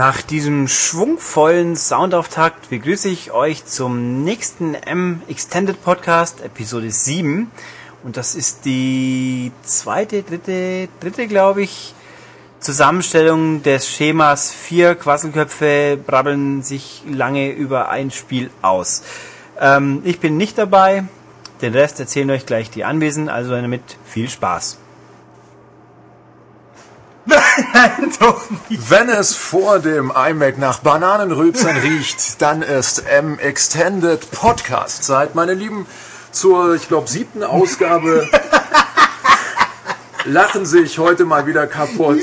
Nach 0.00 0.22
diesem 0.22 0.66
schwungvollen 0.66 1.76
Soundauftakt 1.76 2.70
begrüße 2.70 3.10
ich 3.10 3.32
euch 3.32 3.66
zum 3.66 4.24
nächsten 4.24 4.72
M 4.72 5.20
Extended 5.28 5.84
Podcast, 5.84 6.40
Episode 6.40 6.90
7. 6.90 7.50
Und 8.02 8.16
das 8.16 8.34
ist 8.34 8.64
die 8.64 9.52
zweite, 9.62 10.22
dritte, 10.22 10.88
dritte, 11.00 11.26
glaube 11.26 11.60
ich, 11.60 11.94
Zusammenstellung 12.60 13.62
des 13.62 13.90
Schemas. 13.90 14.50
Vier 14.50 14.94
Quasselköpfe 14.94 15.98
brabbeln 15.98 16.62
sich 16.62 17.02
lange 17.06 17.50
über 17.52 17.90
ein 17.90 18.10
Spiel 18.10 18.48
aus. 18.62 19.02
Ähm, 19.60 20.00
ich 20.04 20.18
bin 20.18 20.38
nicht 20.38 20.56
dabei. 20.56 21.04
Den 21.60 21.74
Rest 21.74 22.00
erzählen 22.00 22.30
euch 22.30 22.46
gleich 22.46 22.70
die 22.70 22.84
Anwesenden, 22.84 23.28
also 23.28 23.50
damit 23.50 23.82
viel 24.06 24.30
Spaß. 24.30 24.78
Nein, 27.26 28.12
doch 28.20 28.42
nicht. 28.68 28.90
Wenn 28.90 29.08
es 29.08 29.34
vor 29.34 29.78
dem 29.78 30.12
iMac 30.14 30.58
nach 30.58 30.80
Bananenrülpsern 30.80 31.76
riecht, 31.82 32.40
dann 32.40 32.62
ist 32.62 33.06
M 33.06 33.38
Extended 33.38 34.30
Podcast 34.30 35.04
Zeit, 35.04 35.34
meine 35.34 35.54
Lieben, 35.54 35.86
zur, 36.32 36.74
ich 36.74 36.88
glaube, 36.88 37.08
siebten 37.08 37.42
Ausgabe. 37.42 38.28
Lachen 40.26 40.66
sich 40.66 40.98
heute 40.98 41.24
mal 41.24 41.46
wieder 41.46 41.66
kaputt. 41.66 42.20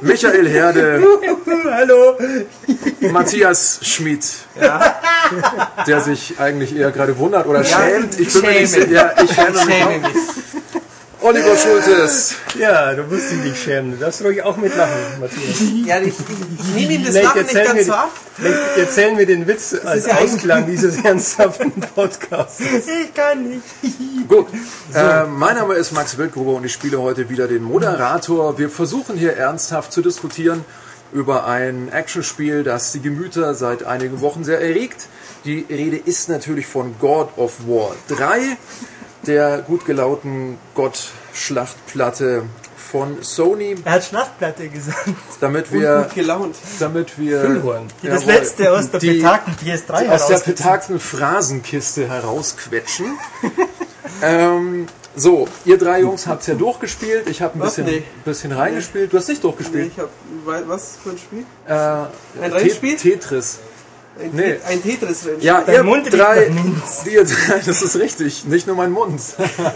Michael 0.00 0.48
Herde. 0.48 1.04
Hallo. 1.72 2.16
Matthias 3.10 3.80
Schmid. 3.82 4.24
Ja. 4.60 5.00
Der 5.88 6.00
sich 6.00 6.38
eigentlich 6.38 6.74
eher 6.76 6.92
gerade 6.92 7.18
wundert 7.18 7.46
oder 7.46 7.62
ja, 7.62 7.64
schämt. 7.64 8.18
Ich, 8.20 8.30
schäme. 8.32 8.60
Mich, 8.60 8.90
ja, 8.90 9.10
ich 9.20 9.34
schäme 9.34 9.98
mich. 9.98 10.16
Oliver 11.26 11.56
Schultes. 11.56 12.36
Ja, 12.56 12.94
du 12.94 13.02
musst 13.02 13.32
dich 13.32 13.38
nicht 13.38 13.60
schämen. 13.60 13.90
Du 13.90 13.96
darfst 13.96 14.22
ruhig 14.22 14.44
auch 14.44 14.56
mitlachen, 14.56 14.92
Matthias. 15.18 15.60
Ja, 15.84 15.98
ich, 15.98 16.14
ich 16.14 16.74
nehme 16.76 16.92
ihm 16.92 17.04
das 17.04 17.20
Lachen 17.20 17.42
nicht 17.42 17.52
ganz 17.52 17.86
so 17.86 17.92
ab. 17.94 18.12
Erzählen 18.76 19.18
wir 19.18 19.26
den 19.26 19.48
Witz 19.48 19.70
das 19.70 19.84
als 19.84 20.06
ja 20.06 20.18
Ausklang 20.18 20.66
dieses 20.66 21.02
ernsthaften 21.04 21.72
Podcasts. 21.96 22.60
Ich 22.60 23.12
kann 23.12 23.42
nicht. 23.42 24.28
Gut. 24.28 24.46
So. 24.92 24.98
Äh, 25.00 25.26
mein 25.26 25.56
Name 25.56 25.74
ist 25.74 25.90
Max 25.90 26.16
Wildgruber 26.16 26.52
und 26.52 26.64
ich 26.64 26.72
spiele 26.72 27.00
heute 27.02 27.28
wieder 27.28 27.48
den 27.48 27.64
Moderator. 27.64 28.56
Wir 28.56 28.70
versuchen 28.70 29.16
hier 29.16 29.36
ernsthaft 29.36 29.92
zu 29.92 30.02
diskutieren 30.02 30.64
über 31.12 31.48
ein 31.48 31.88
Actionspiel, 31.90 32.62
das 32.62 32.92
die 32.92 33.00
Gemüter 33.00 33.54
seit 33.54 33.82
einigen 33.82 34.20
Wochen 34.20 34.44
sehr 34.44 34.60
erregt. 34.60 35.08
Die 35.44 35.66
Rede 35.68 35.96
ist 35.96 36.28
natürlich 36.28 36.68
von 36.68 36.94
God 37.00 37.36
of 37.36 37.66
War 37.66 37.96
3 38.08 38.56
der 39.26 39.58
gut 39.58 39.84
gelauten 39.84 40.58
Gott-Schlachtplatte 40.74 42.44
von 42.76 43.22
Sony. 43.22 43.76
Er 43.84 43.92
hat 43.92 44.04
Schlachtplatte 44.04 44.68
gesagt. 44.68 45.10
Damit 45.40 45.72
wir, 45.72 46.02
gut 46.04 46.14
gelaunt. 46.14 46.56
damit 46.78 47.18
wir, 47.18 47.40
Füllhorn. 47.40 47.88
Die 48.02 48.06
das 48.06 48.24
letzte 48.24 48.72
aus 48.72 48.90
der 48.90 48.98
betagten 48.98 49.54
PS3 49.54 50.08
aus 50.08 50.26
der 50.28 50.38
betagten 50.38 51.00
Phrasenkiste 51.00 52.08
herausquetschen. 52.08 53.18
ähm, 54.22 54.86
so, 55.18 55.48
ihr 55.64 55.78
drei 55.78 56.00
Jungs 56.00 56.26
habt 56.26 56.42
es 56.42 56.46
ja 56.46 56.54
durchgespielt. 56.54 57.28
Ich 57.28 57.40
habe 57.42 57.58
ein 57.58 57.60
bisschen, 57.60 57.86
nee. 57.86 58.02
bisschen 58.24 58.52
reingespielt. 58.52 59.12
Du 59.12 59.16
hast 59.16 59.28
nicht 59.28 59.42
durchgespielt. 59.42 59.86
Nee, 59.86 59.92
ich 59.96 59.98
hab, 59.98 60.68
was 60.68 60.96
für 61.02 61.10
ein 61.10 61.18
Spiel? 61.18 61.44
Äh, 61.66 61.72
ein 61.72 62.52
Rennspiel? 62.52 62.96
Tetris. 62.96 63.58
Ein, 64.18 64.30
nee. 64.32 64.56
ein 64.66 64.82
Tetris-Rennen. 64.82 65.40
Ja, 65.40 65.60
Dein 65.60 65.74
ihr 65.74 65.82
Mund 65.82 66.10
drei, 66.10 66.50
ihr 67.10 67.24
drei, 67.24 67.60
das 67.64 67.82
ist 67.82 67.96
richtig, 67.96 68.46
nicht 68.46 68.66
nur 68.66 68.74
mein 68.74 68.90
Mund. 68.90 69.20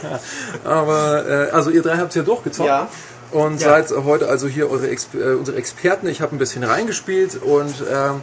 Aber 0.64 1.26
äh, 1.28 1.50
also 1.50 1.70
ihr 1.70 1.82
drei 1.82 1.98
habt 1.98 2.10
es 2.10 2.14
ja 2.14 2.22
durchgezockt. 2.22 2.68
Ja. 2.68 2.88
Und 3.32 3.60
ja. 3.60 3.68
seid 3.68 3.90
heute 4.04 4.28
also 4.28 4.48
hier 4.48 4.70
eure 4.70 4.88
Exp 4.88 5.14
äh, 5.14 5.34
unsere 5.34 5.56
Experten. 5.58 6.08
Ich 6.08 6.20
habe 6.20 6.34
ein 6.34 6.38
bisschen 6.38 6.64
reingespielt 6.64 7.40
und 7.42 7.74
ähm, 7.92 8.22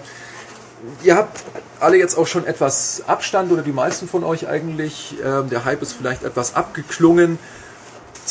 ihr 1.04 1.16
habt 1.16 1.44
alle 1.80 1.98
jetzt 1.98 2.18
auch 2.18 2.28
schon 2.28 2.46
etwas 2.46 3.04
Abstand 3.08 3.52
oder 3.52 3.62
die 3.62 3.72
meisten 3.72 4.08
von 4.08 4.24
euch 4.24 4.48
eigentlich. 4.48 5.16
Ähm, 5.24 5.50
der 5.50 5.66
Hype 5.66 5.82
ist 5.82 5.94
vielleicht 5.94 6.24
etwas 6.24 6.56
abgeklungen. 6.56 7.38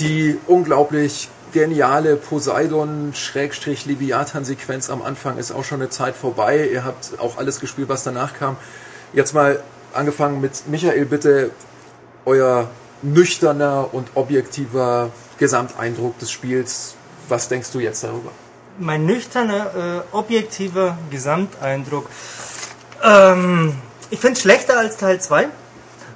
Die 0.01 0.39
unglaublich 0.47 1.31
geniale 1.57 2.17
Poseidon-Leviathan-Sequenz 2.17 4.91
am 4.91 5.01
Anfang 5.01 5.39
ist 5.39 5.53
auch 5.53 5.65
schon 5.65 5.81
eine 5.81 5.89
Zeit 5.89 6.15
vorbei. 6.15 6.69
Ihr 6.71 6.85
habt 6.85 7.19
auch 7.19 7.39
alles 7.39 7.61
gespielt, 7.61 7.89
was 7.89 8.05
danach 8.05 8.35
kam. 8.35 8.59
Jetzt 9.15 9.33
mal 9.33 9.63
angefangen 9.95 10.43
mit 10.43 10.69
Michael, 10.69 11.07
bitte 11.07 11.51
euer 12.27 12.69
nüchterner 13.01 13.89
und 13.93 14.09
objektiver 14.17 15.09
Gesamteindruck 15.39 16.19
des 16.19 16.31
Spiels. 16.31 16.95
Was 17.31 17.49
denkst 17.49 17.73
du 17.73 17.81
jetzt 17.81 18.05
darüber? 18.05 18.33
Mein 18.79 19.07
nüchterner, 19.07 19.71
äh, 19.75 20.03
objektiver 20.15 20.99
Gesamteindruck. 21.11 22.11
Ähm, 23.03 23.77
ich 24.11 24.21
finde 24.21 24.35
es 24.35 24.43
schlechter 24.43 24.79
als 24.79 24.99
Teil 24.99 25.23
2. 25.23 25.49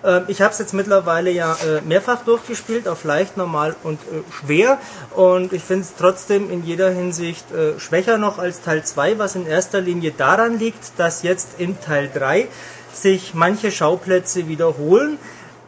Ähm, 0.04 0.24
ich 0.28 0.40
habe 0.42 0.52
es 0.52 0.58
jetzt 0.58 0.74
mittlerweile 0.74 1.30
ja 1.30 1.54
äh, 1.54 1.80
mehrfach 1.82 2.24
durchgespielt, 2.24 2.88
auf 2.88 3.04
leicht, 3.04 3.36
normal 3.36 3.76
und 3.82 4.00
äh, 4.00 4.22
schwer. 4.32 4.78
Und 5.14 5.52
ich 5.52 5.62
finde 5.62 5.84
es 5.84 5.94
trotzdem 5.96 6.50
in 6.50 6.64
jeder 6.64 6.90
Hinsicht 6.90 7.50
äh, 7.52 7.78
schwächer 7.78 8.18
noch 8.18 8.38
als 8.38 8.62
Teil 8.62 8.84
2, 8.84 9.18
was 9.18 9.36
in 9.36 9.46
erster 9.46 9.80
Linie 9.80 10.12
daran 10.16 10.58
liegt, 10.58 10.98
dass 10.98 11.22
jetzt 11.22 11.58
in 11.58 11.80
Teil 11.80 12.10
3 12.12 12.48
sich 12.92 13.34
manche 13.34 13.70
Schauplätze 13.70 14.48
wiederholen, 14.48 15.18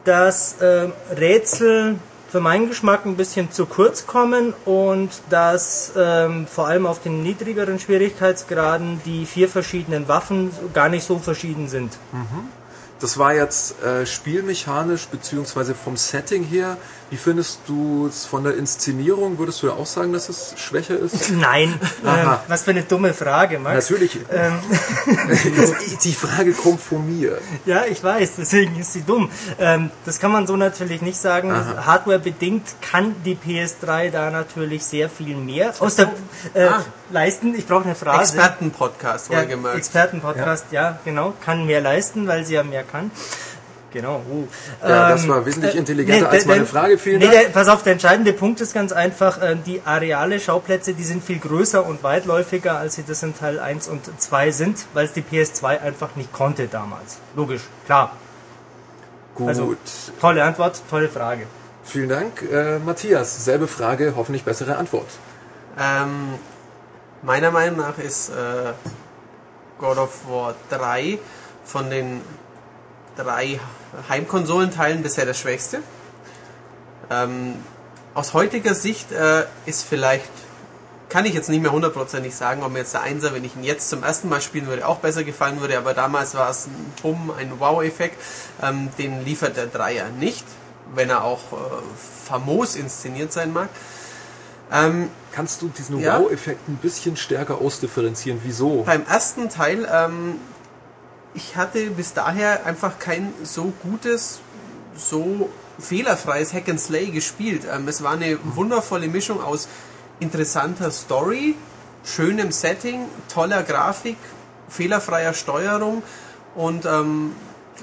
dass 0.03 0.55
ähm, 0.61 0.91
Rätsel 1.17 1.95
für 2.29 2.39
meinen 2.39 2.67
Geschmack 2.67 3.05
ein 3.05 3.15
bisschen 3.15 3.51
zu 3.51 3.67
kurz 3.67 4.07
kommen 4.07 4.55
und 4.65 5.09
dass 5.29 5.93
ähm, 5.95 6.47
vor 6.47 6.67
allem 6.67 6.87
auf 6.87 6.99
den 6.99 7.21
niedrigeren 7.21 7.77
Schwierigkeitsgraden 7.77 9.01
die 9.05 9.27
vier 9.27 9.47
verschiedenen 9.47 10.07
Waffen 10.07 10.51
gar 10.73 10.89
nicht 10.89 11.05
so 11.05 11.19
verschieden 11.19 11.67
sind. 11.67 11.95
Mhm. 12.11 12.49
Das 13.03 13.17
war 13.17 13.33
jetzt 13.33 13.83
äh, 13.83 14.05
spielmechanisch 14.05 15.07
beziehungsweise 15.07 15.75
vom 15.75 15.97
Setting 15.97 16.45
her. 16.45 16.77
Wie 17.13 17.17
findest 17.17 17.59
du 17.67 18.07
es 18.07 18.25
von 18.25 18.43
der 18.43 18.57
Inszenierung? 18.57 19.37
Würdest 19.37 19.61
du 19.61 19.67
ja 19.67 19.73
auch 19.73 19.85
sagen, 19.85 20.13
dass 20.13 20.29
es 20.29 20.55
schwächer 20.57 20.97
ist? 20.97 21.29
Nein. 21.31 21.79
Ähm, 22.03 22.37
was 22.47 22.63
für 22.63 22.71
eine 22.71 22.81
dumme 22.81 23.13
Frage, 23.13 23.59
Max. 23.59 23.87
Natürlich. 23.87 24.17
Ähm. 24.31 24.53
die 26.03 26.13
Frage 26.13 26.53
kommt 26.53 26.81
von 26.81 27.05
mir. 27.05 27.37
Ja, 27.67 27.85
ich 27.85 28.03
weiß, 28.03 28.37
deswegen 28.39 28.79
ist 28.79 28.93
sie 28.93 29.03
dumm. 29.03 29.29
Ähm, 29.59 29.91
das 30.05 30.19
kann 30.19 30.31
man 30.31 30.47
so 30.47 30.57
natürlich 30.57 31.03
nicht 31.03 31.17
sagen. 31.17 31.53
Hardware 31.53 32.17
bedingt 32.17 32.65
kann 32.81 33.15
die 33.23 33.35
PS3 33.35 34.09
da 34.09 34.31
natürlich 34.31 34.83
sehr 34.83 35.07
viel 35.07 35.35
mehr 35.35 35.71
aus 35.77 35.97
der 35.97 36.11
äh, 36.55 36.63
ah. 36.63 36.83
leisten. 37.11 37.53
Ich 37.53 37.67
brauche 37.67 37.83
eine 37.83 37.93
Phrase. 37.93 38.33
Expertenpodcast, 38.35 39.29
wohlgemerkt. 39.29 39.75
Ja, 39.75 39.77
Expertenpodcast, 39.77 40.65
ja. 40.71 40.81
ja, 40.81 40.99
genau. 41.05 41.33
Kann 41.45 41.67
mehr 41.67 41.81
leisten, 41.81 42.25
weil 42.25 42.43
sie 42.43 42.55
ja 42.55 42.63
mehr 42.63 42.83
kann. 42.83 43.11
Genau. 43.93 44.23
Uh. 44.29 44.47
Ja, 44.81 45.09
das 45.09 45.27
war 45.27 45.45
wesentlich 45.45 45.75
äh, 45.75 45.77
intelligenter 45.77 46.27
nee, 46.27 46.35
als 46.35 46.45
meine 46.47 46.65
Frage. 46.65 46.97
Vielen 46.97 47.19
nee, 47.19 47.25
Dank. 47.25 47.39
Der, 47.39 47.49
pass 47.49 47.67
auf, 47.67 47.83
der 47.83 47.93
entscheidende 47.93 48.33
Punkt 48.33 48.59
ist 48.59 48.73
ganz 48.73 48.91
einfach, 48.91 49.39
äh, 49.39 49.55
die 49.55 49.81
Areale, 49.85 50.39
Schauplätze, 50.39 50.95
die 50.95 51.03
sind 51.03 51.23
viel 51.23 51.37
größer 51.37 51.85
und 51.85 52.03
weitläufiger, 52.03 52.77
als 52.77 52.95
sie 52.95 53.03
das 53.07 53.21
in 53.21 53.37
Teil 53.37 53.59
1 53.59 53.87
und 53.87 54.09
2 54.19 54.51
sind, 54.51 54.85
weil 54.95 55.05
es 55.05 55.13
die 55.13 55.21
PS2 55.21 55.79
einfach 55.79 56.15
nicht 56.15 56.33
konnte 56.33 56.67
damals. 56.67 57.19
Logisch, 57.35 57.61
klar. 57.85 58.13
Gut. 59.35 59.47
Also, 59.47 59.75
tolle 60.19 60.43
Antwort, 60.43 60.81
tolle 60.89 61.07
Frage. 61.07 61.45
Vielen 61.83 62.09
Dank. 62.09 62.41
Äh, 62.51 62.79
Matthias, 62.79 63.45
selbe 63.45 63.67
Frage, 63.67 64.13
hoffentlich 64.15 64.43
bessere 64.43 64.75
Antwort. 64.77 65.07
Ähm, 65.79 66.35
meiner 67.21 67.51
Meinung 67.51 67.77
nach 67.77 67.99
ist 67.99 68.29
äh, 68.29 68.73
God 69.77 69.97
of 69.97 70.27
War 70.27 70.55
3 70.69 71.19
von 71.63 71.89
den 71.91 72.21
drei 73.15 73.59
Heimkonsolenteilen 74.09 75.03
bisher 75.03 75.25
der 75.25 75.33
schwächste. 75.33 75.79
Ähm, 77.09 77.55
aus 78.13 78.33
heutiger 78.33 78.75
Sicht 78.75 79.11
äh, 79.11 79.45
ist 79.65 79.83
vielleicht, 79.83 80.29
kann 81.09 81.25
ich 81.25 81.33
jetzt 81.33 81.49
nicht 81.49 81.61
mehr 81.61 81.71
hundertprozentig 81.71 82.35
sagen, 82.35 82.63
ob 82.63 82.71
mir 82.71 82.79
jetzt 82.79 82.93
der 82.93 83.01
Einser, 83.01 83.33
wenn 83.33 83.43
ich 83.43 83.55
ihn 83.55 83.63
jetzt 83.63 83.89
zum 83.89 84.03
ersten 84.03 84.29
Mal 84.29 84.41
spielen 84.41 84.67
würde, 84.67 84.87
auch 84.87 84.97
besser 84.97 85.23
gefallen 85.23 85.61
würde, 85.61 85.77
aber 85.77 85.93
damals 85.93 86.35
war 86.35 86.49
es 86.49 86.67
ein 86.67 86.93
Bumm, 87.01 87.31
ein 87.37 87.59
Wow-Effekt. 87.59 88.17
Ähm, 88.61 88.89
den 88.97 89.25
liefert 89.25 89.57
der 89.57 89.67
Dreier 89.67 90.09
nicht, 90.09 90.45
wenn 90.93 91.09
er 91.09 91.23
auch 91.23 91.53
äh, 91.53 91.55
famos 92.25 92.75
inszeniert 92.75 93.33
sein 93.33 93.53
mag. 93.53 93.69
Ähm, 94.71 95.09
Kannst 95.31 95.61
du 95.61 95.69
diesen 95.69 95.99
ja, 95.99 96.19
Wow-Effekt 96.19 96.67
ein 96.67 96.77
bisschen 96.77 97.17
stärker 97.17 97.59
ausdifferenzieren? 97.59 98.39
Wieso? 98.43 98.83
Beim 98.83 99.05
ersten 99.07 99.49
Teil 99.49 99.87
ähm, 99.91 100.35
ich 101.33 101.55
hatte 101.55 101.89
bis 101.91 102.13
daher 102.13 102.65
einfach 102.65 102.99
kein 102.99 103.33
so 103.43 103.73
gutes, 103.81 104.39
so 104.95 105.49
fehlerfreies 105.79 106.53
Hack 106.53 106.69
and 106.69 106.79
Slay 106.79 107.07
gespielt. 107.07 107.63
Ähm, 107.71 107.87
es 107.87 108.03
war 108.03 108.13
eine 108.13 108.37
wundervolle 108.43 109.07
Mischung 109.07 109.41
aus 109.41 109.67
interessanter 110.19 110.91
Story, 110.91 111.55
schönem 112.05 112.51
Setting, 112.51 113.05
toller 113.33 113.63
Grafik, 113.63 114.17
fehlerfreier 114.69 115.33
Steuerung 115.33 116.03
und, 116.55 116.85
ähm, 116.85 117.33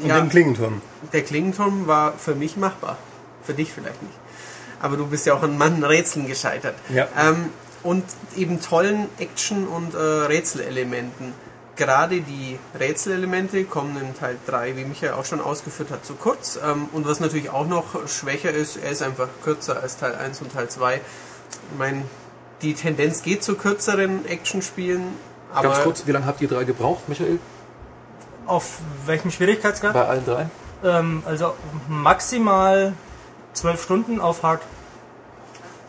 und 0.01 0.07
ja, 0.07 0.19
dem 0.19 0.29
Klingenturm. 0.29 0.81
Der 1.13 1.23
Klingenturm 1.23 1.87
war 1.87 2.13
für 2.13 2.35
mich 2.35 2.57
machbar. 2.57 2.97
Für 3.43 3.55
dich 3.55 3.73
vielleicht 3.73 4.03
nicht. 4.03 4.15
Aber 4.81 4.97
du 4.97 5.07
bist 5.07 5.27
ja 5.27 5.35
auch 5.35 5.43
an 5.43 5.59
manchen 5.59 5.85
Rätseln 5.85 6.27
gescheitert. 6.27 6.75
Ja. 6.89 7.09
Ähm, 7.19 7.51
und 7.83 8.05
eben 8.37 8.61
tollen 8.61 9.09
Action- 9.19 9.67
und 9.67 9.95
äh, 9.95 9.99
Rätselelementen. 9.99 11.33
Gerade 11.81 12.21
die 12.21 12.59
Rätselelemente 12.79 13.65
kommen 13.65 13.97
in 13.97 14.15
Teil 14.15 14.37
3, 14.47 14.77
wie 14.77 14.85
Michael 14.85 15.15
auch 15.15 15.25
schon 15.25 15.41
ausgeführt 15.41 15.91
hat, 15.91 16.05
zu 16.05 16.13
kurz. 16.13 16.61
Ähm, 16.63 16.91
und 16.93 17.09
was 17.09 17.21
natürlich 17.21 17.49
auch 17.49 17.67
noch 17.67 18.07
schwächer 18.07 18.51
ist, 18.51 18.77
er 18.77 18.91
ist 18.91 19.03
einfach 19.03 19.29
kürzer 19.43 19.81
als 19.83 19.97
Teil 19.97 20.15
1 20.15 20.43
und 20.43 20.53
Teil 20.53 20.69
2. 20.69 20.97
Ich 20.97 21.01
meine, 21.79 22.03
die 22.61 22.75
Tendenz 22.75 23.23
geht 23.23 23.43
zu 23.43 23.55
kürzeren 23.55 24.27
Actionspielen. 24.27 25.05
Aber 25.55 25.71
Ganz 25.71 25.83
kurz, 25.83 26.07
wie 26.07 26.13
lange 26.13 26.27
habt 26.27 26.43
ihr 26.43 26.49
drei 26.49 26.65
gebraucht, 26.65 27.09
Michael? 27.09 27.39
Auf 28.45 28.81
welchem 29.07 29.31
Schwierigkeitsgrad? 29.31 29.95
Bei 29.95 30.07
allen 30.07 30.27
drei? 30.27 30.51
Ähm, 30.85 31.23
also 31.25 31.55
maximal 31.89 32.93
12 33.55 33.83
Stunden 33.83 34.21
auf 34.21 34.43
Hard. 34.43 34.61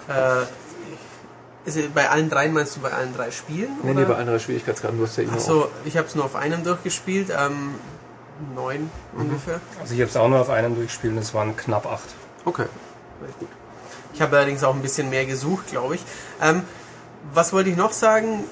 Äh, 0.07 0.45
ist 1.65 1.93
bei 1.93 2.09
allen 2.09 2.29
dreien 2.29 2.53
meinst 2.53 2.75
du 2.75 2.79
bei 2.81 2.91
allen 2.91 3.13
drei 3.15 3.31
Spielen? 3.31 3.69
Nee, 3.83 3.91
oder? 3.91 3.99
nee, 4.01 4.05
bei 4.05 4.15
anderen 4.15 4.39
Schwierigkeitsgraden. 4.39 4.97
Du 4.97 5.05
hast 5.05 5.17
ja 5.17 5.23
immer 5.23 5.33
Achso, 5.33 5.67
ich 5.85 5.97
habe 5.97 6.07
es 6.07 6.15
nur 6.15 6.25
auf 6.25 6.35
einem 6.35 6.63
durchgespielt, 6.63 7.29
ähm, 7.29 7.75
neun 8.55 8.89
Mhm. 9.13 9.21
ungefähr. 9.21 9.59
Also 9.79 9.93
ich 9.93 9.99
habe 10.01 10.09
es 10.09 10.17
auch 10.17 10.27
nur 10.27 10.39
auf 10.41 10.49
einem 10.49 10.75
durchgespielt 10.75 11.13
und 11.13 11.19
es 11.19 11.33
waren 11.33 11.55
knapp 11.55 11.85
acht. 11.85 12.09
Okay. 12.45 12.65
Ich 14.13 14.21
habe 14.21 14.35
allerdings 14.37 14.63
auch 14.63 14.73
ein 14.73 14.81
bisschen 14.81 15.09
mehr 15.09 15.25
gesucht, 15.25 15.67
glaube 15.67 15.95
ich. 15.95 16.03
Ähm, 16.41 16.63
was 17.33 17.53
wollte 17.53 17.69
ich 17.69 17.77
noch 17.77 17.91
sagen? 17.91 18.43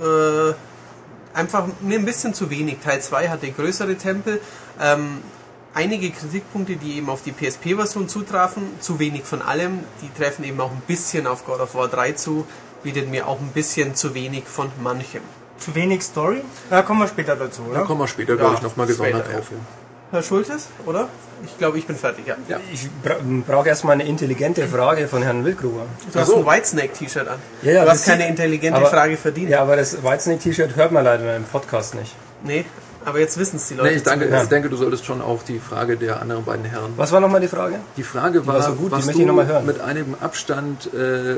Äh, 0.00 0.54
einfach 1.36 1.66
mir 1.80 1.98
ein 1.98 2.04
bisschen 2.04 2.34
zu 2.34 2.50
wenig. 2.50 2.78
Teil 2.82 3.00
2 3.02 3.28
hatte 3.28 3.50
größere 3.50 3.96
Tempel. 3.96 4.40
Ähm, 4.80 5.22
einige 5.74 6.10
Kritikpunkte, 6.10 6.76
die 6.76 6.98
eben 6.98 7.08
auf 7.08 7.22
die 7.22 7.32
PSP-Version 7.32 8.08
zutrafen, 8.08 8.62
zu 8.80 8.98
wenig 8.98 9.24
von 9.24 9.42
allem. 9.42 9.80
Die 10.02 10.10
treffen 10.18 10.44
eben 10.44 10.60
auch 10.60 10.70
ein 10.70 10.82
bisschen 10.86 11.26
auf 11.26 11.44
God 11.46 11.60
of 11.60 11.74
War 11.74 11.88
3 11.88 12.12
zu, 12.12 12.46
bietet 12.82 13.10
mir 13.10 13.26
auch 13.28 13.40
ein 13.40 13.48
bisschen 13.54 13.94
zu 13.94 14.14
wenig 14.14 14.44
von 14.44 14.70
manchem. 14.82 15.22
Zu 15.58 15.74
wenig 15.74 16.02
Story? 16.02 16.42
Da 16.70 16.82
kommen 16.82 17.00
wir 17.00 17.08
später 17.08 17.36
dazu, 17.36 17.62
Da 17.66 17.70
oder? 17.70 17.84
kommen 17.86 18.00
wir 18.00 18.08
später, 18.08 18.36
glaube 18.36 18.52
Ja, 18.52 18.58
ich, 18.58 18.62
nochmal 18.62 18.86
gesondert 18.86 19.26
drauf. 19.32 19.46
Ja. 19.50 19.56
Herr 20.10 20.22
Schultes, 20.22 20.68
oder? 20.84 21.08
Ich 21.44 21.56
glaube, 21.56 21.78
ich 21.78 21.86
bin 21.86 21.96
fertig, 21.96 22.26
ja. 22.26 22.36
Ja. 22.48 22.58
Ich 22.72 22.88
bra 23.02 23.16
brauche 23.46 23.68
erstmal 23.68 23.94
eine 23.94 24.04
intelligente 24.04 24.66
Frage 24.68 25.08
von 25.08 25.22
Herrn 25.22 25.42
Wildgruber. 25.44 25.86
Du 26.12 26.18
hast 26.20 26.28
so. 26.28 26.36
ein 26.36 26.46
Whitesnake-T-Shirt 26.46 27.26
an. 27.26 27.38
Ja, 27.62 27.72
ja, 27.72 27.80
du 27.80 27.86
das 27.86 28.00
hast 28.00 28.06
keine 28.08 28.28
intelligente 28.28 28.76
aber- 28.78 28.90
Frage 28.90 29.16
verdient. 29.16 29.48
Ja, 29.50 29.62
aber 29.62 29.76
das 29.76 30.02
Weizenig-T-Shirt 30.02 30.76
hört 30.76 30.92
man 30.92 31.04
leider 31.04 31.34
im 31.36 31.44
Podcast 31.44 31.94
nicht. 31.94 32.14
Nee, 32.44 32.64
aber 33.04 33.18
jetzt 33.20 33.36
wissen 33.38 33.56
es 33.56 33.68
die 33.68 33.74
Leute. 33.74 33.90
Nee, 33.90 33.96
ich 33.96 34.02
denke, 34.02 34.28
Ja. 34.28 34.42
ich 34.42 34.48
denke, 34.48 34.68
du 34.68 34.76
solltest 34.76 35.04
schon 35.04 35.20
auch 35.22 35.42
die 35.42 35.58
Frage 35.58 35.96
der 35.96 36.20
anderen 36.20 36.44
beiden 36.44 36.64
Herren. 36.64 36.92
Was 36.96 37.12
war 37.12 37.20
nochmal 37.20 37.40
die 37.40 37.48
Frage? 37.48 37.76
Die 37.96 38.02
Frage 38.02 38.46
war, 38.46 38.54
war 38.56 38.62
so 38.62 38.72
gut, 38.74 38.88
die 38.92 38.96
was 38.96 39.06
möchte 39.06 39.20
ich 39.22 39.26
noch 39.26 39.34
du 39.34 39.40
mal 39.42 39.46
hören. 39.46 39.66
mit 39.66 39.80
einem 39.80 40.14
Abstand 40.20 40.92
äh, 40.94 41.32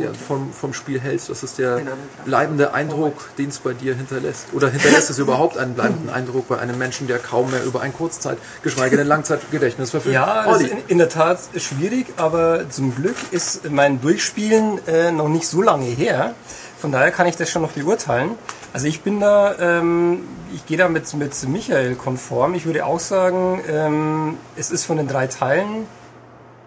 ja, 0.00 0.12
vom, 0.26 0.52
vom 0.52 0.72
Spiel 0.74 1.00
hältst. 1.00 1.30
Was 1.30 1.42
ist 1.42 1.58
der 1.58 1.76
anderer. 1.76 1.96
bleibende 2.24 2.74
Eindruck, 2.74 3.14
den 3.38 3.48
es 3.48 3.58
bei 3.58 3.72
dir 3.72 3.94
hinterlässt? 3.94 4.46
Oder 4.52 4.68
hinterlässt 4.68 5.10
es 5.10 5.18
überhaupt 5.18 5.58
einen 5.58 5.74
bleibenden 5.74 6.10
Eindruck 6.10 6.48
bei 6.48 6.58
einem 6.58 6.78
Menschen, 6.78 7.06
der 7.06 7.18
kaum 7.18 7.50
mehr 7.50 7.64
über 7.64 7.80
ein 7.80 7.92
Kurzzeit, 7.92 8.38
geschweige 8.62 8.96
denn 8.96 9.06
Langzeitgedächtnis 9.06 9.90
verfügt? 9.90 10.14
Ja, 10.14 10.44
das 10.46 10.60
ist 10.62 10.70
in, 10.70 10.78
in 10.88 10.98
der 10.98 11.08
Tat 11.08 11.38
schwierig, 11.56 12.06
aber 12.16 12.68
zum 12.70 12.94
Glück 12.94 13.16
ist 13.30 13.70
mein 13.70 14.00
Durchspielen 14.00 14.86
äh, 14.86 15.10
noch 15.12 15.28
nicht 15.28 15.46
so 15.46 15.62
lange 15.62 15.84
her. 15.86 16.34
Von 16.80 16.92
daher 16.92 17.10
kann 17.10 17.26
ich 17.26 17.36
das 17.36 17.50
schon 17.50 17.62
noch 17.62 17.72
beurteilen. 17.72 18.30
Also 18.72 18.86
ich 18.86 19.02
bin 19.02 19.20
da, 19.20 19.54
ähm, 19.58 20.20
ich 20.54 20.66
gehe 20.66 20.76
da 20.76 20.88
mit, 20.88 21.12
mit 21.14 21.48
Michael 21.48 21.94
konform. 21.94 22.54
Ich 22.54 22.66
würde 22.66 22.84
auch 22.84 23.00
sagen, 23.00 23.60
ähm, 23.68 24.36
es 24.56 24.70
ist 24.70 24.84
von 24.84 24.98
den 24.98 25.08
drei 25.08 25.26
Teilen 25.26 25.86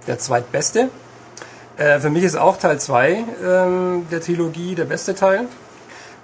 der 0.07 0.17
zweitbeste. 0.17 0.89
Äh, 1.77 1.99
für 1.99 2.09
mich 2.09 2.23
ist 2.23 2.35
auch 2.35 2.57
Teil 2.57 2.79
2 2.79 3.23
ähm, 3.43 4.07
der 4.11 4.21
Trilogie 4.21 4.75
der 4.75 4.85
beste 4.85 5.15
Teil. 5.15 5.45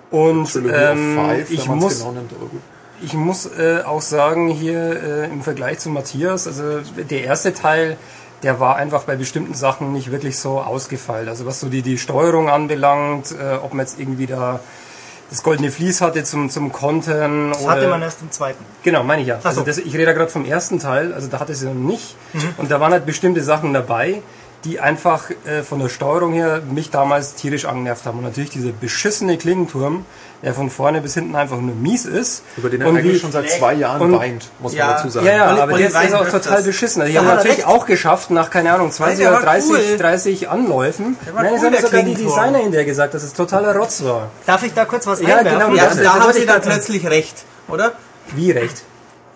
Und 0.10 0.56
ähm, 0.56 1.16
Five, 1.16 1.52
ich 1.52 1.68
muss 1.68 2.00
genau 2.00 2.12
nimmt, 2.12 2.32
ich 3.02 3.14
muss 3.14 3.46
äh, 3.46 3.82
auch 3.86 4.02
sagen, 4.02 4.50
hier 4.50 5.04
äh, 5.04 5.26
im 5.26 5.42
Vergleich 5.42 5.80
zu 5.80 5.90
Matthias, 5.90 6.48
also 6.48 6.80
der 6.80 7.24
erste 7.24 7.54
Teil, 7.54 7.98
der 8.44 8.60
war 8.60 8.76
einfach 8.78 9.04
bei 9.04 9.16
bestimmten 9.16 9.54
Sachen 9.54 9.94
nicht 9.94 10.12
wirklich 10.12 10.38
so 10.40 10.60
ausgefeilt. 10.60 11.28
Also 11.28 11.46
was 11.46 11.60
so 11.60 11.70
die, 11.70 11.82
die 11.82 11.98
Steuerung 11.98 12.50
anbelangt, 12.50 13.32
äh, 13.32 13.56
ob 13.56 13.74
man 13.74 13.86
jetzt 13.86 14.00
irgendwie 14.00 14.28
da 14.28 14.60
das 15.30 15.44
goldene 15.44 15.72
Vlies 15.72 16.02
hatte 16.02 16.24
zum, 16.24 16.50
zum 16.50 16.72
Kontern. 16.72 17.52
Das 17.52 17.64
oder, 17.64 17.72
hatte 17.72 17.88
man 17.88 18.02
erst 18.02 18.22
im 18.22 18.32
zweiten. 18.32 18.64
Genau, 18.84 19.04
meine 19.04 19.22
ich 19.22 19.28
ja. 19.28 19.36
Ach 19.38 19.42
so. 19.42 19.48
Also 19.50 19.64
das, 19.64 19.78
ich 19.78 19.94
rede 19.94 20.06
da 20.06 20.14
gerade 20.14 20.32
vom 20.32 20.46
ersten 20.46 20.80
Teil, 20.80 21.14
also 21.14 21.28
da 21.28 21.40
hatte 21.40 21.54
sie 21.54 21.66
noch 21.66 21.74
nicht. 21.74 22.16
Und 22.58 22.72
da 22.72 22.80
waren 22.80 22.92
halt 22.92 23.06
bestimmte 23.06 23.44
Sachen 23.44 23.74
dabei, 23.74 24.22
die 24.65 24.80
einfach 24.80 25.30
äh, 25.45 25.62
von 25.63 25.80
der 25.80 25.89
Steuerung 25.89 26.33
her 26.33 26.62
mich 26.69 26.89
damals 26.89 27.36
tierisch 27.36 27.65
angenervt 27.65 28.06
haben. 28.06 28.18
Und 28.18 28.24
natürlich 28.25 28.50
dieser 28.50 28.71
beschissene 28.71 29.38
Klingenturm, 29.38 30.06
der 30.44 30.54
von 30.54 30.69
vorne 30.69 31.00
bis 31.01 31.13
hinten 31.13 31.36
einfach 31.36 31.57
nur 31.59 31.74
mies 31.75 32.06
ist. 32.06 32.44
Über 32.57 32.69
den 32.69 32.81
er 32.81 32.88
Und 32.89 32.98
eigentlich 32.98 33.21
schon 33.21 33.31
seit 33.31 33.50
zwei 33.50 33.74
Jahren 33.74 34.01
und- 34.01 34.19
weint, 34.19 34.50
muss 34.59 34.74
Ja. 34.74 34.88
man 34.88 34.95
dazu 34.95 35.09
sagen. 35.09 35.25
ja, 35.27 35.33
ja, 35.33 35.45
aber 35.45 35.74
Olli 35.74 35.88
der 35.88 36.04
ist, 36.04 36.13
auch 36.15 36.21
öfters. 36.21 36.44
total 36.44 36.63
beschissen. 36.63 37.01
Also 37.01 37.09
ich 37.09 37.15
Ja, 37.15 37.21
habe 37.21 37.30
hat 37.31 37.38
er 37.38 37.44
natürlich 37.44 37.65
recht. 37.65 37.68
auch 37.68 37.86
geschafft, 37.86 38.30
nach, 38.31 38.50
keine 38.50 38.74
Ahnung, 38.74 38.92
20 38.92 39.19
der 39.19 39.30
oder 39.30 39.38
war 39.38 39.44
30, 39.45 39.69
cool. 39.71 39.98
30 39.98 40.50
Anläufen. 40.50 41.18
Nein, 41.25 41.33
cool, 41.51 41.56
es 41.57 41.63
haben 41.63 41.71
der 41.71 41.81
sogar 41.81 42.04
die. 42.04 42.13
Designer 42.15 42.57
hinterher 42.59 42.86
gesagt, 42.86 43.13
dass 43.13 43.24
es 43.24 43.33
totaler 43.33 43.75
Rotz 43.75 44.04
war. 44.04 44.30
Darf 44.45 44.63
ich 44.63 44.74
da 44.74 44.86
kurz 44.86 45.07
was 45.07 45.21
Ja, 45.21 45.38
einwerfen? 45.38 45.59
genau, 45.59 45.75
Ja, 45.75 45.86
das- 45.86 45.98
da 45.98 46.04
das 46.04 46.13
haben 46.13 46.33
sie 46.33 46.45
dann 46.45 46.62
plötzlich 46.62 47.07
recht, 47.07 47.45
oder? 47.68 47.94
Wie 48.36 48.51
recht? 48.51 48.83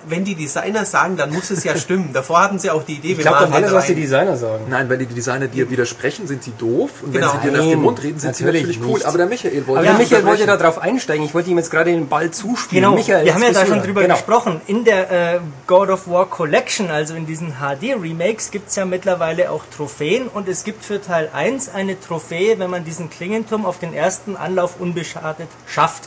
Wenn 0.08 0.24
die 0.26 0.36
Designer 0.36 0.86
sagen, 0.86 1.18
dann 1.18 1.32
muss 1.32 1.50
es 1.52 1.64
ja 1.64 1.76
stimmen. 1.78 2.10
Davor 2.14 2.42
hatten 2.42 2.60
sie 2.60 2.70
auch 2.72 2.84
die 2.84 2.94
Idee, 2.96 3.12
Ich 3.12 3.18
wir 3.18 3.24
glaube 3.24 3.40
doch 3.40 3.50
machen 3.50 3.56
alles, 3.56 3.70
den 3.72 3.78
was 3.78 3.86
die. 3.88 3.96
Designer 3.96 4.36
sagen. 4.38 4.66
Nein, 4.70 4.90
weil 4.90 4.98
die 4.98 5.06
Designer 5.06 5.48
dir 5.48 5.70
widersprechen, 5.70 6.28
sind 6.28 6.44
sie 6.44 6.54
doof. 6.58 6.90
Und 7.04 7.14
wenn 7.14 7.22
Genau. 7.22 7.34
sie 7.34 7.38
dir 7.40 7.52
nach 7.52 7.60
dem 7.62 7.70
Nein, 7.70 7.80
Mund 7.82 8.04
reden, 8.04 8.20
sind 8.20 8.36
sie 8.36 8.44
natürlich 8.44 8.62
natürlich 8.78 8.82
cool. 8.88 8.94
nicht. 8.96 9.06
Aber 9.06 9.18
der 9.18 9.28
Michael 9.28 9.68
wollte 9.68 9.72
Aber 9.72 9.82
der 9.84 9.94
nicht 9.94 10.12
Michael 10.12 10.26
wollte 10.26 10.46
da 10.46 10.58
drauf 10.58 10.80
einsteigen. 10.80 11.26
Ich 11.26 11.34
wollte 11.34 11.50
ihm 11.50 11.58
jetzt 11.58 11.72
gerade 11.72 11.92
den 11.92 12.08
Ball 12.08 12.32
zuspielen. 12.32 12.84
Genau, 12.84 12.96
Michael, 12.96 13.26
wir 13.26 13.34
haben 13.34 13.44
ja 13.44 13.52
da 13.52 13.66
schon 13.66 13.82
drüber 13.82 14.02
Genau. 14.02 14.16
gesprochen. 14.16 14.62
In 14.68 14.84
der 14.84 15.12
äh, 15.36 15.40
God 15.68 15.90
of 15.90 16.08
War 16.08 16.26
Collection, 16.30 16.90
also 16.90 17.14
in 17.16 17.26
diesen 17.26 17.54
HD-Remakes, 17.60 18.52
gibt 18.52 18.70
es 18.70 18.76
ja 18.76 18.86
mittlerweile 18.86 19.52
auch 19.52 19.64
Trophäen 19.76 20.28
und 20.28 20.48
es 20.48 20.64
gibt 20.64 20.84
für 20.84 21.02
Teil 21.02 21.30
1 21.34 21.70
eine 21.74 22.00
Trophäe, 22.00 22.58
wenn 22.60 22.70
man 22.70 22.84
diesen 22.84 23.10
Klingenturm 23.10 23.66
auf 23.66 23.80
den 23.80 23.94
ersten 23.94 24.36
Anlauf 24.36 24.80
unbeschadet 24.80 25.48
schafft. 25.68 26.04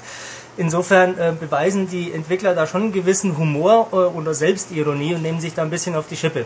Insofern 0.56 1.18
äh, 1.18 1.32
beweisen 1.38 1.88
die 1.88 2.12
Entwickler 2.12 2.54
da 2.54 2.66
schon 2.66 2.82
einen 2.82 2.92
gewissen 2.92 3.36
Humor 3.38 3.88
äh, 3.92 3.96
oder 3.96 4.34
Selbstironie 4.34 5.14
und 5.14 5.22
nehmen 5.22 5.40
sich 5.40 5.54
da 5.54 5.62
ein 5.62 5.70
bisschen 5.70 5.94
auf 5.96 6.06
die 6.06 6.16
Schippe. 6.16 6.44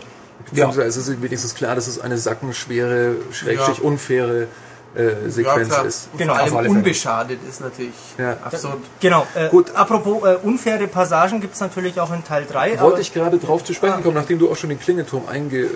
Beziehungsweise 0.49 0.99
es 0.99 1.07
ist 1.07 1.21
wenigstens 1.21 1.53
klar, 1.53 1.75
dass 1.75 1.87
es 1.87 1.99
eine 1.99 2.17
sackenschwere, 2.17 3.15
schrägstrich 3.31 3.77
Ja. 3.77 3.83
unfaire 3.83 4.47
äh, 4.95 5.29
Sequenz 5.29 5.69
klar. 5.69 5.85
ist. 5.85 6.09
Genau, 6.17 6.33
vor 6.33 6.41
allem 6.59 6.71
auf 6.71 6.75
unbeschadet 6.75 7.39
ist 7.47 7.61
natürlich 7.61 7.93
Ja. 8.17 8.37
absurd. 8.43 8.79
Genau. 8.99 9.27
Äh, 9.35 9.49
Gut. 9.49 9.75
Apropos 9.75 10.23
äh, 10.27 10.37
unfaire 10.41 10.87
Passagen 10.87 11.39
gibt 11.41 11.53
es 11.53 11.59
natürlich 11.59 11.99
auch 11.99 12.11
in 12.11 12.23
Teil 12.23 12.45
3. 12.49 12.79
Wollte 12.79 13.01
ich 13.01 13.13
gerade 13.13 13.37
drauf 13.37 13.63
zu 13.63 13.73
sprechen 13.75 14.01
kommen, 14.01 14.15
nachdem 14.15 14.39
du 14.39 14.49
auch 14.51 14.55
schon 14.57 14.69
den 14.69 14.79
Klingelturm 14.79 15.27
einge... 15.27 15.59
Äh, 15.59 15.69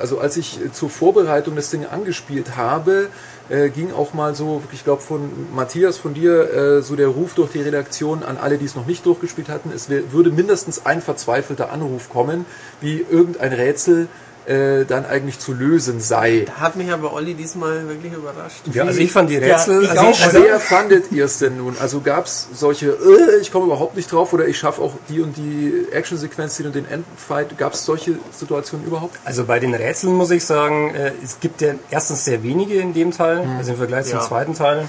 also 0.00 0.20
als 0.20 0.36
ich 0.36 0.64
äh, 0.64 0.70
zur 0.70 0.88
Vorbereitung 0.88 1.56
das 1.56 1.70
Ding 1.70 1.84
angespielt 1.84 2.56
habe, 2.56 3.08
äh, 3.50 3.68
ging 3.68 3.92
auch 3.92 4.14
mal 4.14 4.34
so, 4.34 4.62
ich 4.72 4.84
glaube 4.84 5.02
von 5.02 5.30
Matthias, 5.54 5.98
von 5.98 6.14
dir, 6.14 6.52
äh, 6.52 6.82
so 6.82 6.96
der 6.96 7.08
Ruf 7.08 7.34
durch 7.34 7.50
die 7.52 7.60
Redaktion 7.60 8.22
an 8.22 8.38
alle, 8.38 8.56
die 8.58 8.64
es 8.64 8.76
noch 8.76 8.86
nicht 8.86 9.04
durchgespielt 9.04 9.48
hatten, 9.48 9.70
es 9.74 9.90
würde 9.90 10.30
mindestens 10.30 10.86
ein 10.86 11.02
verzweifelter 11.02 11.72
Anruf 11.72 12.08
kommen, 12.08 12.46
wie 12.80 13.04
irgendein 13.10 13.52
Rätsel 13.52 14.08
äh, 14.46 14.84
dann 14.84 15.06
eigentlich 15.06 15.38
zu 15.38 15.52
lösen 15.52 16.00
sei. 16.00 16.44
Da 16.46 16.60
hat 16.60 16.76
mich 16.76 16.90
aber 16.90 17.12
Olli 17.12 17.34
diesmal 17.34 17.88
wirklich 17.88 18.12
überrascht. 18.12 18.62
Ja, 18.72 18.84
also 18.84 18.98
ich 19.00 19.12
fand 19.12 19.30
die 19.30 19.36
Rätsel. 19.36 19.84
ich 19.84 19.90
also, 19.90 20.02
auch. 20.02 20.18
Wie 20.18 20.22
also, 20.24 20.38
schwer 20.40 20.60
fandet 20.60 21.12
ihr 21.12 21.24
es 21.24 21.38
denn 21.38 21.56
nun? 21.56 21.76
Also 21.80 22.00
gab 22.00 22.26
es 22.26 22.48
solche, 22.52 22.90
äh, 22.90 23.40
ich 23.40 23.52
komme 23.52 23.66
überhaupt 23.66 23.96
nicht 23.96 24.10
drauf 24.10 24.32
oder 24.32 24.46
ich 24.46 24.58
schaffe 24.58 24.82
auch 24.82 24.94
die 25.08 25.20
und 25.20 25.36
die 25.36 25.86
Actionsequenz, 25.92 26.56
den 26.56 26.66
und 26.66 26.74
den 26.74 26.88
Endfight. 26.88 27.56
Gab 27.58 27.74
es 27.74 27.84
solche 27.84 28.16
Situationen 28.32 28.86
überhaupt? 28.86 29.16
also 29.24 29.44
bei 29.44 29.58
den 29.58 29.74
Rätseln 29.74 30.14
muss 30.14 30.30
ich 30.30 30.44
sagen, 30.44 30.94
äh, 30.94 31.12
es 31.22 31.38
gibt 31.40 31.60
ja 31.60 31.74
erstens 31.90 32.24
sehr 32.24 32.42
wenige 32.42 32.74
in 32.74 32.92
dem 32.92 33.12
Teil, 33.12 33.46
also 33.58 33.72
im 33.72 33.78
Vergleich 33.78 34.06
zum 34.06 34.18
Ja. 34.18 34.24
zweiten 34.24 34.54
Teil. 34.54 34.88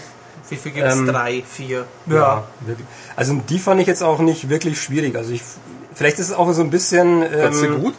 Wie 0.50 0.55
viel 0.55 0.72
gibt 0.72 0.86
es? 0.86 0.96
Ähm, 0.98 1.08
Drei, 1.08 1.43
vier. 1.50 1.86
Ja, 2.08 2.43
wirklich. 2.62 2.88
Also 3.15 3.39
die 3.48 3.60
fand 3.60 3.79
ich 3.79 3.88
jetzt 3.88 4.03
auch 4.03 4.20
nicht 4.20 4.50
wirklich 4.50 4.81
schwierig. 4.81 5.15
Also 5.15 5.31
ich, 5.31 5.41
vielleicht 5.93 6.20
ist 6.20 6.29
es 6.29 6.34
auch 6.34 6.51
so 6.51 6.62
ein 6.62 6.70
bisschen 6.70 7.24
Fandst 7.24 7.62
du 7.62 7.65
ähm, 7.67 7.81
gut? 7.81 7.93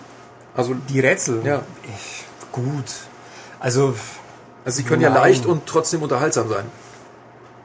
Also, 0.54 0.74
die 0.74 1.00
Rätsel. 1.00 1.40
Ja. 1.44 1.62
Ich, 1.84 2.24
gut. 2.52 2.84
Also 3.58 3.94
also 4.64 4.76
sie 4.76 4.82
können 4.84 5.02
ja 5.02 5.10
Nein. 5.10 5.22
leicht 5.22 5.46
und 5.46 5.66
trotzdem 5.66 6.02
unterhaltsam 6.02 6.48
sein. 6.48 6.64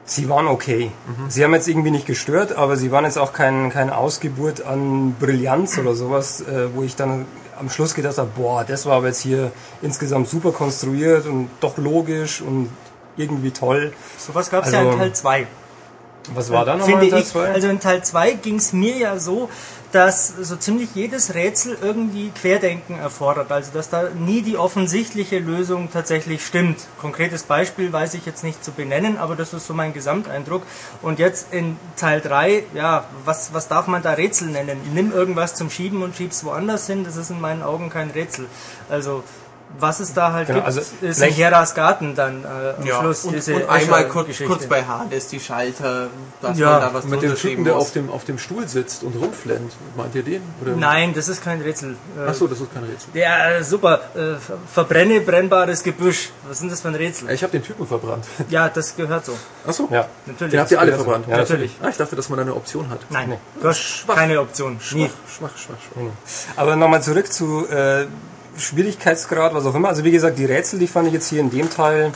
sie 0.04 0.28
waren 0.28 0.46
okay. 0.48 0.90
Sie 1.28 1.44
haben 1.44 1.52
jetzt 1.54 1.68
irgendwie 1.68 1.90
nicht 1.90 2.06
gestört, 2.06 2.56
aber 2.56 2.76
sie 2.76 2.90
waren 2.90 3.04
jetzt 3.04 3.18
auch 3.18 3.32
kein, 3.32 3.70
keine 3.70 3.96
Ausgeburt 3.96 4.64
an 4.64 5.14
Brillanz 5.20 5.78
oder 5.78 5.94
sowas, 5.94 6.40
äh, 6.40 6.74
wo 6.74 6.82
ich 6.82 6.96
dann 6.96 7.26
am 7.58 7.68
Schluss 7.70 7.94
gedacht 7.94 8.18
habe, 8.18 8.30
boah, 8.34 8.64
das 8.64 8.86
war 8.86 8.96
aber 8.96 9.08
jetzt 9.08 9.20
hier 9.20 9.52
insgesamt 9.82 10.28
super 10.28 10.52
konstruiert 10.52 11.26
und 11.26 11.50
doch 11.60 11.76
logisch 11.76 12.40
und 12.40 12.70
irgendwie 13.16 13.50
toll. 13.50 13.92
Sowas 14.16 14.50
gab 14.50 14.64
es 14.64 14.72
ja 14.72 14.78
Also, 14.78 14.92
in 14.92 14.98
Teil 14.98 15.12
2. 15.12 15.46
Was 16.34 16.50
war 16.50 16.64
da 16.64 16.76
nochmal 16.76 16.88
finde 16.88 17.04
in 17.06 17.10
Teil 17.10 17.22
ich. 17.22 17.28
zwei? 17.28 17.52
Also 17.52 17.68
in 17.68 17.80
Teil 17.80 18.02
2 18.04 18.32
ging 18.34 18.56
es 18.56 18.72
mir 18.72 18.96
ja 18.96 19.18
so, 19.18 19.48
dass 19.92 20.28
so 20.28 20.56
ziemlich 20.56 20.94
jedes 20.94 21.34
Rätsel 21.34 21.78
irgendwie 21.80 22.30
Querdenken 22.30 22.98
erfordert, 22.98 23.50
also 23.50 23.72
dass 23.72 23.88
da 23.88 24.10
nie 24.10 24.42
die 24.42 24.58
offensichtliche 24.58 25.38
Lösung 25.38 25.90
tatsächlich 25.90 26.44
stimmt. 26.44 26.80
Konkretes 26.98 27.44
Beispiel 27.44 27.92
weiß 27.92 28.14
ich 28.14 28.26
jetzt 28.26 28.44
nicht 28.44 28.62
zu 28.62 28.72
benennen, 28.72 29.16
aber 29.16 29.34
das 29.34 29.54
ist 29.54 29.66
so 29.66 29.72
mein 29.72 29.94
Gesamteindruck. 29.94 30.62
Und 31.00 31.18
jetzt 31.18 31.54
in 31.54 31.78
Teil 31.96 32.20
3, 32.20 32.64
ja, 32.74 33.06
was, 33.24 33.54
was 33.54 33.68
darf 33.68 33.86
man 33.86 34.02
da 34.02 34.12
Rätsel 34.12 34.48
nennen? 34.48 34.78
Nimm 34.92 35.10
irgendwas 35.10 35.54
zum 35.54 35.70
Schieben 35.70 36.02
und 36.02 36.14
schieb's 36.14 36.44
woanders 36.44 36.86
hin, 36.86 37.04
das 37.04 37.16
ist 37.16 37.30
in 37.30 37.40
meinen 37.40 37.62
Augen 37.62 37.88
kein 37.88 38.10
Rätsel. 38.10 38.46
Also 38.90 39.24
was 39.78 40.00
es 40.00 40.14
da 40.14 40.32
halt 40.32 40.46
Genau, 40.46 40.58
gibt, 40.60 40.66
also 40.66 40.80
ist 41.00 41.22
in 41.22 41.32
Heras 41.32 41.74
Garten 41.74 42.14
dann 42.14 42.42
äh, 42.44 42.46
am 42.78 42.86
Ja, 42.86 43.00
Schluss. 43.00 43.24
und, 43.24 43.34
diese 43.34 43.54
und 43.54 43.68
einmal 43.68 44.08
kurz, 44.08 44.28
kurz 44.46 44.66
bei 44.66 44.82
Hades 44.84 45.28
die 45.28 45.38
Schalter, 45.40 46.08
dass 46.40 46.58
Ja, 46.58 46.70
man 46.72 46.80
da 46.80 46.94
was 46.94 47.04
Mit 47.04 47.22
dem 47.22 47.30
Typen, 47.30 47.36
schieben 47.38 47.64
der 47.64 47.76
auf 47.76 47.92
dem, 47.92 48.10
auf 48.10 48.24
dem 48.24 48.38
Stuhl 48.38 48.66
sitzt 48.66 49.02
und 49.04 49.14
rumflennt. 49.14 49.72
Meint 49.96 50.14
ihr 50.14 50.22
den? 50.22 50.42
Oder? 50.62 50.74
Nein, 50.74 51.12
das 51.14 51.28
ist 51.28 51.44
kein 51.44 51.60
Rätsel. 51.60 51.96
Äh, 52.18 52.28
Achso, 52.28 52.46
das 52.46 52.60
ist 52.60 52.72
kein 52.72 52.84
Rätsel. 52.84 53.10
Ja, 53.14 53.62
super. 53.62 54.00
Äh, 54.14 54.36
ver- 54.36 54.58
verbrenne 54.72 55.20
brennbares 55.20 55.82
Gebüsch. 55.82 56.30
Was 56.46 56.54
ist 56.56 56.60
denn 56.62 56.70
das 56.70 56.80
für 56.80 56.88
ein 56.88 56.94
Rätsel? 56.94 57.30
Ich 57.30 57.42
habe 57.42 57.52
den 57.52 57.62
Typen 57.62 57.86
verbrannt. 57.86 58.24
Ja, 58.50 58.68
das 58.68 58.96
gehört 58.96 59.26
so. 59.26 59.36
Achso? 59.66 59.88
Ja. 59.92 60.06
Natürlich. 60.26 60.52
Den 60.52 60.60
habt 60.60 60.70
ihr 60.70 60.80
alle 60.80 60.92
so. 60.92 61.04
verbrannt? 61.04 61.26
Ja, 61.28 61.36
natürlich. 61.36 61.76
Ah, 61.82 61.88
ich 61.90 61.96
dachte, 61.96 62.16
dass 62.16 62.28
man 62.30 62.38
da 62.38 62.42
eine 62.42 62.54
Option 62.54 62.88
hat. 62.88 63.00
Nein, 63.10 63.34
du 63.60 63.68
hast 63.68 64.06
keine 64.08 64.40
Option. 64.40 64.78
Nie. 64.92 65.10
Schwach, 65.28 65.50
schwach, 65.56 65.76
schwach. 65.76 66.02
Aber 66.56 66.74
nochmal 66.76 67.02
zurück 67.02 67.30
zu 67.32 67.66
äh, 67.68 68.06
Schwierigkeitsgrad, 68.58 69.54
was 69.54 69.66
auch 69.66 69.74
immer. 69.74 69.88
Also 69.88 70.04
wie 70.04 70.10
gesagt, 70.10 70.38
die 70.38 70.44
Rätsel, 70.44 70.78
die 70.78 70.86
fand 70.86 71.08
ich 71.08 71.14
jetzt 71.14 71.28
hier 71.28 71.40
in 71.40 71.50
dem 71.50 71.70
Teil 71.70 72.12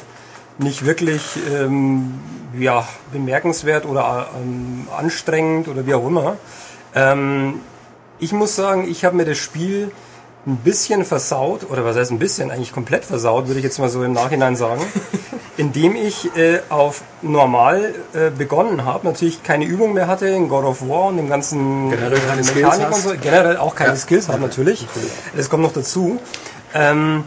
nicht 0.59 0.85
wirklich 0.85 1.23
ähm, 1.53 2.15
ja, 2.59 2.87
bemerkenswert 3.13 3.87
oder 3.87 4.29
ähm, 4.37 4.87
anstrengend 4.97 5.69
oder 5.69 5.87
wie 5.87 5.95
auch 5.95 6.07
immer. 6.07 6.37
Ähm, 6.95 7.61
ich 8.19 8.33
muss 8.33 8.55
sagen, 8.55 8.87
ich 8.89 9.05
habe 9.05 9.17
mir 9.17 9.25
das 9.25 9.39
Spiel 9.39 9.91
ein 10.47 10.57
bisschen 10.57 11.05
versaut, 11.05 11.71
oder 11.71 11.85
was 11.85 11.97
heißt 11.97 12.11
ein 12.11 12.19
bisschen, 12.19 12.51
eigentlich 12.51 12.73
komplett 12.73 13.05
versaut, 13.05 13.47
würde 13.47 13.59
ich 13.59 13.65
jetzt 13.65 13.79
mal 13.79 13.89
so 13.89 14.03
im 14.03 14.13
Nachhinein 14.13 14.57
sagen, 14.57 14.83
indem 15.63 15.95
ich 15.95 16.37
äh, 16.37 16.59
auf 16.71 17.03
normal 17.23 17.95
äh, 18.15 18.31
begonnen 18.31 18.85
habe, 18.85 19.07
natürlich 19.07 19.45
keine 19.45 19.65
Übung 19.65 19.93
mehr 19.93 20.09
hatte 20.09 20.27
in 20.27 20.49
God 20.49 20.65
of 20.65 20.89
War 20.89 21.05
und 21.05 21.19
dem 21.19 21.29
ganzen 21.29 21.89
Generell 21.91 22.19
keine 22.19 22.43
Mechanik 22.43 22.87
und 22.89 22.97
so, 22.97 23.11
generell 23.23 23.57
auch 23.59 23.77
keine 23.77 23.91
Ja. 23.91 23.97
Skills 23.97 24.29
habe 24.29 24.41
natürlich. 24.41 24.85
Das 25.37 25.49
kommt 25.49 25.63
noch 25.63 25.73
dazu. 25.73 26.19
Ähm, 26.75 27.23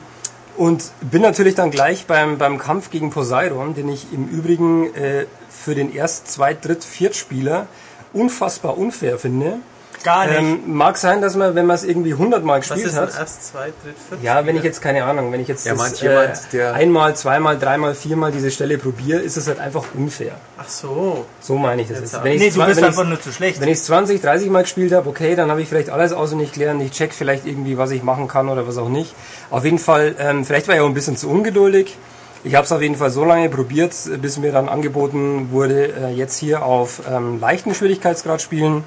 und 0.57 0.83
bin 0.99 1.21
natürlich 1.21 1.55
dann 1.55 1.71
gleich 1.71 2.07
beim, 2.07 2.37
beim 2.37 2.57
Kampf 2.57 2.89
gegen 2.89 3.09
Poseidon, 3.09 3.73
den 3.73 3.87
ich 3.87 4.07
im 4.11 4.27
Übrigen 4.27 4.93
äh, 4.95 5.27
für 5.49 5.73
den 5.73 5.93
Erst-, 5.93 6.29
Zweit-, 6.29 6.65
Dritt-, 6.65 6.83
Viertspieler 6.83 7.67
unfassbar 8.11 8.77
unfair 8.77 9.17
finde. 9.17 9.59
Gar 10.05 10.27
nicht. 10.27 10.37
Ähm, 10.39 10.59
mag 10.67 10.97
sein, 10.97 11.21
dass 11.21 11.35
man, 11.35 11.55
wenn 11.55 11.65
man 11.65 11.75
es 11.75 11.83
irgendwie 11.83 12.13
hundertmal 12.13 12.59
Was 12.59 12.69
gespielt 12.69 12.87
ist 12.87 12.95
denn 12.95 13.01
hat, 13.03 13.19
erst, 13.19 13.47
zwei, 13.47 13.65
dritt, 13.65 13.95
viert? 14.07 14.23
ja, 14.23 14.45
wenn 14.45 14.55
ich 14.55 14.63
jetzt 14.63 14.81
keine 14.81 15.03
Ahnung, 15.03 15.31
wenn 15.31 15.41
ich 15.41 15.47
jetzt 15.47 15.65
Er 15.65 15.75
das, 15.75 15.99
jemand, 15.99 16.53
der- 16.53 16.73
einmal, 16.75 17.15
zweimal, 17.15 17.57
dreimal, 17.57 17.95
viermal 17.95 18.31
diese 18.31 18.51
Stelle 18.51 18.77
probiere, 18.77 19.19
ist 19.19 19.35
es 19.35 19.47
halt 19.47 19.59
einfach 19.59 19.83
unfair. 19.95 20.33
Ach 20.57 20.69
so. 20.69 21.25
So 21.41 21.57
meine 21.57 21.81
ich 21.81 21.87
das 21.89 21.99
Jetzt 22.01 22.13
jetzt. 22.13 22.23
Wenn 22.23 22.37
nee, 22.37 22.51
du 22.51 22.65
bist 22.65 22.83
einfach 22.83 23.03
nur 23.05 23.19
zu 23.19 23.31
schlecht. 23.31 23.59
wenn 23.59 23.67
ich 23.67 23.79
es 23.79 23.85
20, 23.85 24.21
30 24.21 24.49
Mal 24.49 24.61
gespielt 24.61 24.93
habe, 24.93 25.09
okay, 25.09 25.35
dann 25.35 25.49
habe 25.49 25.61
ich 25.61 25.67
vielleicht 25.67 25.89
alles 25.89 26.13
auswendig 26.13 26.51
gelernt. 26.53 26.81
Ich 26.83 26.91
check 26.91 27.11
vielleicht 27.11 27.45
irgendwie, 27.47 27.77
was 27.77 27.91
ich 27.91 28.03
machen 28.03 28.27
kann 28.27 28.47
oder 28.47 28.67
was 28.67 28.77
auch 28.77 28.89
nicht. 28.89 29.13
Auf 29.49 29.65
jeden 29.65 29.79
Fall, 29.79 30.15
ähm, 30.19 30.45
vielleicht 30.45 30.67
war 30.67 30.75
ich 30.75 30.81
auch 30.81 30.87
ein 30.87 30.93
bisschen 30.93 31.17
zu 31.17 31.29
ungeduldig. 31.29 31.97
Ich 32.43 32.53
habe 32.53 32.63
es 32.65 32.71
auf 32.71 32.81
jeden 32.83 32.95
Fall 32.95 33.09
so 33.09 33.25
lange 33.25 33.49
probiert, 33.49 33.91
bis 34.21 34.37
mir 34.37 34.51
dann 34.51 34.69
angeboten 34.69 35.47
wurde, 35.51 35.87
äh, 35.93 36.11
jetzt 36.13 36.37
hier 36.37 36.63
auf 36.63 37.01
ähm, 37.11 37.39
leichten 37.39 37.73
Schwierigkeitsgrad 37.73 38.39
spielen. 38.39 38.83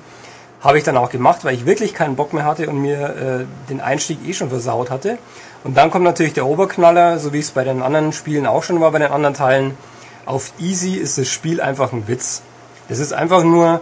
Habe 0.61 0.79
ich 0.79 0.85
dann 0.85 0.97
auch 0.97 1.11
gemacht, 1.11 1.45
weil 1.45 1.55
ich 1.55 1.67
wirklich 1.67 1.95
keinen 1.95 2.17
Bock 2.17 2.33
mehr 2.33 2.45
hatte 2.45 2.69
und 2.69 2.81
mir 2.81 3.01
äh, 3.01 3.69
den 3.69 3.81
Einstieg 3.81 4.19
eh 4.27 4.33
schon 4.33 4.49
versaut 4.49 4.91
hatte. 4.91 5.19
Und 5.65 5.77
dann 5.77 5.91
kommt 5.91 6.05
natürlich 6.05 6.35
der 6.35 6.47
Oberknaller, 6.47 7.19
so 7.19 7.33
wie 7.33 7.39
es 7.39 7.51
bei 7.51 7.65
den 7.65 7.83
anderen 7.83 8.13
Spielen 8.13 8.47
auch 8.47 8.63
schon 8.63 8.81
war, 8.81 8.91
bei 8.91 8.99
den 8.99 9.13
anderen 9.13 9.35
Teilen. 9.35 9.77
Auf 10.27 10.53
Easy 10.59 10.95
ist 10.95 11.19
das 11.19 11.29
Spiel 11.29 11.61
einfach 11.61 11.93
ein 11.93 12.09
Witz. 12.09 12.43
Es 12.89 12.99
ist 12.99 13.13
einfach 13.13 13.45
nur 13.45 13.81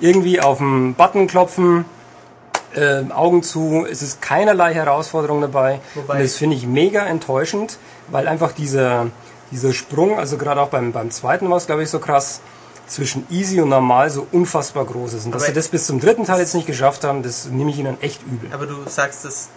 irgendwie 0.00 0.40
auf 0.40 0.58
den 0.58 0.94
Button 0.94 1.26
klopfen, 1.26 1.84
äh, 2.74 3.10
Augen 3.10 3.42
zu, 3.42 3.86
es 3.90 4.02
ist 4.02 4.20
keinerlei 4.22 4.74
Herausforderung 4.74 5.40
dabei. 5.40 5.80
Wobei- 5.94 6.14
und 6.14 6.22
das 6.22 6.36
finde 6.36 6.56
ich 6.56 6.66
mega 6.66 7.04
enttäuschend, 7.04 7.78
weil 8.08 8.28
einfach 8.28 8.52
dieser, 8.52 9.06
dieser 9.50 9.72
Sprung, 9.72 10.18
also 10.18 10.36
gerade 10.36 10.60
auch 10.60 10.68
beim, 10.68 10.92
beim 10.92 11.10
zweiten 11.10 11.48
war 11.50 11.56
es 11.56 11.66
glaube 11.66 11.82
ich 11.82 11.90
so 11.90 11.98
krass, 11.98 12.40
zwischen 12.88 13.26
easy 13.30 13.60
und 13.60 13.68
normal 13.68 14.10
so 14.10 14.26
unfassbar 14.32 14.84
groß 14.84 15.14
ist. 15.14 15.26
Und 15.26 15.32
dass 15.34 15.42
Aber 15.42 15.48
sie 15.50 15.54
das 15.54 15.68
bis 15.68 15.86
zum 15.86 16.00
dritten 16.00 16.24
Teil 16.24 16.40
jetzt 16.40 16.54
nicht 16.54 16.66
geschafft 16.66 17.04
haben, 17.04 17.22
das 17.22 17.46
nehme 17.46 17.70
ich 17.70 17.78
ihnen 17.78 18.00
echt 18.00 18.22
übel. 18.26 18.50
Aber 18.52 18.66
du 18.66 18.76
sagst 18.88 19.24
das 19.24 19.48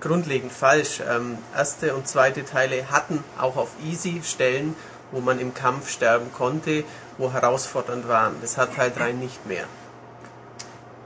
grundlegend 0.00 0.52
falsch. 0.52 1.00
Ähm, 1.08 1.38
erste 1.54 1.94
und 1.94 2.08
zweite 2.08 2.44
Teile 2.44 2.90
hatten 2.90 3.22
auch 3.38 3.56
auf 3.56 3.68
Easy 3.84 4.22
Stellen, 4.24 4.74
wo 5.12 5.20
man 5.20 5.38
im 5.38 5.54
Kampf 5.54 5.90
sterben 5.90 6.26
konnte, 6.32 6.84
wo 7.18 7.32
herausfordernd 7.32 8.08
waren. 8.08 8.34
Das 8.40 8.56
hat 8.58 8.74
Teil 8.76 8.92
3 8.94 9.12
nicht 9.12 9.46
mehr. 9.46 9.64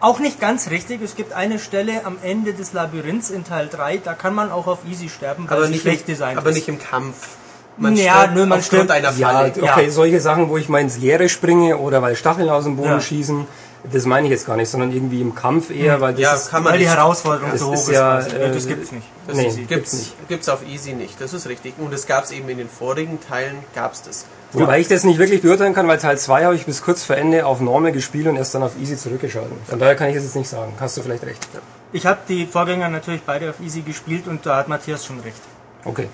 Auch 0.00 0.18
nicht 0.18 0.40
ganz 0.40 0.70
richtig. 0.70 1.00
Es 1.00 1.14
gibt 1.14 1.32
eine 1.32 1.60
Stelle 1.60 2.04
am 2.04 2.18
Ende 2.22 2.54
des 2.54 2.72
Labyrinths 2.72 3.30
in 3.30 3.44
Teil 3.44 3.68
3, 3.68 3.98
da 3.98 4.14
kann 4.14 4.34
man 4.34 4.50
auch 4.50 4.66
auf 4.66 4.80
Easy 4.84 5.08
sterben, 5.08 5.48
weil 5.48 5.56
Aber 5.56 5.64
es 5.66 5.70
nicht, 5.70 5.82
schlecht 5.82 6.00
im, 6.00 6.06
designt 6.06 6.38
aber 6.38 6.50
ist. 6.50 6.56
nicht 6.56 6.68
im 6.68 6.80
Kampf. 6.80 7.36
Ja, 7.78 8.26
nur 8.28 8.46
man 8.46 8.58
aufgrund 8.58 8.82
stirbt- 8.82 8.90
einer 8.90 9.12
Ja, 9.12 9.28
Falle. 9.30 9.52
okay, 9.60 9.84
Ja. 9.86 9.90
solche 9.90 10.20
Sachen, 10.20 10.48
wo 10.48 10.56
ich 10.58 10.68
mal 10.68 10.80
ins 10.80 10.98
Leere 10.98 11.28
springe 11.28 11.78
oder 11.78 12.02
weil 12.02 12.16
Stacheln 12.16 12.48
aus 12.50 12.64
dem 12.64 12.76
Boden 12.76 12.88
Ja. 12.90 13.00
schießen, 13.00 13.46
das 13.90 14.04
meine 14.06 14.26
ich 14.28 14.30
jetzt 14.30 14.46
gar 14.46 14.56
nicht, 14.56 14.68
sondern 14.68 14.92
irgendwie 14.92 15.20
im 15.20 15.34
Kampf 15.34 15.70
eher, 15.70 16.00
weil 16.00 16.12
das 16.12 16.20
Ja, 16.20 16.34
ist, 16.34 16.50
kann 16.50 16.62
man 16.62 16.74
weil 16.74 16.78
die. 16.80 16.88
Herausforderung 16.88 17.50
Das 17.50 17.60
so 17.60 17.68
hoch 17.68 17.74
ist 17.74 17.88
ist. 17.88 17.94
ja, 17.94 18.20
quasi. 18.20 18.36
äh, 18.36 18.52
das 18.52 18.66
gibt's 18.68 18.92
nicht. 18.92 19.06
Das 19.26 19.36
nee. 19.36 19.46
ist 19.46 19.54
easy. 19.54 19.62
Gibt's, 19.64 19.92
nicht. 19.94 20.28
gibt's 20.28 20.48
auf 20.48 20.60
Easy 20.68 20.92
nicht, 20.92 21.20
das 21.20 21.32
ist 21.32 21.48
richtig. 21.48 21.74
Und 21.78 21.92
es 21.92 22.06
gab 22.06 22.24
es 22.24 22.30
eben 22.30 22.48
in 22.48 22.58
den 22.58 22.68
vorigen 22.68 23.18
Teilen, 23.20 23.56
gab 23.74 23.92
es 23.94 24.02
das. 24.02 24.26
Wobei 24.52 24.78
ich 24.80 24.86
das 24.86 25.02
nicht 25.04 25.18
wirklich 25.18 25.40
beurteilen 25.40 25.74
kann, 25.74 25.88
weil 25.88 25.96
Teil 25.98 26.18
2 26.18 26.44
habe 26.44 26.54
ich 26.54 26.66
bis 26.66 26.82
kurz 26.82 27.02
vor 27.04 27.16
Ende 27.16 27.46
auf 27.46 27.60
Normal 27.60 27.90
gespielt 27.90 28.26
und 28.26 28.36
erst 28.36 28.54
dann 28.54 28.62
auf 28.62 28.72
Easy 28.80 28.98
zurückgeschalten. 28.98 29.56
Von 29.66 29.78
daher 29.78 29.94
kann 29.96 30.10
ich 30.10 30.14
das 30.14 30.24
jetzt 30.24 30.36
nicht 30.36 30.48
sagen. 30.50 30.74
Hast 30.78 30.96
du 30.98 31.02
vielleicht 31.02 31.24
recht. 31.24 31.38
Ich 31.94 32.04
habe 32.06 32.18
die 32.28 32.46
Vorgänger 32.46 32.88
natürlich 32.90 33.22
beide 33.24 33.48
auf 33.50 33.60
Easy 33.60 33.80
gespielt 33.80 34.28
und 34.28 34.44
da 34.46 34.58
hat 34.58 34.68
Matthias 34.68 35.06
schon 35.06 35.20
recht. 35.20 35.40
Okay. 35.86 36.08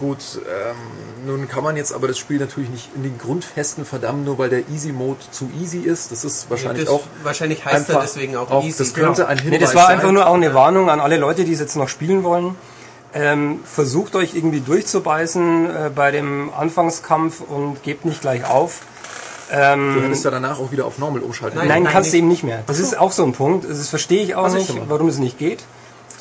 Gut, 0.00 0.18
ähm, 0.38 1.26
nun 1.26 1.46
kann 1.46 1.62
man 1.62 1.76
jetzt 1.76 1.92
aber 1.92 2.08
das 2.08 2.16
Spiel 2.16 2.38
natürlich 2.38 2.70
nicht 2.70 2.88
in 2.96 3.02
den 3.02 3.18
Grundfesten 3.18 3.84
verdammen, 3.84 4.24
nur 4.24 4.38
weil 4.38 4.48
der 4.48 4.66
Easy 4.70 4.92
Mode 4.92 5.20
zu 5.30 5.50
easy 5.60 5.80
ist. 5.80 6.10
Das 6.10 6.24
ist 6.24 6.48
wahrscheinlich 6.48 6.86
das, 6.86 6.94
auch 6.94 7.02
wahrscheinlich 7.22 7.62
heißt 7.66 7.90
er 7.90 8.00
deswegen 8.00 8.34
auch, 8.36 8.50
auch 8.50 8.64
Easy. 8.64 8.78
das 8.78 8.94
könnte 8.94 9.28
ein 9.28 9.36
Hinweis 9.36 9.52
Nee, 9.52 9.58
das 9.58 9.74
war 9.74 9.88
sein. 9.88 9.96
einfach 9.96 10.10
nur 10.10 10.26
auch 10.26 10.34
eine 10.34 10.54
Warnung 10.54 10.88
an 10.88 11.00
alle 11.00 11.18
Leute, 11.18 11.44
die 11.44 11.52
es 11.52 11.60
jetzt 11.60 11.76
noch 11.76 11.90
spielen 11.90 12.24
wollen. 12.24 12.56
Ähm, 13.12 13.60
versucht 13.64 14.16
euch 14.16 14.34
irgendwie 14.34 14.60
durchzubeißen 14.60 15.66
äh, 15.66 15.90
bei 15.94 16.10
dem 16.10 16.50
Anfangskampf 16.54 17.42
und 17.42 17.82
gebt 17.82 18.06
nicht 18.06 18.22
gleich 18.22 18.48
auf. 18.48 18.80
Du 19.50 20.00
hättest 20.02 20.24
ja 20.24 20.30
danach 20.30 20.58
auch 20.58 20.72
wieder 20.72 20.86
auf 20.86 20.98
Normal 20.98 21.20
umschalten 21.20 21.58
Nein, 21.58 21.68
Nein, 21.68 21.82
nein, 21.84 21.92
kannst 21.92 22.12
du 22.12 22.16
eben 22.16 22.28
nicht 22.28 22.42
mehr. 22.42 22.64
Das 22.66 22.80
ist 22.80 22.98
auch 22.98 23.12
so 23.12 23.24
ein 23.24 23.34
Punkt. 23.34 23.68
Das 23.68 23.88
verstehe 23.90 24.22
ich 24.22 24.34
auch 24.34 24.44
Was 24.44 24.54
nicht, 24.54 24.74
warum 24.88 25.06
es 25.06 25.18
nicht 25.18 25.38
geht. 25.38 25.62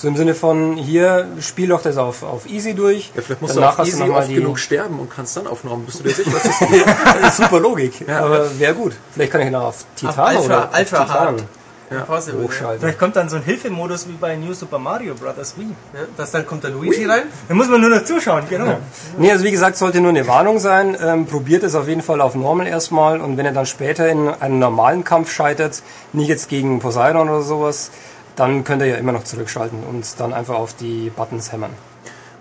So 0.03 0.09
im 0.09 0.17
Sinne 0.17 0.35
von, 0.35 0.75
hier, 0.75 1.29
spiel 1.39 1.69
doch 1.69 1.81
das 1.81 1.95
auf, 1.95 2.23
auf 2.23 2.45
easy 2.49 2.73
durch. 2.73 3.09
Ja, 3.15 3.21
vielleicht 3.21 3.41
musst 3.41 3.55
Danach 3.55 3.77
du 3.77 3.83
auf 3.83 3.87
hast 3.87 3.93
Easy 4.01 4.09
oft 4.09 4.27
die- 4.27 4.35
genug 4.35 4.59
sterben 4.59 4.99
und 4.99 5.09
kannst 5.09 5.37
dann 5.37 5.47
auf 5.47 5.63
Normal. 5.63 5.85
Bist 5.85 6.01
du 6.01 6.03
dir 6.03 6.09
sicher? 6.13 6.29
dass 6.29 6.43
das 6.43 7.29
ist 7.29 7.37
super 7.37 7.61
Logik. 7.61 8.03
Aber 8.09 8.59
wäre 8.59 8.73
gut. 8.73 8.91
Vielleicht 9.13 9.31
kann 9.31 9.39
ich 9.39 9.49
noch 9.49 9.63
auf 9.63 9.85
Titan 9.95 10.09
Ultra- 10.35 10.39
oder 10.43 10.59
auf 10.65 10.77
Ultra 10.77 11.03
Titan 11.05 11.09
hard. 11.09 11.43
Ja. 11.89 12.07
hochschalten. 12.09 12.79
Vielleicht 12.81 12.99
kommt 12.99 13.15
dann 13.15 13.29
so 13.29 13.37
ein 13.37 13.43
Hilfemodus 13.43 14.09
wie 14.09 14.13
bei 14.19 14.35
New 14.35 14.53
Super 14.53 14.77
Mario 14.77 15.13
Bros. 15.15 15.53
Wii. 15.55 15.67
Ja, 15.93 15.99
dass 16.17 16.31
dann 16.31 16.45
kommt 16.45 16.65
der 16.65 16.71
Luigi 16.71 17.05
rein. 17.05 17.23
Da 17.47 17.53
muss 17.53 17.69
man 17.69 17.79
nur 17.79 17.89
noch 17.91 18.03
zuschauen, 18.03 18.43
genau. 18.49 18.79
Nee, 19.17 19.31
also 19.31 19.45
wie 19.45 19.51
gesagt, 19.51 19.77
sollte 19.77 20.01
nur 20.01 20.09
eine 20.09 20.27
Warnung 20.27 20.59
sein. 20.59 20.97
Ähm, 21.01 21.27
probiert 21.27 21.63
es 21.63 21.75
auf 21.75 21.87
jeden 21.87 22.01
Fall 22.01 22.19
auf 22.19 22.35
Normal 22.35 22.67
erstmal 22.67 23.21
und 23.21 23.37
wenn 23.37 23.45
ihr 23.45 23.53
dann 23.53 23.67
später 23.67 24.09
in 24.09 24.27
einem 24.27 24.59
normalen 24.59 25.05
Kampf 25.05 25.31
scheitert, 25.31 25.81
nicht 26.11 26.27
jetzt 26.27 26.49
gegen 26.49 26.79
Poseidon 26.79 27.29
oder 27.29 27.41
sowas, 27.43 27.89
dann 28.35 28.63
könnt 28.63 28.81
ihr 28.81 28.87
ja 28.87 28.95
immer 28.95 29.11
noch 29.11 29.23
zurückschalten 29.23 29.83
und 29.83 30.19
dann 30.19 30.33
einfach 30.33 30.55
auf 30.55 30.75
die 30.75 31.09
Buttons 31.09 31.51
hämmern. 31.51 31.71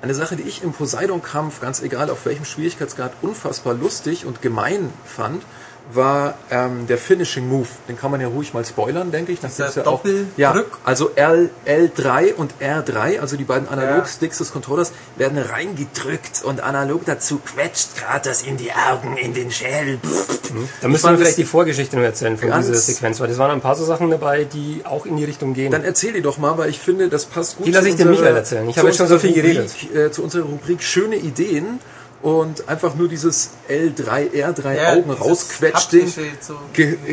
Eine 0.00 0.14
Sache, 0.14 0.34
die 0.34 0.42
ich 0.42 0.64
im 0.64 0.72
Poseidon-Kampf, 0.72 1.60
ganz 1.60 1.80
egal 1.80 2.10
auf 2.10 2.26
welchem 2.26 2.44
Schwierigkeitsgrad, 2.44 3.12
unfassbar 3.22 3.74
lustig 3.74 4.26
und 4.26 4.42
gemein 4.42 4.92
fand, 5.04 5.44
war 5.92 6.34
ähm, 6.50 6.86
der 6.86 6.98
Finishing 6.98 7.48
Move. 7.48 7.68
Den 7.88 7.98
kann 7.98 8.10
man 8.10 8.20
ja 8.20 8.28
ruhig 8.28 8.54
mal 8.54 8.64
spoilern, 8.64 9.10
denke 9.10 9.32
ich. 9.32 9.40
Das 9.40 9.58
ist 9.58 9.76
ja 9.76 9.86
auch, 9.86 10.02
ja, 10.36 10.54
also 10.84 11.10
L, 11.14 11.50
L3 11.66 12.34
und 12.34 12.54
R3, 12.60 13.20
also 13.20 13.36
die 13.36 13.44
beiden 13.44 13.68
Analog-Sticks 13.68 14.38
des 14.38 14.52
Controllers, 14.52 14.92
werden 15.16 15.38
reingedrückt 15.38 16.42
und 16.44 16.60
analog 16.62 17.04
dazu 17.04 17.40
quetscht 17.44 17.96
Kratos 17.96 18.42
in 18.42 18.56
die 18.56 18.70
Augen, 18.72 19.16
in 19.16 19.34
den 19.34 19.50
Schädel. 19.50 19.98
Da 20.80 20.88
müssen 20.88 21.10
wir 21.10 21.18
vielleicht 21.18 21.38
die 21.38 21.44
Vorgeschichte 21.44 21.96
noch 21.96 22.04
erzählen 22.04 22.36
von 22.36 22.50
dieser 22.50 22.74
Sequenz, 22.74 23.20
weil 23.20 23.28
das 23.28 23.38
waren 23.38 23.50
ein 23.50 23.60
paar 23.60 23.74
so 23.74 23.84
Sachen 23.84 24.10
dabei, 24.10 24.44
die 24.44 24.82
auch 24.84 25.06
in 25.06 25.16
die 25.16 25.24
Richtung 25.24 25.54
gehen. 25.54 25.72
Dann 25.72 25.84
erzähl 25.84 26.12
die 26.12 26.22
doch 26.22 26.38
mal, 26.38 26.58
weil 26.58 26.70
ich 26.70 26.78
finde, 26.78 27.08
das 27.08 27.26
passt 27.26 27.56
gut 27.56 27.66
Die 27.66 27.70
lasse 27.70 27.88
ich 27.88 27.96
dem 27.96 28.10
Michael 28.10 28.36
erzählen. 28.36 28.68
Ich 28.68 28.78
habe 28.78 28.88
jetzt 28.88 28.98
schon 28.98 29.08
so 29.08 29.18
viel 29.18 29.32
geredet. 29.32 29.70
Rubrik, 29.82 29.94
Äh, 29.94 30.10
zu 30.10 30.22
unserer 30.22 30.44
Rubrik 30.44 30.82
schöne 30.82 31.16
Ideen. 31.16 31.80
Und 32.22 32.68
einfach 32.68 32.94
nur 32.94 33.08
dieses 33.08 33.50
L3, 33.68 34.30
R3 34.30 34.74
Ja, 34.76 34.92
Augen 34.92 35.10
rausquetscht. 35.10 35.90
So 36.40 36.54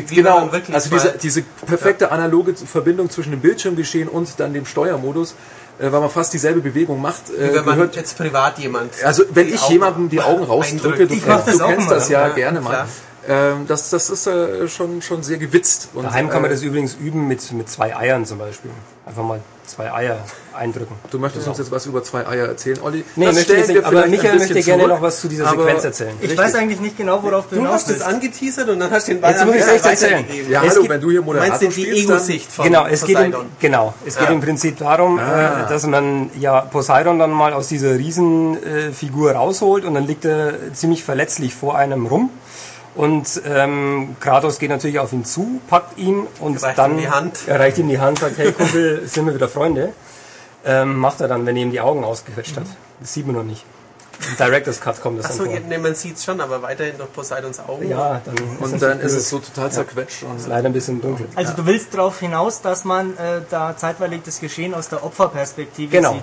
genau, 0.08 0.48
also 0.72 0.90
diese, 0.90 1.14
diese 1.20 1.42
perfekte 1.66 2.12
analoge 2.12 2.54
Verbindung 2.54 3.10
zwischen 3.10 3.32
dem 3.32 3.40
Bildschirmgeschehen 3.40 4.08
und 4.08 4.28
dann 4.38 4.54
dem 4.54 4.66
Steuermodus, 4.66 5.34
äh, 5.80 5.90
weil 5.90 6.00
man 6.00 6.10
fast 6.10 6.32
dieselbe 6.32 6.60
Bewegung 6.60 7.02
macht, 7.02 7.28
äh, 7.30 7.32
Wie 7.32 7.54
wenn 7.56 7.64
man 7.64 7.74
gehört. 7.74 7.96
jetzt 7.96 8.16
privat 8.16 8.58
jemand. 8.60 8.92
Also 9.04 9.24
wenn 9.34 9.48
ich 9.48 9.60
Augen 9.62 9.72
jemandem 9.72 10.08
die 10.10 10.20
Augen 10.20 10.44
rausdrücke, 10.44 11.08
du, 11.08 11.14
Ich 11.14 11.26
mach 11.26 11.44
kennst, 11.44 11.48
das 11.48 11.58
du 11.58 11.64
auch 11.64 11.68
kennst 11.70 11.90
das 11.90 12.08
ja, 12.08 12.28
ja, 12.28 12.34
gerne 12.34 12.60
mal. 12.60 12.86
Ähm, 13.28 13.66
das, 13.68 13.90
das 13.90 14.08
ist 14.10 14.26
äh, 14.26 14.66
schon, 14.68 15.02
schon 15.02 15.22
sehr 15.22 15.38
gewitzt. 15.38 15.90
Und, 15.94 16.04
Daheim 16.04 16.30
kann 16.30 16.42
man 16.42 16.50
äh, 16.50 16.54
das 16.54 16.62
übrigens 16.62 16.94
üben 16.94 17.28
mit, 17.28 17.52
mit 17.52 17.68
zwei 17.68 17.94
Eiern 17.96 18.24
zum 18.24 18.38
Beispiel. 18.38 18.70
Einfach 19.06 19.22
mal 19.22 19.40
zwei 19.66 19.92
Eier 19.92 20.18
eindrücken. 20.56 20.94
Du 21.10 21.18
möchtest 21.18 21.46
uns 21.46 21.58
jetzt 21.58 21.70
was 21.70 21.86
über 21.86 22.02
zwei 22.02 22.26
Eier 22.26 22.46
erzählen, 22.46 22.78
Olli? 22.82 23.04
Nee, 23.16 23.26
Das 23.26 23.34
möchte 23.36 23.54
nicht, 23.56 23.84
aber 23.84 24.06
Michael 24.06 24.38
möchte 24.38 24.54
gerne 24.62 24.82
zurück, 24.82 24.88
noch 24.96 25.02
was 25.02 25.20
zu 25.20 25.28
dieser 25.28 25.48
Sequenz 25.48 25.84
erzählen. 25.84 26.12
Ich 26.18 26.22
Richtig. 26.22 26.38
weiß 26.38 26.54
eigentlich 26.56 26.80
nicht 26.80 26.96
genau, 26.96 27.22
worauf 27.22 27.46
du 27.48 27.54
Du 27.56 27.60
hinaus 27.62 27.74
hast 27.74 27.82
es 27.84 27.88
willst. 27.96 28.02
angeteasert 28.06 28.68
und 28.68 28.80
dann 28.80 28.90
hast 28.90 29.06
du 29.08 29.12
den 29.12 29.20
Ball 29.20 29.32
Jetzt 29.32 29.44
muss 29.46 29.54
ich 29.54 29.64
mich 29.64 29.74
echt 29.74 29.86
erzählen. 29.86 30.24
Ja, 30.48 30.62
Es 30.64 30.70
hallo, 30.70 30.80
gibt- 30.82 30.92
wenn 30.94 31.00
du 31.00 31.10
hier 31.10 31.20
Du 31.22 31.26
meinst 31.32 31.40
Moderator 31.42 31.58
denn 31.60 31.68
die 31.70 31.82
spielst, 31.82 32.08
dann... 32.08 32.16
Ego-Sicht 32.16 32.52
von 32.52 32.64
Genau, 32.64 32.86
es 32.86 33.00
geht, 33.04 33.10
im, 33.10 33.14
Poseidon? 33.30 33.46
genau, 33.60 33.94
es 34.06 34.16
geht 34.16 34.26
Ja. 34.28 34.32
im 34.34 34.40
Prinzip 34.40 34.78
darum, 34.78 35.18
Ah. 35.18 35.64
äh, 35.64 35.68
dass 35.68 35.86
man 35.86 36.30
ja 36.38 36.60
Poseidon 36.62 37.18
dann 37.20 37.30
mal 37.30 37.52
aus 37.52 37.68
dieser 37.68 37.96
Riesenfigur 37.96 38.66
äh, 38.88 38.92
Figur 38.92 39.32
rausholt 39.32 39.84
und 39.84 39.94
dann 39.94 40.06
liegt 40.06 40.24
er 40.24 40.54
ziemlich 40.74 41.04
verletzlich 41.04 41.54
vor 41.54 41.76
einem 41.76 42.06
rum. 42.06 42.30
Und 42.94 43.40
ähm, 43.46 44.16
Kratos 44.20 44.58
geht 44.58 44.70
natürlich 44.70 44.98
auf 44.98 45.12
ihn 45.12 45.24
zu, 45.24 45.60
packt 45.68 45.96
ihn 45.98 46.26
und 46.40 46.60
Reicht 46.62 46.78
dann 46.78 46.92
ihm 46.92 46.98
die 46.98 47.08
Hand. 47.10 47.38
Er 47.46 47.60
reicht 47.60 47.78
ihm 47.78 47.88
die 47.88 48.00
Hand, 48.00 48.18
sagt, 48.18 48.36
hey 48.38 48.52
Kumpel, 48.52 49.02
sind 49.06 49.26
wir 49.26 49.34
wieder 49.34 49.48
Freunde. 49.48 49.92
Ähm, 50.64 50.96
macht 50.96 51.20
er 51.20 51.28
dann, 51.28 51.46
wenn 51.46 51.56
er 51.56 51.62
ihm 51.62 51.70
die 51.70 51.80
Augen 51.80 52.04
ausgequetscht 52.04 52.56
hat. 52.56 52.66
Das 53.00 53.14
sieht 53.14 53.26
man 53.26 53.36
noch 53.36 53.44
nicht. 53.44 53.64
Im 54.28 54.36
Director's 54.36 54.80
Cut 54.82 55.00
kommt 55.00 55.18
das 55.20 55.26
Achso, 55.26 55.44
dann 55.44 55.52
vor. 55.52 55.60
nee, 55.66 55.78
man 55.78 55.94
sieht 55.94 56.16
es 56.16 56.24
schon, 56.24 56.42
aber 56.42 56.60
weiterhin 56.60 56.98
durch 56.98 57.10
Poseidons 57.10 57.58
Augen. 57.60 57.88
Ja, 57.88 58.20
dann 58.22 58.34
Und 58.58 58.82
dann 58.82 59.00
ist 59.00 59.14
es 59.14 59.30
so 59.30 59.38
total 59.38 59.72
zerquetscht. 59.72 60.24
Und, 60.24 60.46
leider 60.46 60.68
ein 60.68 60.74
bisschen 60.74 61.00
dunkel. 61.00 61.26
Also 61.36 61.54
du 61.54 61.64
willst 61.64 61.94
darauf 61.94 62.20
hinaus, 62.20 62.60
dass 62.60 62.84
man 62.84 63.16
äh, 63.16 63.40
da 63.48 63.74
zeitweilig 63.76 64.20
das 64.26 64.40
Geschehen 64.40 64.74
aus 64.74 64.90
der 64.90 65.02
Opferperspektive 65.04 65.96
Genau. 65.96 66.12
sieht. 66.14 66.22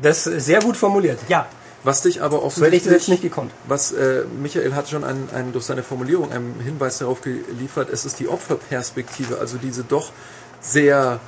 Das 0.00 0.26
ist 0.26 0.46
sehr 0.46 0.60
gut 0.60 0.76
formuliert. 0.76 1.20
Ja, 1.28 1.46
was 1.84 2.02
dich 2.02 2.22
aber 2.22 2.38
So 2.50 2.64
hätte 2.64 2.76
ich 2.76 2.82
das 2.82 2.92
jetzt 2.92 3.02
offensichtlich... 3.02 3.08
nicht 3.08 3.22
gekonnt. 3.22 3.52
Was 3.66 3.92
äh, 3.92 4.24
Michael 4.40 4.74
hat 4.74 4.88
schon 4.88 5.04
einen, 5.04 5.28
einen, 5.34 5.52
durch 5.52 5.64
seine 5.64 5.82
Formulierung 5.82 6.32
einen 6.32 6.60
Hinweis 6.60 6.98
darauf 6.98 7.20
geliefert, 7.20 7.88
es 7.90 8.04
ist 8.04 8.20
die 8.20 8.28
Opferperspektive, 8.28 9.38
also 9.38 9.58
diese 9.58 9.82
doch 9.82 10.12
sehr 10.60 11.20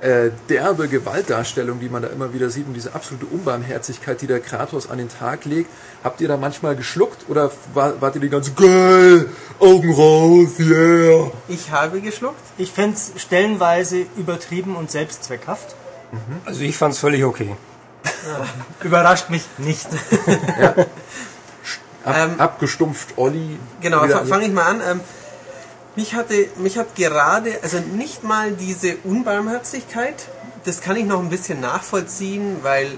äh, 0.00 0.30
derbe 0.48 0.88
Gewaltdarstellung, 0.88 1.78
die 1.78 1.88
man 1.88 2.02
da 2.02 2.08
immer 2.08 2.32
wieder 2.32 2.50
sieht 2.50 2.66
und 2.66 2.74
diese 2.74 2.94
absolute 2.94 3.26
Unbarmherzigkeit, 3.26 4.20
die 4.20 4.26
der 4.26 4.40
Kratos 4.40 4.88
an 4.88 4.98
den 4.98 5.08
Tag 5.08 5.44
legt. 5.44 5.70
Habt 6.02 6.20
ihr 6.20 6.28
da 6.28 6.36
manchmal 6.36 6.74
geschluckt 6.74 7.26
oder 7.28 7.50
war, 7.74 8.00
wart 8.00 8.14
ihr 8.14 8.20
die 8.20 8.30
ganze 8.30 8.52
geil, 8.52 9.26
Augen 9.58 9.92
raus, 9.92 10.58
yeah? 10.58 11.30
Ich 11.48 11.70
habe 11.70 12.00
geschluckt. 12.00 12.40
ich 12.56 12.72
finde 12.72 12.96
es 12.96 13.12
stellenweise 13.20 14.06
übertrieben 14.16 14.74
und 14.74 14.90
selbstzweckhaft. 14.90 15.76
Also 16.44 16.62
ich 16.62 16.76
fand 16.76 16.94
es 16.94 17.00
völlig 17.00 17.24
okay. 17.24 17.54
Überrascht 18.82 19.30
mich 19.30 19.44
nicht. 19.58 19.88
Ab, 22.04 22.16
Ähm, 22.16 22.40
abgestumpft 22.40 23.18
Olli. 23.18 23.58
Genau, 23.80 24.06
fange 24.24 24.46
ich 24.46 24.52
mal 24.52 24.64
an. 24.64 24.80
Ähm, 24.80 25.00
mich, 25.96 26.14
hatte, 26.14 26.48
mich 26.56 26.78
hat 26.78 26.94
gerade, 26.94 27.58
also 27.62 27.78
nicht 27.78 28.24
mal 28.24 28.52
diese 28.52 28.96
Unbarmherzigkeit, 29.04 30.28
das 30.64 30.80
kann 30.80 30.96
ich 30.96 31.04
noch 31.04 31.20
ein 31.20 31.30
bisschen 31.30 31.60
nachvollziehen, 31.60 32.58
weil 32.62 32.92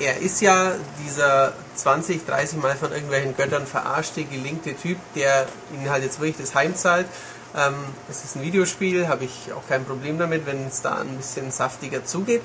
er 0.00 0.18
ist 0.18 0.40
ja 0.40 0.72
dieser 1.04 1.52
20, 1.76 2.26
30 2.26 2.58
Mal 2.58 2.76
von 2.76 2.92
irgendwelchen 2.92 3.36
Göttern 3.36 3.66
verarschte, 3.66 4.24
gelinkte 4.24 4.74
Typ, 4.76 4.98
der 5.14 5.46
ihnen 5.72 5.90
halt 5.90 6.04
jetzt 6.04 6.20
wirklich 6.20 6.36
das 6.36 6.54
Heim 6.54 6.74
zahlt. 6.74 7.06
Ähm, 7.56 7.74
es 8.10 8.24
ist 8.24 8.36
ein 8.36 8.42
Videospiel, 8.42 9.06
habe 9.06 9.24
ich 9.24 9.52
auch 9.52 9.66
kein 9.68 9.84
Problem 9.84 10.18
damit, 10.18 10.44
wenn 10.46 10.66
es 10.66 10.82
da 10.82 10.96
ein 10.96 11.16
bisschen 11.16 11.52
saftiger 11.52 12.04
zugeht. 12.04 12.42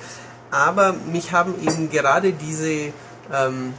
Aber 0.51 0.94
mich 1.12 1.32
haben 1.32 1.53
eben 1.62 1.90
gerade 1.92 2.31
diese 2.33 2.92
ähm, 3.31 3.74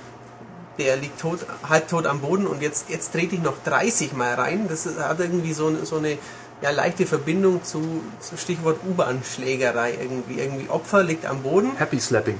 der 0.79 0.97
liegt 0.97 1.21
tot, 1.21 1.41
halbtot 1.69 2.07
am 2.07 2.21
Boden 2.21 2.47
und 2.47 2.63
jetzt, 2.63 2.89
jetzt 2.89 3.13
trete 3.13 3.35
ich 3.35 3.43
noch 3.43 3.57
30 3.65 4.15
Mal 4.15 4.35
rein. 4.35 4.67
Das 4.69 4.87
ist, 4.87 4.99
hat 4.99 5.21
irgendwie 5.21 5.53
so, 5.53 5.67
eine- 5.67 5.85
so 5.85 5.97
eine 5.97 6.17
ja, 6.63 6.71
leichte 6.71 7.05
Verbindung 7.07 7.63
zu, 7.65 7.83
zu 8.21 8.37
Stichwort 8.39 8.79
U-Bahn-Schlägerei 8.89 9.95
irgendwie. 10.01 10.39
Irgendwie 10.41 10.71
Opfer 10.71 11.03
liegt 11.03 11.27
am 11.27 11.43
Boden. 11.43 11.73
Happy 11.77 12.01
Slapping. 12.01 12.39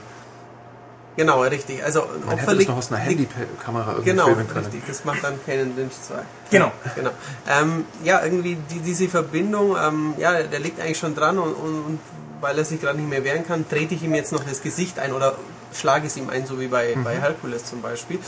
Genau, 1.17 1.43
richtig. 1.43 1.83
Also 1.85 2.03
ein 2.03 2.09
Man 2.25 2.35
Opfer 2.35 2.43
hätte 2.47 2.53
liegt, 2.55 2.71
noch 2.71 2.79
aus 2.79 2.91
einer 2.93 3.01
Handykamera 3.01 3.91
irgendwie 3.93 4.11
Genau, 4.11 4.25
filmen 4.27 4.49
können. 4.49 4.65
richtig. 4.65 4.83
Das 4.87 5.05
macht 5.05 5.23
dann 5.25 5.35
Canon 5.45 5.77
Lynch 5.77 5.93
2. 6.01 6.15
Genau. 6.51 6.73
Genau. 6.95 7.11
Ähm, 7.49 7.85
ja, 8.05 8.23
irgendwie 8.25 8.57
die, 8.71 8.79
diese 8.79 9.09
Verbindung, 9.09 9.77
ähm, 9.77 10.15
ja, 10.19 10.43
der 10.45 10.61
liegt 10.61 10.81
eigentlich 10.81 10.99
schon 10.99 11.15
dran 11.15 11.39
und, 11.39 11.53
und, 11.53 11.75
und 11.85 11.99
weil 12.41 12.57
er 12.59 12.65
sich 12.65 12.81
gerade 12.81 12.99
nicht 12.99 13.09
mehr 13.11 13.25
wehren 13.25 13.47
kann, 13.47 13.69
trete 13.69 13.95
ich 13.95 14.03
ihm 14.03 14.15
jetzt 14.15 14.33
noch 14.33 14.45
das 14.45 14.63
Gesicht 14.63 14.99
ein 14.99 15.13
oder 15.13 15.37
schlage 15.73 16.07
es 16.07 16.17
ihm 16.17 16.31
ein, 16.31 16.47
so 16.47 16.59
wie 16.61 16.69
bei, 16.69 16.97
bei 17.05 17.21
Herkules 17.21 17.65
zum 17.65 17.83
Beispiel. 17.83 18.19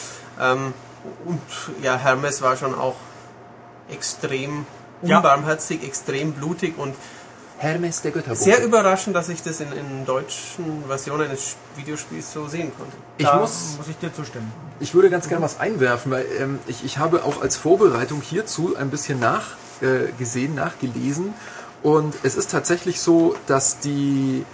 Ähm, 0.41 0.75
und 1.25 1.41
ja, 1.83 1.97
Hermes 1.97 2.43
war 2.43 2.57
schon 2.57 2.75
auch 2.75 2.97
extrem 3.91 4.67
Ja. 5.03 5.17
unbarmherzig, 5.17 5.83
extrem 5.85 6.33
blutig 6.33 6.79
und 6.79 6.95
Hermes 7.59 8.03
der 8.03 8.11
Götterbote. 8.11 8.43
sehr 8.43 8.63
überraschend, 8.65 9.15
dass 9.15 9.29
ich 9.29 9.43
das 9.43 9.61
in, 9.61 9.71
in 9.73 10.05
deutschen 10.05 10.85
Versionen 10.87 11.29
eines 11.29 11.57
Videospiels 11.77 12.33
so 12.33 12.49
sehen 12.49 12.73
konnte. 12.77 12.93
ich 13.19 13.27
da 13.27 13.37
muss 13.37 13.77
muss 13.79 13.87
ich 13.89 13.97
dir 13.99 14.13
zustimmen. 14.13 14.53
Ich 14.81 14.95
würde 14.95 15.11
ganz 15.11 15.29
gerne 15.29 15.45
was 15.45 15.61
einwerfen, 15.61 16.11
weil 16.11 16.27
ähm, 16.41 16.59
ich, 16.67 16.85
ich 16.85 16.99
habe 16.99 17.25
auch 17.25 17.41
als 17.41 17.57
Vorbereitung 17.57 18.21
hierzu 18.21 18.75
ein 18.77 18.91
bisschen 18.91 19.21
nachgesehen, 19.21 20.09
äh, 20.09 20.13
gesehen, 20.19 20.55
nachgelesen. 20.57 21.35
Und 21.83 22.15
es 22.23 22.37
ist 22.37 22.51
tatsächlich 22.51 23.01
so, 23.01 23.35
dass 23.47 23.81
die, 23.81 24.45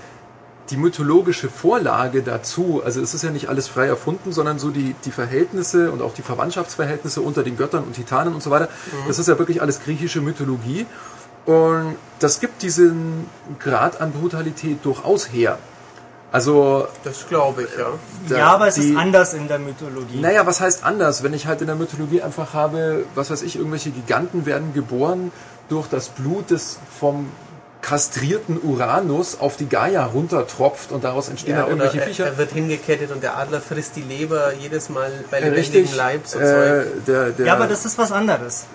die 0.71 0.77
mythologische 0.77 1.49
Vorlage 1.51 2.23
dazu, 2.23 2.83
also 2.85 3.01
es 3.03 3.13
ist 3.15 3.23
ja 3.23 3.31
nicht 3.31 3.49
alles 3.49 3.69
frei 3.69 3.87
erfunden, 3.87 4.33
sondern 4.33 4.59
so 4.59 4.71
die, 4.71 4.95
die 5.05 5.11
Verhältnisse 5.11 5.91
und 5.91 6.01
auch 6.03 6.15
die 6.15 6.23
Verwandtschaftsverhältnisse 6.23 7.21
unter 7.21 7.43
den 7.43 7.57
Göttern 7.57 7.85
und 7.85 7.93
Titanen 7.95 8.35
und 8.35 8.43
so 8.43 8.51
weiter, 8.51 8.69
das 9.07 9.19
ist 9.19 9.29
ja 9.29 9.39
wirklich 9.39 9.61
alles 9.61 9.81
griechische 9.83 10.21
Mythologie. 10.21 10.87
Und 11.45 11.97
das 12.19 12.41
gibt 12.41 12.63
diesen 12.63 13.27
Grad 13.59 14.01
an 14.01 14.13
Brutalität 14.13 14.85
durchaus 14.85 15.33
her. 15.33 15.59
Also 16.31 16.87
Das 17.05 17.27
glaube 17.27 17.63
ich, 17.63 17.69
ja. 17.79 17.87
da- 18.29 18.37
ja, 18.39 18.47
aber 18.49 18.69
es 18.69 18.75
die- 18.75 18.91
ist 18.91 18.97
anders 18.99 19.33
in 19.33 19.49
der 19.49 19.59
Mythologie. 19.59 20.21
naja, 20.21 20.47
was 20.47 20.61
heißt 20.61 20.85
anders? 20.85 21.23
Wenn 21.23 21.33
ich 21.33 21.47
halt 21.47 21.63
in 21.63 21.67
der 21.69 21.77
Mythologie 21.77 22.21
einfach 22.21 22.53
habe, 22.53 23.05
was 23.15 23.31
weiß 23.31 23.41
ich, 23.43 23.57
irgendwelche 23.57 23.91
Giganten 23.91 24.45
werden 24.45 24.75
geboren 24.75 25.33
durch 25.69 25.89
das 25.89 26.09
Blut 26.09 26.51
des 26.51 26.79
vom 26.99 27.29
kastrierten 27.81 28.59
Uranus 28.63 29.39
auf 29.41 29.57
die 29.57 29.67
Gaia 29.69 30.05
runtertropft 30.05 30.93
und 30.93 31.05
daraus 31.05 31.29
entstehen 31.29 31.55
Ja, 31.55 31.61
dann 31.63 31.71
irgendwelche 31.71 32.01
er, 32.01 32.07
Viecher. 32.07 32.27
er 32.27 32.37
wird 32.39 32.53
hingekettet 32.53 33.11
und 33.13 33.23
der 33.23 33.37
Adler 33.39 33.61
frisst 33.61 33.97
die 33.97 34.03
Leber 34.03 34.53
jedes 34.55 34.89
Mal 34.89 35.11
bei 35.31 35.39
Äh, 35.39 35.45
lebendigem 35.51 35.81
Richtig. 35.83 35.97
Leib. 35.97 36.27
So 36.27 36.39
äh, 36.39 36.85
der, 37.07 37.31
der, 37.31 37.47
ja, 37.47 37.55
aber 37.55 37.67
das 37.67 37.85
ist 37.85 37.97
was 37.99 38.13
anderes. 38.13 38.67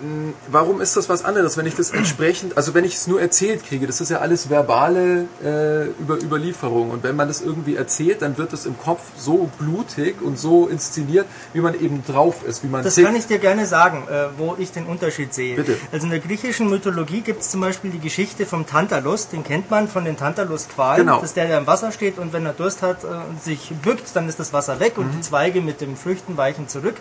warum 0.48 0.80
ist 0.80 0.96
das 0.96 1.08
was 1.08 1.24
anderes, 1.24 1.56
wenn 1.56 1.66
ich 1.66 1.74
das 1.74 1.90
entsprechend, 1.90 2.56
also 2.56 2.74
wenn 2.74 2.84
ich 2.84 2.94
es 2.94 3.06
nur 3.06 3.20
erzählt 3.20 3.64
kriege, 3.66 3.86
das 3.86 4.00
ist 4.00 4.10
ja 4.10 4.18
alles 4.18 4.48
verbale 4.50 5.26
äh, 5.44 5.84
Über 6.00 6.16
Überlieferung 6.22 6.90
und 6.90 7.02
wenn 7.02 7.14
man 7.16 7.28
das 7.28 7.40
irgendwie 7.42 7.76
erzählt, 7.76 8.22
dann 8.22 8.38
wird 8.38 8.52
es 8.52 8.64
im 8.66 8.78
Kopf 8.78 9.02
so 9.18 9.50
blutig 9.58 10.20
und 10.22 10.38
so 10.38 10.66
inszeniert, 10.66 11.26
wie 11.52 11.60
man 11.60 11.74
eben 11.74 12.02
drauf 12.06 12.36
ist, 12.46 12.64
wie 12.64 12.68
man 12.68 12.82
Das 12.82 12.94
tickt. 12.94 13.06
kann 13.06 13.16
ich 13.16 13.26
dir 13.26 13.38
gerne 13.38 13.66
sagen, 13.66 14.06
äh, 14.10 14.26
wo 14.38 14.56
ich 14.58 14.72
den 14.72 14.86
Unterschied 14.86 15.34
sehe. 15.34 15.56
Bitte. 15.56 15.76
Also 15.92 16.04
in 16.06 16.10
der 16.10 16.20
griechischen 16.20 16.70
Mythologie 16.70 17.20
gibt 17.20 17.42
es 17.42 17.50
zum 17.50 17.60
Beispiel 17.60 17.90
die 17.90 17.98
Geschichte 18.00 18.46
vom 18.46 18.66
Tantalus, 18.94 19.28
den 19.28 19.42
kennt 19.42 19.70
man 19.70 19.88
von 19.88 20.04
den 20.04 20.16
Tantalus-Qualen. 20.16 21.06
Genau. 21.06 21.16
Das 21.16 21.30
ist 21.30 21.36
der, 21.36 21.46
der 21.46 21.58
im 21.58 21.66
Wasser 21.66 21.90
steht 21.90 22.18
und 22.18 22.32
wenn 22.32 22.46
er 22.46 22.52
Durst 22.52 22.82
hat 22.82 23.02
äh, 23.02 23.06
und 23.06 23.42
sich 23.42 23.72
bückt, 23.82 24.14
dann 24.14 24.28
ist 24.28 24.38
das 24.38 24.52
Wasser 24.52 24.78
weg 24.78 24.98
und 24.98 25.10
die 25.10 25.20
Zweige 25.20 25.60
mit 25.60 25.80
den 25.80 25.96
Früchten 25.96 26.36
weichen 26.36 26.68
zurück. 26.68 26.96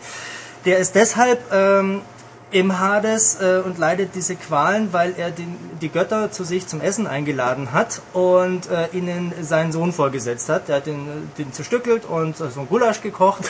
Der 0.65 0.79
ist 0.79 0.95
deshalb 0.95 1.39
ähm, 1.51 2.01
im 2.53 2.79
Hades 2.79 3.37
äh, 3.41 3.61
und 3.65 3.77
leidet 3.77 4.15
diese 4.15 4.35
Qualen, 4.35 4.93
weil 4.93 5.13
er 5.17 5.31
den, 5.31 5.55
die 5.81 5.89
Götter 5.89 6.31
zu 6.31 6.43
sich 6.43 6.67
zum 6.67 6.79
Essen 6.81 7.07
eingeladen 7.07 7.71
hat 7.73 8.01
und 8.13 8.69
äh, 8.69 8.87
ihnen 8.97 9.33
seinen 9.41 9.71
Sohn 9.71 9.91
vorgesetzt 9.91 10.47
hat. 10.49 10.67
Der 10.67 10.77
hat 10.77 10.85
den, 10.85 11.29
den 11.37 11.51
zerstückelt 11.51 12.05
und 12.05 12.39
äh, 12.39 12.49
so 12.49 12.61
ein 12.61 12.67
Gulasch 12.69 13.01
gekocht, 13.01 13.49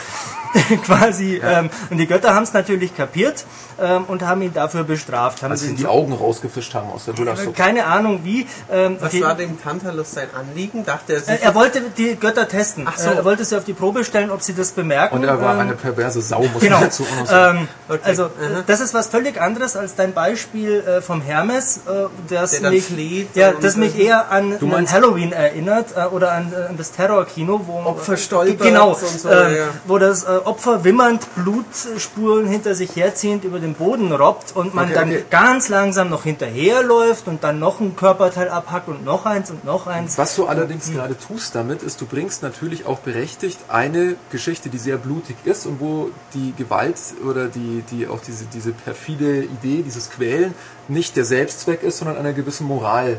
quasi. 0.85 1.41
Ähm, 1.43 1.69
und 1.89 1.97
die 1.97 2.07
Götter 2.07 2.33
haben 2.33 2.43
es 2.43 2.53
natürlich 2.53 2.95
kapiert 2.95 3.45
ähm, 3.81 4.05
und 4.05 4.21
haben 4.23 4.41
ihn 4.41 4.53
dafür 4.53 4.83
bestraft. 4.83 5.43
Haben 5.43 5.51
als 5.51 5.61
sie 5.61 5.75
die 5.75 5.83
so- 5.83 5.89
Augen 5.89 6.13
rausgefischt 6.13 6.73
haben 6.73 6.89
aus 6.91 7.05
der 7.05 7.13
Gulaschsuppe. 7.13 7.53
keine 7.53 7.85
Ahnung 7.85 8.21
wie. 8.23 8.47
Ähm, 8.71 8.97
Was 8.99 9.19
war 9.21 9.35
dem 9.35 9.61
Tantalus 9.61 10.11
sein 10.11 10.27
Anliegen? 10.33 10.85
Dachte 10.85 11.13
er 11.13 11.19
sich, 11.21 11.29
äh, 11.41 11.43
er 11.43 11.55
wollte 11.55 11.81
die 11.97 12.15
Götter 12.15 12.47
testen. 12.47 12.85
Ach 12.87 12.97
so. 12.97 13.09
Äh, 13.09 13.15
Er 13.15 13.25
wollte 13.25 13.43
sie 13.45 13.57
auf 13.57 13.63
die 13.65 13.73
Probe 13.73 14.03
stellen, 14.03 14.31
ob 14.31 14.41
sie 14.41 14.53
das 14.53 14.71
bemerken. 14.71 15.15
Und 15.15 15.23
er 15.23 15.39
war 15.41 15.53
Ähm, 15.55 15.59
eine 15.61 15.73
perverse 15.73 16.21
Sau, 16.21 16.43
muss 16.53 16.61
Genau. 16.61 16.79
dazu 16.79 17.03
auch 17.03 17.19
noch 17.19 17.27
sagen. 17.27 17.57
Ähm, 17.59 17.67
Okay. 17.89 17.99
Also 18.03 18.29
das 18.65 18.79
ist 18.79 18.92
ist 18.93 18.99
was 18.99 19.07
völlig 19.07 19.41
anderes 19.41 19.75
als 19.75 19.95
dein 19.95 20.13
Beispiel 20.13 20.79
äh, 20.79 21.01
vom 21.01 21.21
Hermes, 21.21 21.81
äh, 21.87 22.05
das 22.29 22.51
Der 22.51 22.69
mich, 22.69 22.89
ja, 23.33 23.53
das 23.53 23.75
mich 23.75 23.97
eher 23.97 24.31
an, 24.31 24.59
Du 24.59 24.71
an 24.73 24.89
Halloween 24.89 25.31
erinnert 25.31 25.95
äh, 25.95 26.05
oder 26.05 26.31
an, 26.33 26.53
äh, 26.53 26.69
an 26.69 26.77
das 26.77 26.91
Terrorkino, 26.91 27.61
wo 27.65 27.79
Opfer 27.89 28.17
stolpert 28.17 28.67
genau, 28.67 28.89
und 28.89 28.97
so, 28.97 29.29
ähm, 29.29 29.55
ja. 29.55 29.65
wo 29.85 29.97
das 29.97 30.23
äh, 30.23 30.27
Opfer 30.27 30.83
wimmernd 30.83 31.27
Blutspuren 31.35 32.47
hinter 32.47 32.75
sich 32.75 32.95
herziehend 32.95 33.43
über 33.43 33.59
den 33.59 33.73
Boden 33.73 34.11
robbt 34.11 34.55
und 34.55 34.73
man 34.73 34.85
Okay, 34.85 34.93
dann 34.93 35.09
okay. 35.09 35.25
ganz 35.29 35.69
langsam 35.69 36.09
noch 36.09 36.23
hinterherläuft 36.23 37.27
und 37.27 37.43
dann 37.43 37.59
noch 37.59 37.79
ein 37.79 37.95
Körperteil 37.95 38.49
abhackt 38.49 38.89
und 38.89 39.05
noch 39.05 39.25
eins 39.25 39.49
und 39.49 39.63
noch 39.65 39.87
eins. 39.87 40.17
Was 40.17 40.35
du 40.35 40.45
allerdings 40.45 40.91
gerade 40.91 41.17
tust 41.17 41.55
damit, 41.55 41.81
ist, 41.81 42.01
du 42.01 42.05
bringst 42.05 42.43
natürlich 42.43 42.85
auch 42.85 42.99
berechtigt 42.99 43.59
eine 43.69 44.15
Geschichte, 44.29 44.69
die 44.69 44.77
sehr 44.77 44.97
blutig 44.97 45.37
ist 45.45 45.65
und 45.65 45.79
wo 45.79 46.11
die 46.33 46.53
Gewalt 46.57 46.97
oder 47.25 47.47
die, 47.47 47.83
die 47.89 48.07
auch 48.07 48.19
diese, 48.19 48.45
diese 48.45 48.73
perfide 48.83 49.43
Idee, 49.43 49.83
dieses 49.83 50.09
Quälen 50.09 50.53
nicht 50.87 51.15
der 51.15 51.25
Selbstzweck 51.25 51.83
ist, 51.83 51.97
sondern 51.97 52.17
einer 52.17 52.33
gewissen 52.33 52.67
Moral 52.67 53.17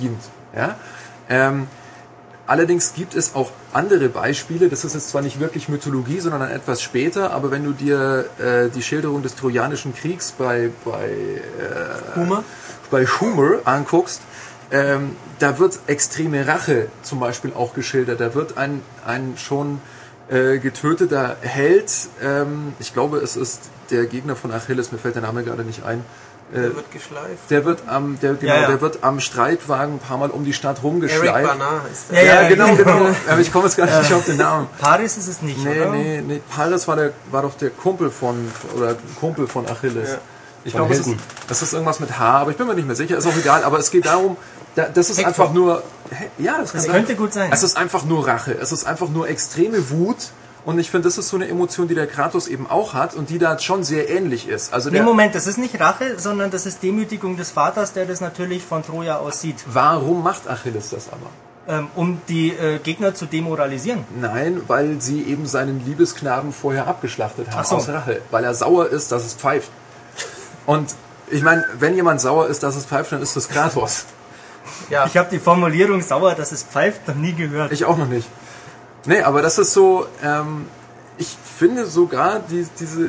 dient. 0.00 0.20
Ja? 0.54 0.76
Ähm, 1.28 1.66
allerdings 2.46 2.94
gibt 2.94 3.14
es 3.14 3.34
auch 3.34 3.50
andere 3.72 4.08
Beispiele, 4.08 4.68
das 4.68 4.84
ist 4.84 4.94
jetzt 4.94 5.10
zwar 5.10 5.22
nicht 5.22 5.40
wirklich 5.40 5.68
Mythologie, 5.68 6.20
sondern 6.20 6.42
etwas 6.50 6.82
später, 6.82 7.32
aber 7.32 7.50
wenn 7.50 7.64
du 7.64 7.72
dir 7.72 8.26
äh, 8.38 8.68
die 8.68 8.82
Schilderung 8.82 9.22
des 9.22 9.34
Trojanischen 9.34 9.94
Kriegs 9.94 10.32
bei, 10.32 10.70
bei 10.84 11.10
Humor. 12.16 12.44
bei 12.90 13.06
Schumer 13.06 13.58
anguckst, 13.64 14.20
ähm, 14.70 15.16
da 15.38 15.58
wird 15.58 15.78
extreme 15.86 16.46
Rache 16.46 16.88
zum 17.02 17.20
Beispiel 17.20 17.52
auch 17.54 17.74
geschildert. 17.74 18.20
Da 18.20 18.34
wird 18.34 18.56
ein, 18.56 18.82
ein 19.06 19.34
schon 19.36 19.80
äh, 20.28 20.58
getöteter 20.58 21.36
Held, 21.42 21.92
ähm, 22.22 22.72
ich 22.78 22.94
glaube 22.94 23.18
es 23.18 23.36
ist 23.36 23.60
der 23.90 24.06
Gegner 24.06 24.36
von 24.36 24.52
Achilles, 24.52 24.92
mir 24.92 24.98
fällt 24.98 25.14
der 25.14 25.22
Name 25.22 25.42
gerade 25.44 25.62
nicht 25.62 25.84
ein, 25.84 26.04
Der 26.54 26.74
wird 26.76 26.90
geschleift. 26.92 27.50
der 27.50 27.64
wird 27.64 27.80
am, 27.86 28.18
der, 28.20 28.34
genau, 28.34 28.52
Ja, 28.54 28.60
ja. 28.62 28.66
der 28.68 28.80
wird 28.80 28.98
am 29.02 29.20
Streitwagen 29.20 29.94
ein 29.94 29.98
paar 29.98 30.18
Mal 30.18 30.30
um 30.30 30.44
die 30.44 30.52
Stadt 30.52 30.76
Eric 30.76 30.84
rumgeschleift. 30.84 31.48
Bana 31.58 31.80
ist 31.92 32.10
der. 32.10 32.24
Ja, 32.24 32.42
Ja, 32.42 32.48
genau, 32.48 32.74
genau. 32.76 33.06
Aber 33.28 33.40
ich 33.40 33.52
komme 33.52 33.64
jetzt 33.66 33.76
gar 33.76 33.86
nicht 33.86 34.12
auf 34.12 34.24
den 34.24 34.36
Namen. 34.36 34.68
Paris 34.78 35.16
ist 35.16 35.28
es 35.28 35.42
nicht, 35.42 35.64
Nee, 35.64 35.80
oder? 35.80 35.90
nee, 35.90 36.22
nee. 36.26 36.40
Paris 36.54 36.86
war, 36.86 36.96
der, 36.96 37.12
war 37.30 37.42
doch 37.42 37.56
der 37.56 37.70
Kumpel 37.70 38.10
von, 38.10 38.50
oder 38.76 38.96
Kumpel 39.18 39.46
von 39.48 39.66
Achilles. 39.66 40.10
Ja. 40.12 40.18
Ich 40.66 40.72
glaube, 40.72 40.94
es 40.94 41.06
das 41.46 41.60
ist 41.60 41.72
irgendwas 41.74 42.00
mit 42.00 42.18
H, 42.18 42.38
aber 42.40 42.50
ich 42.50 42.56
bin 42.56 42.66
mir 42.66 42.74
nicht 42.74 42.86
mehr 42.86 42.96
sicher. 42.96 43.18
Ist 43.18 43.26
auch 43.26 43.36
egal, 43.36 43.64
aber 43.64 43.78
es 43.78 43.90
geht 43.90 44.06
darum, 44.06 44.36
da, 44.76 44.88
das 44.88 45.10
ist 45.10 45.18
Hector. 45.18 45.28
einfach 45.28 45.52
nur, 45.52 45.82
Hä? 46.10 46.30
ja, 46.38 46.56
das, 46.58 46.72
kann 46.72 46.82
Das 46.82 46.90
könnte 46.90 47.14
gut 47.16 47.32
sein. 47.34 47.50
Es 47.52 47.62
ist 47.62 47.76
einfach 47.76 48.04
nur 48.04 48.26
Rache. 48.26 48.52
Es 48.58 48.72
ist 48.72 48.86
einfach 48.86 49.08
nur 49.10 49.28
extreme 49.28 49.90
Wut. 49.90 50.16
Und 50.64 50.78
ich 50.78 50.90
finde, 50.90 51.08
das 51.08 51.18
ist 51.18 51.28
so 51.28 51.36
eine 51.36 51.46
Emotion, 51.48 51.88
die 51.88 51.94
der 51.94 52.06
Kratos 52.06 52.48
eben 52.48 52.68
auch 52.68 52.94
hat 52.94 53.14
und 53.14 53.28
die 53.28 53.38
da 53.38 53.58
schon 53.58 53.84
sehr 53.84 54.08
ähnlich 54.08 54.48
ist. 54.48 54.72
Also 54.72 54.88
Nee, 54.88 54.96
der, 54.96 55.04
Moment, 55.04 55.34
das 55.34 55.46
ist 55.46 55.58
nicht 55.58 55.78
Rache, 55.78 56.18
sondern 56.18 56.50
das 56.50 56.64
ist 56.64 56.82
Demütigung 56.82 57.36
des 57.36 57.50
Vaters, 57.50 57.92
der 57.92 58.06
das 58.06 58.20
natürlich 58.20 58.62
von 58.62 58.82
Troja 58.82 59.18
aus 59.18 59.40
sieht, 59.40 59.56
warum 59.66 60.22
macht 60.22 60.48
Achilles 60.48 60.90
das 60.90 61.08
aber? 61.08 61.28
ähm, 61.68 61.88
um 61.94 62.20
die 62.28 62.50
äh, 62.50 62.78
Gegner 62.78 63.14
zu 63.14 63.26
demoralisieren. 63.26 64.04
Nein, 64.20 64.62
weil 64.66 65.00
sie 65.00 65.22
eben 65.22 65.46
seinen 65.46 65.84
Liebesknaben 65.84 66.52
vorher 66.52 66.86
abgeschlachtet 66.86 67.48
haben 67.50 67.60
Ach 67.60 67.64
so. 67.64 67.76
aus 67.76 67.88
Rache. 67.88 68.20
Weil 68.30 68.44
er 68.44 68.54
sauer 68.54 68.88
ist, 68.88 69.12
dass 69.12 69.24
es 69.24 69.34
pfeift. 69.34 69.70
Und 70.66 70.94
ich 71.30 71.42
meine, 71.42 71.64
wenn 71.78 71.94
jemand 71.94 72.20
sauer 72.20 72.48
ist, 72.48 72.62
dass 72.62 72.76
es 72.76 72.84
pfeift, 72.84 73.12
dann 73.12 73.22
ist 73.22 73.36
das 73.36 73.48
Kratos. 73.48 74.04
Ja. 74.88 75.06
Ich 75.06 75.16
habe 75.16 75.28
die 75.30 75.38
Formulierung 75.38 76.00
sauer, 76.00 76.34
dass 76.34 76.52
es 76.52 76.62
pfeift, 76.62 77.06
noch 77.08 77.14
nie 77.14 77.34
gehört. 77.34 77.72
Ich 77.72 77.84
auch 77.84 77.96
noch 77.98 78.08
nicht. 78.08 78.28
Nee, 79.06 79.20
aber 79.20 79.42
das 79.42 79.58
ist 79.58 79.72
so, 79.72 80.06
ähm, 80.22 80.66
ich 81.18 81.36
finde 81.58 81.86
sogar 81.86 82.40
die, 82.40 82.66
diese, 82.78 83.08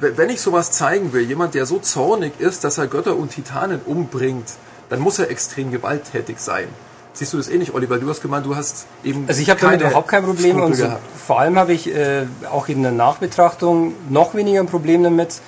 wenn 0.00 0.30
ich 0.30 0.40
sowas 0.40 0.72
zeigen 0.72 1.12
will, 1.12 1.22
jemand, 1.22 1.54
der 1.54 1.66
so 1.66 1.78
zornig 1.78 2.32
ist, 2.38 2.64
dass 2.64 2.78
er 2.78 2.86
Götter 2.86 3.16
und 3.16 3.30
Titanen 3.30 3.80
umbringt, 3.84 4.46
dann 4.88 5.00
muss 5.00 5.18
er 5.18 5.30
extrem 5.30 5.70
gewalttätig 5.70 6.38
sein. 6.38 6.68
Siehst 7.12 7.32
du 7.32 7.36
das 7.36 7.48
eh 7.48 7.58
nicht, 7.58 7.74
Oliver? 7.74 7.98
Du 7.98 8.08
hast 8.08 8.22
gemeint, 8.22 8.46
du 8.46 8.54
hast 8.54 8.86
eben. 9.02 9.24
Also 9.26 9.42
ich 9.42 9.50
habe 9.50 9.60
damit 9.60 9.80
überhaupt 9.80 10.08
kein 10.08 10.24
Problem 10.24 10.56
Skrupel 10.56 10.62
und 10.62 10.74
so, 10.74 10.86
vor 11.26 11.40
allem 11.40 11.58
habe 11.58 11.72
ich 11.72 11.92
äh, 11.92 12.26
auch 12.50 12.68
in 12.68 12.82
der 12.82 12.92
Nachbetrachtung 12.92 13.94
noch 14.08 14.34
weniger 14.34 14.60
ein 14.60 14.66
Problem 14.66 15.02
damit, 15.02 15.40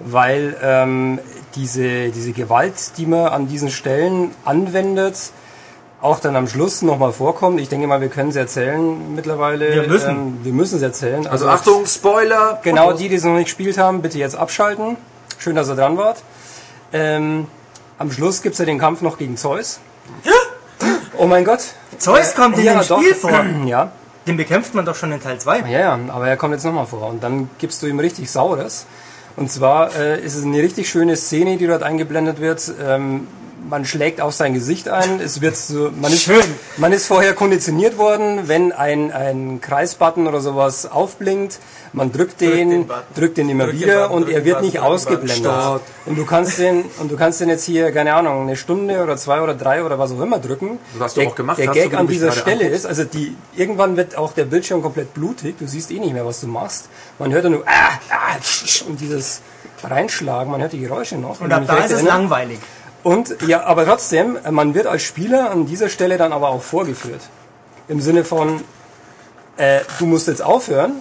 weil 0.00 0.56
ähm, 0.62 1.18
diese, 1.54 2.08
diese 2.10 2.32
Gewalt, 2.32 2.96
die 2.96 3.04
man 3.04 3.26
an 3.26 3.46
diesen 3.46 3.70
Stellen 3.70 4.30
anwendet, 4.44 5.32
auch 6.00 6.20
dann 6.20 6.36
am 6.36 6.46
Schluss 6.46 6.82
nochmal 6.82 7.12
vorkommt. 7.12 7.60
Ich 7.60 7.68
denke 7.68 7.86
mal, 7.86 8.00
wir 8.00 8.08
können 8.08 8.30
es 8.30 8.36
erzählen 8.36 9.14
mittlerweile. 9.14 9.74
Wir 9.74 9.88
müssen. 9.88 10.10
Ähm, 10.10 10.38
wir 10.42 10.52
müssen 10.52 10.76
es 10.76 10.82
erzählen. 10.82 11.26
Also 11.26 11.48
Achtung, 11.48 11.86
Spoiler! 11.86 12.60
Genau, 12.62 12.92
die, 12.92 13.08
die 13.08 13.16
es 13.16 13.24
noch 13.24 13.34
nicht 13.34 13.46
gespielt 13.46 13.78
haben, 13.78 14.00
bitte 14.02 14.18
jetzt 14.18 14.36
abschalten. 14.36 14.96
Schön, 15.38 15.56
dass 15.56 15.68
ihr 15.68 15.74
dran 15.76 15.96
wart. 15.96 16.22
Ähm, 16.92 17.46
am 17.98 18.12
Schluss 18.12 18.42
gibt's 18.42 18.58
ja 18.58 18.64
den 18.64 18.78
Kampf 18.78 19.02
noch 19.02 19.18
gegen 19.18 19.36
Zeus. 19.36 19.80
Oh 21.16 21.26
mein 21.26 21.44
Gott. 21.44 21.60
Zeus 21.98 22.34
kommt 22.34 22.56
in 22.58 22.64
Ja, 22.64 22.74
dem 22.80 22.86
doch. 22.88 23.00
Spiel 23.00 23.14
vor. 23.14 23.44
Ja, 23.66 23.90
Den 24.26 24.36
bekämpft 24.36 24.74
man 24.74 24.84
doch 24.86 24.94
schon 24.94 25.10
in 25.10 25.20
Teil 25.20 25.38
2. 25.40 25.60
ja, 25.68 25.80
ja, 25.80 25.98
aber 26.08 26.28
er 26.28 26.36
kommt 26.36 26.54
jetzt 26.54 26.64
nochmal 26.64 26.86
vor. 26.86 27.08
Und 27.08 27.22
dann 27.24 27.50
gibst 27.58 27.82
du 27.82 27.86
ihm 27.88 27.98
richtig 27.98 28.30
Saures. 28.30 28.86
Und 29.36 29.50
zwar 29.50 29.94
äh, 29.96 30.20
ist 30.20 30.36
es 30.36 30.44
eine 30.44 30.58
richtig 30.62 30.88
schöne 30.88 31.16
Szene, 31.16 31.56
die 31.56 31.66
dort 31.66 31.82
eingeblendet 31.82 32.40
wird. 32.40 32.72
Ähm, 32.84 33.26
man 33.68 33.84
schlägt 33.84 34.20
auf 34.20 34.34
sein 34.34 34.54
Gesicht 34.54 34.88
ein. 34.88 35.20
Es 35.20 35.40
wird 35.40 35.56
so, 35.56 35.90
man 36.00 36.12
ist, 36.12 36.22
Schön. 36.22 36.42
man 36.76 36.92
ist 36.92 37.06
vorher 37.06 37.34
konditioniert 37.34 37.98
worden, 37.98 38.48
wenn 38.48 38.72
ein, 38.72 39.12
ein 39.12 39.60
Kreisbutton 39.60 40.26
oder 40.26 40.40
sowas 40.40 40.90
aufblinkt, 40.90 41.58
man 41.92 42.12
drückt 42.12 42.40
den, 42.40 42.70
den 42.70 42.86
Button. 42.86 43.02
drückt 43.14 43.38
den 43.38 43.48
immer 43.48 43.64
Drück 43.64 43.72
den 43.72 43.80
wieder 43.80 44.08
Button, 44.08 44.22
und 44.22 44.28
er 44.28 44.40
den 44.40 44.44
wird 44.44 44.54
Button, 44.56 44.64
nicht 44.66 44.76
den 44.76 44.82
ausgeblendet. 44.82 45.80
Und 46.06 46.18
du 46.18 46.24
kannst 46.24 46.58
den, 46.58 46.84
und 46.98 47.10
du 47.10 47.16
kannst 47.16 47.40
den 47.40 47.48
jetzt 47.48 47.64
hier, 47.64 47.92
keine 47.92 48.14
Ahnung, 48.14 48.42
eine 48.42 48.56
Stunde 48.56 49.02
oder 49.02 49.16
zwei 49.16 49.40
oder 49.40 49.54
drei 49.54 49.82
oder 49.84 49.98
was 49.98 50.12
auch 50.12 50.20
immer 50.20 50.38
drücken. 50.38 50.78
Was 50.98 51.14
du 51.14 51.20
der, 51.20 51.30
auch 51.30 51.34
gemacht 51.34 51.58
der 51.58 51.68
hast, 51.68 51.74
Gag 51.74 51.94
an 51.94 52.06
du 52.06 52.12
dieser 52.12 52.32
Stelle 52.32 52.64
anguckst. 52.64 52.84
ist, 52.84 52.86
also 52.86 53.04
die, 53.04 53.36
irgendwann 53.56 53.96
wird 53.96 54.16
auch 54.16 54.32
der 54.32 54.44
Bildschirm 54.44 54.82
komplett 54.82 55.14
blutig. 55.14 55.56
Du 55.58 55.66
siehst 55.66 55.90
eh 55.90 55.98
nicht 55.98 56.12
mehr, 56.12 56.26
was 56.26 56.40
du 56.40 56.46
machst. 56.46 56.88
Man 57.18 57.32
hört 57.32 57.44
dann 57.44 57.52
nur, 57.52 57.62
ah, 57.66 57.98
ah, 58.10 58.36
und 58.88 59.00
dieses 59.00 59.40
Reinschlagen, 59.82 60.50
man 60.50 60.60
hört 60.60 60.72
die 60.72 60.80
Geräusche 60.80 61.16
noch. 61.16 61.40
Und 61.40 61.50
Wenn 61.50 61.52
ab 61.52 61.64
da 61.66 61.76
ist 61.78 61.86
es 61.86 61.92
erinnere. 61.92 62.14
langweilig. 62.14 62.58
Und 63.08 63.36
ja, 63.46 63.64
aber 63.64 63.86
trotzdem, 63.86 64.36
man 64.50 64.74
wird 64.74 64.86
als 64.86 65.00
Spieler 65.00 65.50
an 65.50 65.64
dieser 65.64 65.88
Stelle 65.88 66.18
dann 66.18 66.30
aber 66.30 66.50
auch 66.50 66.60
vorgeführt. 66.60 67.22
Im 67.88 68.02
Sinne 68.02 68.22
von, 68.22 68.60
äh, 69.56 69.80
du 69.98 70.04
musst 70.04 70.28
jetzt 70.28 70.42
aufhören, 70.42 70.92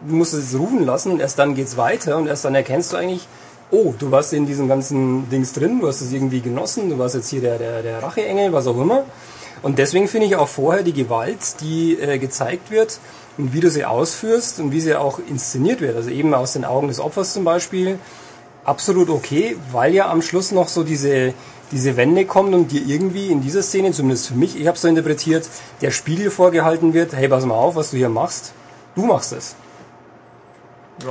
du 0.00 0.14
musst 0.14 0.32
es 0.32 0.58
rufen 0.58 0.86
lassen 0.86 1.12
und 1.12 1.20
erst 1.20 1.38
dann 1.38 1.54
geht's 1.54 1.76
weiter 1.76 2.16
und 2.16 2.28
erst 2.28 2.46
dann 2.46 2.54
erkennst 2.54 2.94
du 2.94 2.96
eigentlich, 2.96 3.28
oh, 3.70 3.92
du 3.98 4.10
warst 4.10 4.32
in 4.32 4.46
diesem 4.46 4.68
ganzen 4.68 5.28
Dings 5.28 5.52
drin, 5.52 5.80
du 5.80 5.88
hast 5.88 6.00
es 6.00 6.12
irgendwie 6.12 6.40
genossen, 6.40 6.88
du 6.88 6.98
warst 6.98 7.14
jetzt 7.14 7.28
hier 7.28 7.42
der, 7.42 7.58
der, 7.58 7.82
der 7.82 8.02
Racheengel, 8.02 8.54
was 8.54 8.66
auch 8.66 8.80
immer. 8.80 9.04
Und 9.60 9.78
deswegen 9.78 10.08
finde 10.08 10.28
ich 10.28 10.36
auch 10.36 10.48
vorher 10.48 10.82
die 10.82 10.94
Gewalt, 10.94 11.60
die 11.60 12.00
äh, 12.00 12.16
gezeigt 12.16 12.70
wird 12.70 12.98
und 13.36 13.52
wie 13.52 13.60
du 13.60 13.68
sie 13.68 13.84
ausführst 13.84 14.60
und 14.60 14.72
wie 14.72 14.80
sie 14.80 14.94
auch 14.94 15.18
inszeniert 15.28 15.82
wird, 15.82 15.94
also 15.94 16.08
eben 16.08 16.32
aus 16.32 16.54
den 16.54 16.64
Augen 16.64 16.88
des 16.88 17.00
Opfers 17.00 17.34
zum 17.34 17.44
Beispiel, 17.44 17.98
absolut 18.70 19.10
okay, 19.10 19.56
weil 19.72 19.92
ja 19.92 20.08
am 20.08 20.22
Schluss 20.22 20.52
noch 20.52 20.68
so 20.68 20.84
diese, 20.84 21.34
diese 21.72 21.96
Wende 21.96 22.24
kommt 22.24 22.54
und 22.54 22.70
dir 22.70 22.82
irgendwie 22.86 23.26
in 23.26 23.40
dieser 23.42 23.62
Szene, 23.62 23.90
zumindest 23.90 24.28
für 24.28 24.34
mich, 24.34 24.58
ich 24.58 24.66
habe 24.68 24.78
so 24.78 24.86
interpretiert, 24.86 25.48
der 25.82 25.90
Spiegel 25.90 26.30
vorgehalten 26.30 26.94
wird, 26.94 27.12
hey, 27.12 27.28
pass 27.28 27.44
mal 27.44 27.56
auf, 27.56 27.74
was 27.74 27.90
du 27.90 27.96
hier 27.96 28.08
machst, 28.08 28.52
du 28.94 29.04
machst 29.04 29.32
es. 29.32 29.56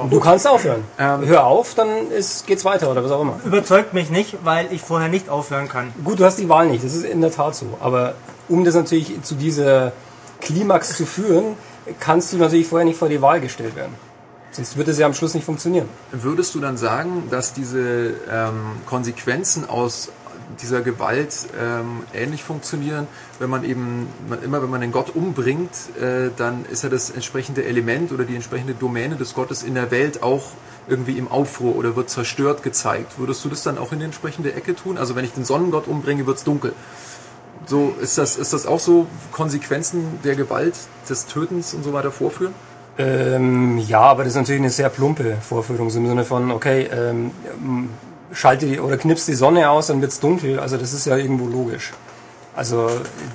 Und 0.02 0.13
du 0.13 0.19
kannst 0.19 0.48
aufhören. 0.48 0.84
Ähm, 1.00 1.26
Hör 1.26 1.45
auf, 1.45 1.74
dann 1.74 2.12
ist, 2.12 2.45
geht's 2.45 2.63
weiter 2.63 2.91
oder 2.91 3.04
was 3.04 3.12
auch 3.12 3.22
immer. 3.22 3.39
Überzeugt 3.43 3.93
mich 3.93 4.10
nicht, 4.10 4.38
weil 4.43 4.72
ich 4.72 4.82
vorher 4.82 5.10
nicht 5.10 5.30
aufhören 5.30 5.67
kann. 5.67 5.91
Gut, 6.04 6.19
du 6.19 6.26
hast 6.26 6.38
die 6.38 6.48
Wahl 6.48 6.67
nicht, 6.67 6.84
das 6.84 6.93
ist 6.93 7.06
in 7.06 7.22
der 7.22 7.32
Tat 7.32 7.56
so. 7.56 7.65
Aber 7.82 8.13
um 8.48 8.63
das 8.63 8.76
natürlich 8.76 9.22
zu 9.24 9.36
dieser 9.36 9.91
Klimax 10.41 10.95
zu 10.95 11.06
führen, 11.06 11.56
kannst 12.00 12.32
du 12.32 12.38
natürlich 12.38 12.67
vorher 12.67 12.86
nicht 12.86 13.00
vor 13.00 13.10
die 13.10 13.22
Wahl 13.22 13.41
gestellt 13.41 13.76
werden. 13.76 13.95
Sonst 14.52 14.78
wird 14.78 14.88
es 14.88 14.98
ja 14.98 15.06
am 15.06 15.14
Schluss 15.14 15.36
nicht 15.36 15.46
funktionieren. 15.46 15.88
Würdest 16.12 16.56
du 16.56 16.60
dann 16.60 16.76
sagen, 16.78 17.28
dass 17.30 17.54
diese 17.54 18.14
ähm, 18.32 18.82
Konsequenzen 18.88 19.70
aus 19.70 20.12
dieser 20.62 20.82
Gewalt 20.82 21.48
ähm, 21.60 22.04
ähnlich 22.14 22.44
funktionieren, 22.44 23.08
wenn 23.38 23.50
man 23.50 23.64
eben 23.64 24.08
man, 24.28 24.42
immer, 24.42 24.62
wenn 24.62 24.70
man 24.70 24.82
den 24.82 24.92
Gott 24.92 25.16
umbringt, 25.16 25.70
äh, 26.02 26.32
dann 26.36 26.66
ist 26.66 26.84
ja 26.84 26.90
das 26.90 27.12
entsprechende 27.12 27.64
Element 27.66 28.12
oder 28.12 28.26
die 28.26 28.36
entsprechende 28.36 28.74
Domäne 28.74 29.16
des 29.16 29.34
Gottes 29.36 29.64
in 29.64 29.76
der 29.76 29.92
Welt 29.92 30.24
auch 30.24 30.44
irgendwie 30.88 31.18
im 31.18 31.28
Aufruhr 31.28 31.76
oder 31.76 31.96
wird 31.96 32.10
zerstört 32.10 32.64
gezeigt. 32.64 33.20
Würdest 33.20 33.46
du 33.46 33.50
das 33.50 33.62
dann 33.62 33.78
auch 33.78 33.92
in 33.92 34.00
die 34.00 34.06
entsprechende 34.06 34.54
Ecke 34.54 34.76
tun? 34.76 34.98
Also 34.98 35.16
wenn 35.16 35.24
ich 35.24 35.34
den 35.34 35.46
Sonnengott 35.46 35.88
umbringe, 35.88 36.26
wird's 36.26 36.44
dunkel. 36.44 36.74
So 37.68 37.94
ist 38.02 38.18
das 38.18 38.38
ist 38.38 38.54
das 38.54 38.66
auch 38.66 38.80
so 38.80 39.06
Konsequenzen 39.32 40.20
der 40.24 40.36
Gewalt, 40.36 40.76
des 41.08 41.28
Tötens 41.28 41.74
und 41.74 41.84
so 41.84 41.94
weiter 41.94 42.12
vorführen? 42.12 42.54
Ähm, 43.00 43.78
ja, 43.78 44.02
aber 44.02 44.26
das 44.26 44.34
ist 44.34 44.40
natürlich 44.40 44.62
eine 44.62 44.70
sehr 44.70 44.90
plumpe 44.90 45.38
Vorführung, 45.38 45.90
so 45.90 46.00
im 46.00 46.08
Sinne 46.08 46.26
von, 46.26 46.52
okay, 46.52 46.90
ähm, 46.94 47.32
schalte 48.34 48.66
die, 48.66 48.80
oder 48.80 48.98
knipst 48.98 49.28
die 49.30 49.36
Sonne 49.36 49.70
aus, 49.70 49.88
dann 49.88 50.02
wird's 50.02 50.20
dunkel. 50.20 50.60
Also 50.60 50.78
das 50.78 50.92
ist 50.94 51.06
ja 51.06 51.16
irgendwo 51.16 51.48
logisch. 51.48 51.94
Also 52.56 52.90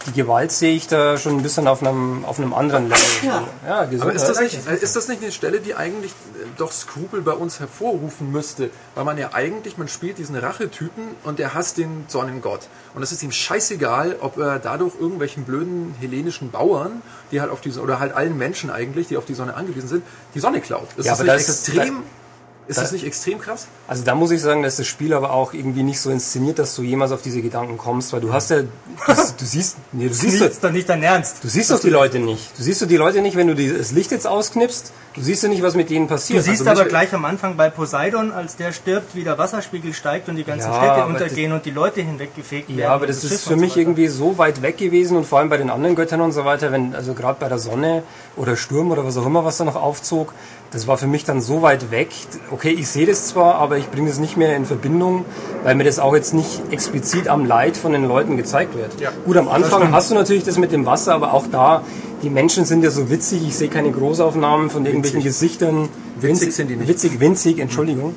die 0.07 0.12
Gewalt 0.12 0.53
sehe 0.53 0.74
ich 0.74 0.87
da 0.87 1.16
schon 1.16 1.37
ein 1.37 1.42
bisschen 1.42 1.66
auf 1.66 1.83
einem, 1.83 2.24
auf 2.24 2.38
einem 2.38 2.53
anderen 2.53 2.88
Level. 2.88 3.03
Ja, 3.22 3.44
ja 3.66 3.81
Aber 4.00 4.12
ist 4.12 4.27
das, 4.27 4.40
nicht, 4.40 4.66
ist 4.66 4.96
das 4.96 5.09
nicht 5.09 5.22
eine 5.22 5.33
Stelle, 5.33 5.61
die 5.61 5.74
eigentlich 5.74 6.11
äh, 6.11 6.46
doch 6.59 6.72
Skrupel 6.72 7.22
bei 7.22 7.33
uns 7.33 7.61
hervorrufen 7.61 8.33
müsste? 8.33 8.70
Weil 8.94 9.05
man 9.05 9.16
ja 9.16 9.31
eigentlich, 9.33 9.79
man 9.79 9.88
spielt 9.88 10.18
diesen 10.18 10.37
Rachetypen 10.37 11.05
und 11.22 11.38
der 11.38 11.55
hasst 11.55 11.79
den 11.79 12.05
Sonnengott. 12.09 12.68
Und 12.94 13.03
es 13.03 13.12
ist 13.12 13.22
ihm 13.22 13.33
scheißegal, 13.33 14.16
ob 14.20 14.37
er 14.37 14.59
dadurch 14.59 14.94
irgendwelchen 15.00 15.44
blöden 15.44 15.94
hellenischen 16.00 16.50
Bauern, 16.50 17.00
die 17.31 17.40
halt 17.40 17.50
auf 17.50 17.61
diese, 17.61 17.81
oder 17.81 18.00
halt 18.00 18.14
allen 18.14 18.37
Menschen 18.37 18.70
eigentlich, 18.70 19.09
die 19.09 19.16
auf 19.16 19.24
die 19.24 19.35
Sonne 19.35 19.55
angewiesen 19.55 19.88
sind, 19.88 20.05
die 20.35 20.40
Sonne 20.40 20.61
klaut. 20.61 20.88
Das 20.96 21.07
ja, 21.07 21.12
ist 21.12 21.20
aber 21.20 21.33
das 21.33 21.48
extrem... 21.48 21.98
Ist, 21.98 22.23
ist 22.66 22.79
das, 22.79 22.85
das 22.85 22.92
nicht 22.92 23.07
extrem 23.07 23.38
krass? 23.38 23.66
Also 23.87 24.05
da 24.05 24.14
muss 24.14 24.31
ich 24.31 24.40
sagen, 24.40 24.62
dass 24.62 24.77
das 24.77 24.87
Spiel 24.87 25.12
aber 25.12 25.33
auch 25.33 25.53
irgendwie 25.53 25.83
nicht 25.83 26.00
so 26.00 26.11
inszeniert, 26.11 26.59
dass 26.59 26.74
du 26.74 26.83
jemals 26.83 27.12
auf 27.12 27.20
diese 27.20 27.42
Gedanken 27.42 27.77
kommst, 27.77 28.12
weil 28.14 28.20
du 28.20 28.33
hast 28.33 28.50
ja, 28.50 28.62
du, 28.62 28.68
du 29.07 29.44
siehst, 29.44 29.77
nee, 29.92 30.09
du 30.09 30.14
siehst 30.14 30.64
doch 30.64 30.70
nicht 30.70 30.88
dein 30.88 31.03
Ernst. 31.03 31.44
Du 31.44 31.48
siehst 31.48 31.70
doch 31.70 31.81
die 31.81 31.90
Leute 31.90 32.18
nicht. 32.18 32.59
Du 32.59 32.62
siehst 32.62 32.81
doch 32.81 32.88
die 32.88 32.96
Leute 32.96 33.20
nicht, 33.20 33.37
wenn 33.37 33.48
du 33.48 33.55
das 33.55 33.92
Licht 33.92 34.11
jetzt 34.12 34.27
ausknipst. 34.27 34.92
Du 35.14 35.20
siehst 35.20 35.44
ja 35.44 35.48
nicht, 35.48 35.62
was 35.62 35.77
mit 35.77 35.90
denen 35.90 36.09
passiert. 36.09 36.40
Du 36.40 36.42
siehst 36.42 36.66
also 36.66 36.81
aber 36.81 36.88
gleich 36.88 37.12
am 37.12 37.24
Anfang 37.24 37.57
bei 37.57 37.70
Poseidon, 37.70 38.33
als 38.33 38.57
der 38.57 38.72
stirbt, 38.72 39.14
wie 39.14 39.22
der 39.22 39.38
Wasserspiegel 39.38 39.92
steigt 39.92 40.29
und 40.29 40.35
die 40.35 40.42
ganzen 40.42 40.72
ja, 40.72 40.77
Städte 40.77 41.07
untergehen 41.07 41.53
und 41.53 41.64
die 41.64 41.70
Leute 41.70 42.00
hinweggefegt 42.00 42.68
werden. 42.68 42.81
Ja, 42.81 42.88
aber 42.88 43.07
das, 43.07 43.20
das 43.20 43.31
ist 43.31 43.46
für 43.46 43.57
mich 43.57 43.74
so 43.74 43.81
irgendwie 43.81 44.09
so 44.09 44.38
weit 44.38 44.62
weg 44.62 44.77
gewesen 44.77 45.16
und 45.16 45.24
vor 45.24 45.38
allem 45.38 45.50
bei 45.50 45.57
den 45.57 45.70
anderen 45.70 45.94
Göttern 45.94 46.20
und 46.20 46.33
so 46.33 46.44
weiter, 46.44 46.72
wenn, 46.72 46.96
also 46.96 47.14
gerade 47.14 47.38
bei 47.38 47.48
der 47.48 47.59
Sonne 47.59 48.03
oder 48.37 48.57
Sturm 48.57 48.90
oder 48.90 49.05
was 49.05 49.16
auch 49.16 49.27
immer, 49.27 49.44
was 49.44 49.59
da 49.59 49.64
noch 49.64 49.77
aufzog, 49.77 50.33
das 50.74 50.88
war 50.88 50.98
für 50.98 51.06
mich 51.06 51.24
dann 51.24 51.40
so 51.40 51.62
weit 51.62 51.92
weg. 51.92 52.08
Okay, 52.50 52.70
ich 52.70 52.88
sehe 52.88 53.06
das 53.06 53.28
zwar, 53.28 53.54
aber 53.54 53.78
ich 53.78 53.88
bringe 53.90 54.10
es 54.10 54.18
nicht 54.18 54.37
mehr 54.37 54.56
in 54.56 54.66
Verbindung, 54.66 55.24
weil 55.62 55.76
mir 55.76 55.84
das 55.84 56.00
auch 56.00 56.14
jetzt 56.14 56.34
nicht 56.34 56.62
explizit 56.72 57.28
am 57.28 57.46
Leid 57.46 57.76
von 57.76 57.92
den 57.92 58.06
Leuten 58.06 58.37
gezeigt 58.37 58.76
wird. 58.76 59.00
Ja. 59.00 59.12
Gut, 59.24 59.37
am 59.37 59.48
Anfang 59.48 59.92
hast 59.92 60.10
du 60.10 60.16
natürlich 60.16 60.42
das 60.42 60.58
mit 60.58 60.72
dem 60.72 60.84
Wasser, 60.84 61.14
aber 61.14 61.32
auch 61.32 61.46
da, 61.46 61.82
die 62.24 62.28
Menschen 62.28 62.64
sind 62.64 62.82
ja 62.82 62.90
so 62.90 63.08
witzig, 63.08 63.46
ich 63.46 63.56
sehe 63.56 63.68
keine 63.68 63.92
Großaufnahmen 63.92 64.68
von 64.68 64.84
irgendwelchen 64.84 65.20
witzig. 65.20 65.40
Gesichtern. 65.40 65.88
Witzig 66.20 66.52
sind 66.52 66.68
die 66.68 66.76
nicht. 66.76 66.88
Witzig, 66.88 67.20
winzig, 67.20 67.60
Entschuldigung. 67.60 68.10
Mhm. 68.10 68.14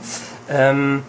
Ähm, 0.50 1.04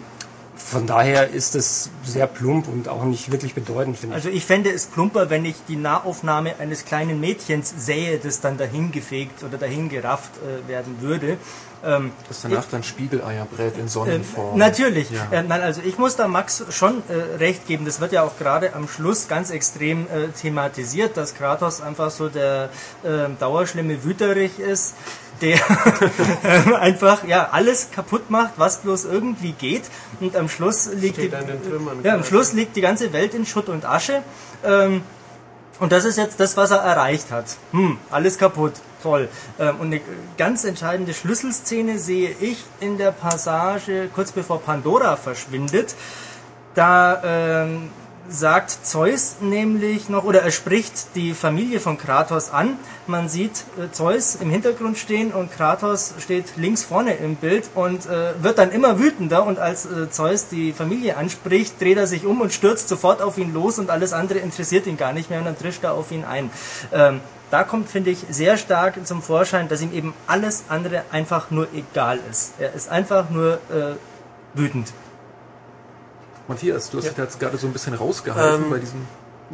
von 0.69 0.85
daher 0.85 1.29
ist 1.29 1.55
es 1.55 1.89
sehr 2.03 2.27
plump 2.27 2.67
und 2.67 2.87
auch 2.89 3.03
nicht 3.03 3.31
wirklich 3.31 3.55
bedeutend, 3.55 3.97
finde 3.97 4.15
ich. 4.15 4.23
Also 4.23 4.29
ich 4.29 4.45
fände 4.45 4.71
es 4.71 4.85
plumper, 4.85 5.29
wenn 5.29 5.43
ich 5.45 5.55
die 5.67 5.75
Nahaufnahme 5.75 6.59
eines 6.59 6.85
kleinen 6.85 7.19
Mädchens 7.19 7.73
sähe, 7.77 8.19
das 8.19 8.39
dann 8.39 8.57
dahin 8.57 8.91
gefegt 8.91 9.43
oder 9.43 9.57
dahin 9.57 9.89
gerafft 9.89 10.31
äh, 10.37 10.67
werden 10.67 11.01
würde. 11.01 11.37
Ähm, 11.83 12.11
das 12.27 12.41
danach 12.41 12.65
ich, 12.65 12.69
dann 12.69 12.83
Spiegeleier 12.83 13.45
brät 13.45 13.77
in 13.77 13.87
Sonnenform. 13.87 14.55
Äh, 14.55 14.57
natürlich. 14.59 15.09
Ja. 15.09 15.27
Äh, 15.31 15.43
nein, 15.43 15.61
also 15.61 15.81
ich 15.83 15.97
muss 15.97 16.15
da 16.15 16.27
Max 16.27 16.63
schon 16.69 17.01
äh, 17.07 17.37
recht 17.37 17.65
geben. 17.67 17.85
Das 17.85 17.99
wird 17.99 18.11
ja 18.11 18.23
auch 18.23 18.37
gerade 18.37 18.73
am 18.75 18.87
Schluss 18.87 19.27
ganz 19.27 19.49
extrem 19.49 20.03
äh, 20.03 20.27
thematisiert, 20.39 21.17
dass 21.17 21.35
Kratos 21.35 21.81
einfach 21.81 22.11
so 22.11 22.29
der 22.29 22.69
ähm, 23.05 23.37
dauerschlimme 23.39 24.03
Wüterich 24.03 24.59
ist 24.59 24.93
der 25.41 25.59
einfach 26.79 27.25
ja 27.25 27.49
alles 27.51 27.91
kaputt 27.91 28.29
macht, 28.29 28.53
was 28.57 28.79
bloß 28.79 29.05
irgendwie 29.05 29.53
geht. 29.53 29.83
Und 30.19 30.35
am 30.35 30.49
Schluss 30.49 30.89
liegt, 30.93 31.17
die, 31.17 31.31
ja, 32.03 32.13
am 32.15 32.23
Schluss 32.23 32.53
liegt 32.53 32.75
die 32.75 32.81
ganze 32.81 33.13
Welt 33.13 33.33
in 33.33 33.45
Schutt 33.45 33.69
und 33.69 33.85
Asche. 33.85 34.23
Ähm, 34.63 35.01
und 35.79 35.91
das 35.91 36.03
ist 36.03 36.17
jetzt 36.17 36.39
das, 36.39 36.57
was 36.57 36.71
er 36.71 36.79
erreicht 36.79 37.31
hat. 37.31 37.45
Hm, 37.71 37.97
alles 38.11 38.37
kaputt. 38.37 38.73
Toll. 39.01 39.29
Ähm, 39.57 39.75
und 39.79 39.87
eine 39.87 40.01
ganz 40.37 40.65
entscheidende 40.65 41.13
Schlüsselszene 41.13 41.99
sehe 41.99 42.35
ich 42.41 42.63
in 42.81 42.97
der 42.97 43.11
Passage 43.11 44.09
kurz 44.13 44.31
bevor 44.31 44.61
Pandora 44.61 45.15
verschwindet. 45.15 45.95
Da 46.75 47.63
ähm, 47.63 47.91
sagt 48.29 48.85
Zeus 48.85 49.37
nämlich 49.41 50.09
noch, 50.09 50.23
oder 50.23 50.41
er 50.41 50.51
spricht 50.51 51.15
die 51.15 51.33
Familie 51.33 51.79
von 51.79 51.97
Kratos 51.97 52.51
an. 52.51 52.77
Man 53.07 53.29
sieht 53.29 53.63
äh, 53.77 53.91
Zeus 53.91 54.35
im 54.35 54.49
Hintergrund 54.49 54.97
stehen 54.97 55.31
und 55.31 55.51
Kratos 55.51 56.13
steht 56.19 56.57
links 56.57 56.83
vorne 56.83 57.13
im 57.15 57.35
Bild 57.35 57.69
und 57.75 58.05
äh, 58.05 58.41
wird 58.41 58.57
dann 58.57 58.71
immer 58.71 58.99
wütender. 58.99 59.45
Und 59.45 59.59
als 59.59 59.85
äh, 59.85 60.09
Zeus 60.09 60.47
die 60.47 60.73
Familie 60.73 61.17
anspricht, 61.17 61.81
dreht 61.81 61.97
er 61.97 62.07
sich 62.07 62.25
um 62.25 62.41
und 62.41 62.53
stürzt 62.53 62.87
sofort 62.87 63.21
auf 63.21 63.37
ihn 63.37 63.53
los 63.53 63.79
und 63.79 63.89
alles 63.89 64.13
andere 64.13 64.39
interessiert 64.39 64.87
ihn 64.87 64.97
gar 64.97 65.13
nicht 65.13 65.29
mehr 65.29 65.39
und 65.39 65.45
dann 65.45 65.57
trischt 65.57 65.83
er 65.83 65.93
auf 65.93 66.11
ihn 66.11 66.23
ein. 66.23 66.49
Ähm, 66.93 67.21
da 67.51 67.63
kommt, 67.63 67.89
finde 67.89 68.11
ich, 68.11 68.25
sehr 68.29 68.57
stark 68.57 69.05
zum 69.07 69.23
Vorschein, 69.23 69.67
dass 69.67 69.81
ihm 69.81 69.91
eben 69.91 70.13
alles 70.27 70.65
andere 70.69 71.03
einfach 71.11 71.49
nur 71.49 71.67
egal 71.73 72.19
ist. 72.29 72.53
Er 72.59 72.73
ist 72.73 72.89
einfach 72.89 73.29
nur 73.31 73.55
äh, 73.71 73.95
wütend. 74.53 74.93
Matthias, 76.49 76.89
du 76.89 76.97
hast 76.97 77.05
ja. 77.05 77.11
dich 77.11 77.19
jetzt 77.19 77.39
gerade 77.39 77.57
so 77.57 77.67
ein 77.67 77.73
bisschen 77.73 77.93
rausgehalten 77.93 78.65
ähm, 78.65 78.71
bei 78.71 78.79
diesem. 78.79 79.07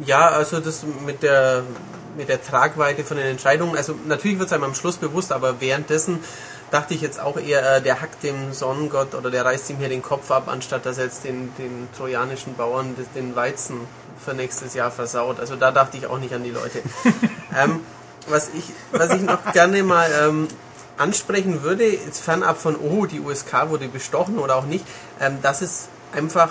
Ja, 0.04 0.28
also 0.28 0.60
das 0.60 0.84
mit 1.04 1.22
der 1.22 1.62
mit 2.16 2.30
der 2.30 2.42
Tragweite 2.42 3.04
von 3.04 3.18
den 3.18 3.26
Entscheidungen, 3.26 3.76
also 3.76 3.94
natürlich 4.06 4.38
wird 4.38 4.46
es 4.46 4.52
einem 4.54 4.64
am 4.64 4.74
Schluss 4.74 4.96
bewusst, 4.96 5.32
aber 5.32 5.60
währenddessen 5.60 6.20
dachte 6.70 6.94
ich 6.94 7.02
jetzt 7.02 7.20
auch 7.20 7.36
eher, 7.36 7.76
äh, 7.76 7.82
der 7.82 8.00
hackt 8.00 8.22
dem 8.22 8.54
Sonnengott 8.54 9.14
oder 9.14 9.30
der 9.30 9.44
reißt 9.44 9.68
ihm 9.68 9.76
hier 9.76 9.90
den 9.90 10.02
Kopf 10.02 10.30
ab, 10.30 10.48
anstatt 10.48 10.86
dass 10.86 10.96
er 10.96 11.04
jetzt 11.04 11.24
den, 11.24 11.52
den 11.58 11.88
trojanischen 11.96 12.54
Bauern 12.54 12.96
den 13.14 13.36
Weizen 13.36 13.80
für 14.24 14.32
nächstes 14.32 14.72
Jahr 14.72 14.90
versaut. 14.90 15.38
Also 15.38 15.56
da 15.56 15.70
dachte 15.70 15.98
ich 15.98 16.06
auch 16.06 16.18
nicht 16.18 16.32
an 16.32 16.42
die 16.42 16.50
Leute. 16.50 16.80
ähm, 17.56 17.80
was, 18.28 18.50
ich, 18.54 18.72
was 18.92 19.12
ich 19.12 19.20
noch 19.20 19.52
gerne 19.52 19.82
mal 19.82 20.10
ähm, 20.18 20.48
ansprechen 20.96 21.62
würde, 21.62 21.86
jetzt 21.86 22.20
fernab 22.20 22.58
von, 22.58 22.76
oh, 22.76 23.04
die 23.04 23.20
USK 23.20 23.68
wurde 23.68 23.88
bestochen 23.88 24.38
oder 24.38 24.56
auch 24.56 24.64
nicht, 24.64 24.86
ähm, 25.20 25.38
dass 25.42 25.60
es 25.60 25.88
einfach 26.12 26.50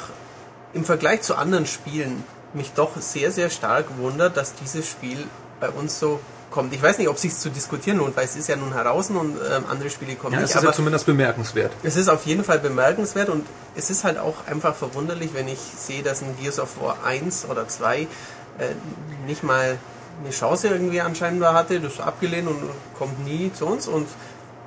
im 0.76 0.86
Vergleich 0.86 1.22
zu 1.22 1.36
anderen 1.36 1.66
Spielen 1.66 2.24
mich 2.54 2.74
doch 2.74 2.92
sehr, 3.00 3.32
sehr 3.32 3.50
stark 3.50 3.86
wundert, 3.98 4.38
dass 4.38 4.54
dieses 4.54 4.88
Spiel 4.88 5.26
bei 5.60 5.70
uns 5.70 6.00
so 6.00 6.20
kommt. 6.52 6.74
Ich 6.74 6.82
weiß 6.82 6.98
nicht, 6.98 7.08
ob 7.08 7.16
es 7.16 7.22
sich 7.22 7.36
zu 7.36 7.50
diskutieren 7.50 7.98
lohnt, 7.98 8.16
weil 8.16 8.26
es 8.26 8.36
ist 8.36 8.48
ja 8.48 8.56
nun 8.56 8.74
heraus 8.74 9.10
und 9.10 9.38
ähm, 9.38 9.64
andere 9.70 9.90
Spiele 9.90 10.16
kommen 10.16 10.34
ja, 10.34 10.42
nicht. 10.42 10.50
Es 10.50 10.56
ist 10.56 10.64
ja 10.64 10.72
zumindest 10.72 11.06
bemerkenswert. 11.06 11.72
Es 11.84 11.96
ist 11.96 12.10
auf 12.10 12.26
jeden 12.26 12.44
Fall 12.44 12.60
bemerkenswert 12.60 13.30
und 13.30 13.46
es 13.76 13.90
ist 13.90 14.04
halt 14.04 14.18
auch 14.18 14.36
einfach 14.48 14.76
verwunderlich, 14.76 15.32
wenn 15.34 15.48
ich 15.48 15.60
sehe, 15.60 16.04
dass 16.04 16.22
ein 16.22 16.36
Gears 16.40 16.60
of 16.60 16.82
War 16.82 16.98
1 17.06 17.48
oder 17.50 17.68
2 17.68 18.02
äh, 18.02 18.08
nicht 19.26 19.44
mal 19.44 19.78
eine 20.22 20.32
Chance 20.32 20.68
irgendwie 20.68 21.02
anscheinend 21.02 21.44
hatte, 21.44 21.80
das 21.80 22.00
abgelehnt 22.00 22.48
und 22.48 22.58
kommt 22.98 23.26
nie 23.26 23.52
zu 23.54 23.66
uns 23.66 23.88
und 23.88 24.08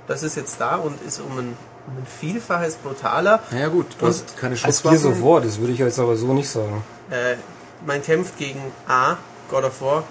das 0.06 0.22
ist 0.22 0.36
jetzt 0.36 0.60
da 0.60 0.76
und 0.76 1.00
ist 1.02 1.20
um 1.20 1.38
ein 1.38 1.56
ein 1.96 2.06
Vielfaches 2.20 2.76
brutaler. 2.76 3.42
Naja 3.50 3.68
gut, 3.68 3.86
du 3.98 4.06
hast 4.06 4.36
keine 4.36 4.56
Schusswaffen. 4.56 4.90
Als 4.90 5.02
Gears 5.02 5.16
of 5.16 5.22
War, 5.22 5.40
das 5.40 5.58
würde 5.58 5.72
ich 5.72 5.78
jetzt 5.78 5.98
aber 5.98 6.16
so 6.16 6.32
nicht 6.32 6.48
sagen. 6.48 6.84
Äh, 7.10 7.36
man 7.86 8.02
kämpft 8.02 8.36
gegen 8.38 8.60
A, 8.86 9.16
God 9.50 9.64
of 9.64 9.80
War, 9.80 10.04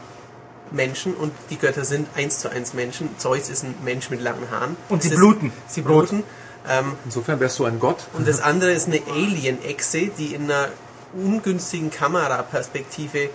Menschen 0.72 1.14
und 1.14 1.32
die 1.50 1.58
Götter 1.58 1.86
sind 1.86 2.08
eins 2.16 2.40
zu 2.40 2.50
eins 2.50 2.74
Menschen. 2.74 3.10
Zeus 3.18 3.50
ist 3.50 3.64
ein 3.64 3.76
Mensch 3.84 4.10
mit 4.10 4.22
langen 4.22 4.50
Haaren. 4.52 4.76
Und 4.90 5.04
sie 5.04 5.10
bluten. 5.10 5.52
Sie 5.68 5.82
bluten. 5.82 6.24
Ähm, 6.70 6.94
Insofern 7.06 7.40
wärst 7.40 7.60
du 7.60 7.66
ein 7.66 7.80
Gott. 7.80 8.08
Und 8.14 8.28
das 8.28 8.42
andere 8.42 8.72
ist 8.72 8.88
eine 8.88 9.02
Alien-Echse, 9.10 10.08
die 10.18 10.34
in 10.34 10.44
einer 10.44 10.70
ungünstigen 11.14 11.90
Kameraperspektive 11.92 13.30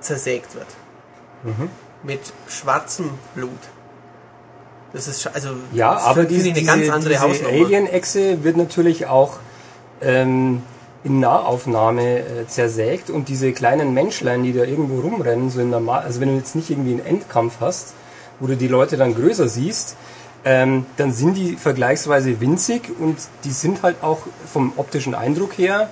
zersägt 0.00 0.54
wird. 0.54 0.66
Mhm. 1.44 1.70
Mit 2.02 2.20
schwarzem 2.48 3.10
Blut. 3.34 3.50
Das 4.92 5.06
ist 5.06 5.26
also 5.26 5.50
ja, 5.72 5.96
aber 5.98 6.24
diese, 6.24 6.50
eine 6.50 6.62
ganz 6.62 6.88
andere 6.88 7.14
diese 7.30 7.46
Alien-Echse 7.46 8.42
wird 8.42 8.56
natürlich 8.56 9.06
auch 9.06 9.38
ähm, 10.00 10.62
in 11.04 11.20
Nahaufnahme 11.20 12.20
äh, 12.20 12.46
zersägt 12.46 13.10
und 13.10 13.28
diese 13.28 13.52
kleinen 13.52 13.92
Menschlein, 13.92 14.42
die 14.42 14.52
da 14.52 14.64
irgendwo 14.64 15.00
rumrennen, 15.00 15.50
so 15.50 15.60
in 15.60 15.70
normal, 15.70 16.02
also 16.02 16.20
wenn 16.20 16.28
du 16.28 16.36
jetzt 16.36 16.56
nicht 16.56 16.70
irgendwie 16.70 16.92
einen 16.92 17.06
Endkampf 17.06 17.56
hast, 17.60 17.94
wo 18.40 18.46
du 18.46 18.56
die 18.56 18.68
Leute 18.68 18.96
dann 18.96 19.14
größer 19.14 19.48
siehst, 19.48 19.96
ähm, 20.44 20.86
dann 20.96 21.12
sind 21.12 21.34
die 21.34 21.56
vergleichsweise 21.56 22.40
winzig 22.40 22.90
und 22.98 23.16
die 23.44 23.50
sind 23.50 23.82
halt 23.82 23.96
auch 24.02 24.20
vom 24.50 24.72
optischen 24.76 25.14
Eindruck 25.14 25.58
her 25.58 25.90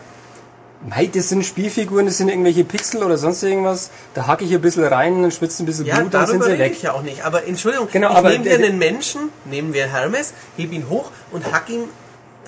Mei, 0.88 1.10
das 1.12 1.30
sind 1.30 1.44
Spielfiguren, 1.44 2.06
das 2.06 2.18
sind 2.18 2.28
irgendwelche 2.28 2.62
Pixel 2.62 3.02
oder 3.02 3.16
sonst 3.16 3.42
irgendwas. 3.42 3.90
Da 4.14 4.26
hacke 4.26 4.44
ich 4.44 4.52
ein 4.54 4.60
bisschen 4.60 4.84
rein 4.84 5.24
und 5.24 5.32
spitze 5.32 5.62
ein 5.62 5.66
bisschen 5.66 5.86
ja, 5.86 5.96
Blut, 5.96 6.14
dann 6.14 6.26
sind 6.26 6.44
sie 6.44 6.58
weg. 6.58 6.72
ich 6.72 6.82
ja 6.82 6.92
auch 6.92 7.02
nicht. 7.02 7.24
Aber 7.24 7.46
Entschuldigung, 7.46 7.88
genau, 7.90 8.16
ich 8.16 8.22
nehme 8.22 8.44
dir 8.44 8.54
einen 8.54 8.78
Menschen, 8.78 9.30
nehmen 9.46 9.72
wir 9.72 9.86
Hermes, 9.86 10.34
heb 10.56 10.72
ihn 10.72 10.88
hoch 10.88 11.10
und 11.32 11.50
hack 11.50 11.68
ihm 11.70 11.84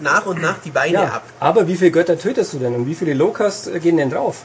nach 0.01 0.27
und 0.27 0.41
nach 0.41 0.59
die 0.59 0.71
Beine 0.71 0.95
ja, 0.95 1.05
ab. 1.05 1.23
Aber 1.41 1.67
wie 1.67 1.77
viele 1.77 1.91
Götter 1.91 2.19
tötest 2.19 2.53
du 2.53 2.59
denn 2.59 2.75
und 2.75 2.87
wie 2.87 2.95
viele 2.95 3.14
Lokas 3.14 3.67
äh, 3.67 3.81
gehen 3.81 3.97
denn 3.97 4.11
drauf? 4.11 4.45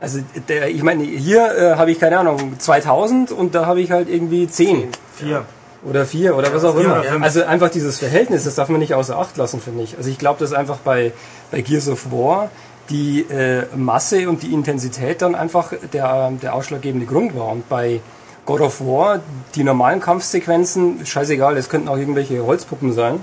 Also 0.00 0.20
der, 0.48 0.68
ich 0.68 0.82
meine, 0.82 1.02
hier 1.02 1.56
äh, 1.56 1.74
habe 1.76 1.90
ich 1.90 1.98
keine 1.98 2.18
Ahnung 2.18 2.58
2000 2.58 3.32
und 3.32 3.54
da 3.54 3.66
habe 3.66 3.80
ich 3.80 3.90
halt 3.90 4.08
irgendwie 4.08 4.46
10. 4.46 4.88
4 5.16 5.44
oder 5.84 6.06
vier 6.06 6.36
oder 6.36 6.48
ja, 6.48 6.54
was 6.54 6.64
auch 6.64 6.76
immer. 6.76 7.02
Also 7.20 7.44
einfach 7.44 7.70
dieses 7.70 7.98
Verhältnis, 7.98 8.44
das 8.44 8.54
darf 8.54 8.68
man 8.68 8.80
nicht 8.80 8.94
außer 8.94 9.18
Acht 9.18 9.36
lassen, 9.36 9.60
finde 9.60 9.82
ich. 9.82 9.96
Also 9.96 10.10
ich 10.10 10.18
glaube, 10.18 10.40
dass 10.40 10.52
einfach 10.52 10.78
bei, 10.78 11.12
bei 11.50 11.60
Gears 11.60 11.88
of 11.88 12.10
War 12.10 12.50
die 12.90 13.22
äh, 13.22 13.64
Masse 13.74 14.28
und 14.28 14.42
die 14.42 14.52
Intensität 14.52 15.22
dann 15.22 15.34
einfach 15.34 15.72
der, 15.92 16.30
der 16.30 16.54
ausschlaggebende 16.54 17.06
Grund 17.06 17.36
war. 17.36 17.48
Und 17.48 17.68
bei 17.68 18.00
God 18.44 18.60
of 18.60 18.80
War, 18.80 19.20
die 19.54 19.64
normalen 19.64 20.00
Kampfsequenzen, 20.00 21.06
scheißegal, 21.06 21.56
es 21.56 21.68
könnten 21.68 21.88
auch 21.88 21.96
irgendwelche 21.96 22.44
Holzpuppen 22.44 22.92
sein, 22.92 23.20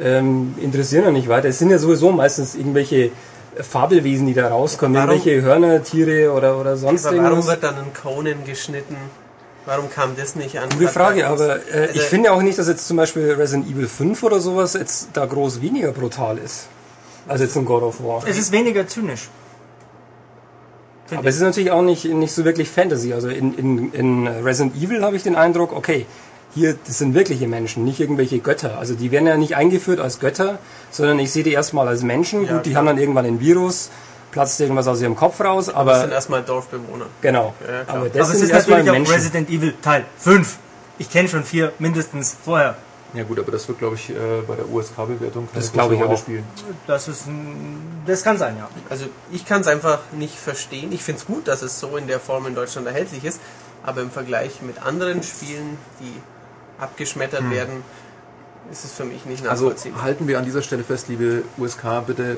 ähm, 0.00 0.54
interessieren 0.60 1.04
ja 1.04 1.10
nicht 1.10 1.28
weiter. 1.28 1.48
Es 1.48 1.58
sind 1.58 1.70
ja 1.70 1.78
sowieso 1.78 2.12
meistens 2.12 2.54
irgendwelche 2.54 3.10
Fabelwesen, 3.56 4.26
die 4.26 4.34
da 4.34 4.48
rauskommen, 4.48 4.96
warum, 4.96 5.10
irgendwelche 5.10 5.42
Hörner, 5.42 5.82
Tiere 5.82 6.32
oder, 6.32 6.58
oder 6.58 6.76
sonst 6.76 7.06
aber 7.06 7.16
irgendwas. 7.16 7.46
Warum 7.46 7.48
wird 7.48 7.62
dann 7.62 7.74
ein 7.76 7.92
Conan 7.94 8.44
geschnitten? 8.44 8.96
Warum 9.66 9.90
kam 9.90 10.16
das 10.16 10.36
nicht 10.36 10.58
an? 10.58 10.68
Gute 10.70 10.88
Frage, 10.88 11.26
aber 11.26 11.56
äh, 11.72 11.88
also 11.88 11.94
ich 11.94 12.02
finde 12.02 12.32
auch 12.32 12.42
nicht, 12.42 12.58
dass 12.58 12.68
jetzt 12.68 12.86
zum 12.86 12.96
Beispiel 12.96 13.32
Resident 13.32 13.70
Evil 13.70 13.88
5 13.88 14.22
oder 14.22 14.40
sowas 14.40 14.74
jetzt 14.74 15.10
da 15.12 15.26
groß 15.26 15.60
weniger 15.60 15.92
brutal 15.92 16.38
ist. 16.38 16.68
Als 17.28 17.40
jetzt 17.40 17.56
ein 17.56 17.64
God 17.64 17.82
of 17.82 18.02
War. 18.02 18.22
Es 18.26 18.38
ist 18.38 18.52
weniger 18.52 18.86
zynisch. 18.86 19.28
Aber 21.16 21.28
es 21.28 21.36
ist 21.36 21.42
natürlich 21.42 21.70
auch 21.70 21.82
nicht, 21.82 22.04
nicht 22.04 22.32
so 22.32 22.44
wirklich 22.44 22.70
Fantasy. 22.70 23.12
Also 23.12 23.28
in, 23.28 23.54
in, 23.54 23.92
in 23.92 24.26
Resident 24.26 24.76
Evil 24.76 25.02
habe 25.02 25.16
ich 25.16 25.22
den 25.22 25.36
Eindruck, 25.36 25.72
okay, 25.72 26.06
hier, 26.54 26.76
das 26.86 26.98
sind 26.98 27.14
wirkliche 27.14 27.46
Menschen, 27.46 27.84
nicht 27.84 28.00
irgendwelche 28.00 28.38
Götter. 28.38 28.78
Also 28.78 28.94
die 28.94 29.10
werden 29.10 29.26
ja 29.26 29.36
nicht 29.36 29.56
eingeführt 29.56 30.00
als 30.00 30.18
Götter, 30.18 30.58
sondern 30.90 31.18
ich 31.18 31.30
sehe 31.32 31.44
die 31.44 31.52
erstmal 31.52 31.86
als 31.88 32.02
Menschen. 32.02 32.44
Ja, 32.44 32.54
Gut, 32.54 32.66
die 32.66 32.70
klar. 32.70 32.80
haben 32.80 32.86
dann 32.86 32.98
irgendwann 32.98 33.26
ein 33.26 33.40
Virus, 33.40 33.90
platzt 34.32 34.60
irgendwas 34.60 34.88
aus 34.88 35.00
ihrem 35.00 35.16
Kopf 35.16 35.40
raus, 35.40 35.68
aber... 35.68 35.92
Das 35.92 36.00
sind 36.02 36.12
erstmal 36.12 36.42
Dorfbewohner. 36.42 37.06
Genau. 37.20 37.54
Ja, 37.66 37.94
aber 37.94 38.08
das 38.08 38.30
aber 38.30 38.38
ist 38.38 38.52
natürlich 38.52 38.90
auch 38.90 39.14
Resident 39.14 39.48
Evil 39.48 39.74
Teil 39.80 40.04
5. 40.18 40.58
Ich 40.98 41.10
kenne 41.10 41.28
schon 41.28 41.44
vier 41.44 41.72
mindestens 41.78 42.36
vorher. 42.44 42.76
Ja 43.14 43.24
gut, 43.24 43.38
aber 43.38 43.50
das 43.50 43.66
wird, 43.66 43.78
glaube 43.78 43.96
ich, 43.96 44.10
äh, 44.10 44.14
bei 44.46 44.54
der 44.54 44.68
USK-Bewertung 44.68 45.48
das 45.52 45.72
glaube 45.72 45.96
ich 45.96 46.02
auch. 46.02 46.16
spielen. 46.16 46.44
Das 46.86 47.08
ist 47.08 47.26
ein, 47.26 48.02
das 48.06 48.22
kann 48.22 48.38
sein, 48.38 48.56
ja. 48.56 48.68
Also 48.88 49.06
ich 49.32 49.44
kann 49.44 49.62
es 49.62 49.66
einfach 49.66 50.00
nicht 50.12 50.36
verstehen. 50.36 50.92
Ich 50.92 51.02
finde 51.02 51.20
es 51.20 51.26
gut, 51.26 51.48
dass 51.48 51.62
es 51.62 51.80
so 51.80 51.96
in 51.96 52.06
der 52.06 52.20
Form 52.20 52.46
in 52.46 52.54
Deutschland 52.54 52.86
erhältlich 52.86 53.24
ist, 53.24 53.40
aber 53.82 54.02
im 54.02 54.10
Vergleich 54.10 54.62
mit 54.62 54.80
anderen 54.82 55.22
Spielen, 55.22 55.76
die 56.00 56.12
abgeschmettert 56.80 57.40
hm. 57.40 57.50
werden, 57.50 57.82
ist 58.70 58.84
es 58.84 58.92
für 58.92 59.04
mich 59.04 59.24
nicht 59.24 59.46
also 59.46 59.64
nachvollziehbar. 59.64 59.98
Also 59.98 60.06
halten 60.06 60.28
wir 60.28 60.38
an 60.38 60.44
dieser 60.44 60.62
Stelle 60.62 60.84
fest, 60.84 61.08
liebe 61.08 61.42
USK, 61.58 62.06
bitte 62.06 62.32
äh, 62.32 62.36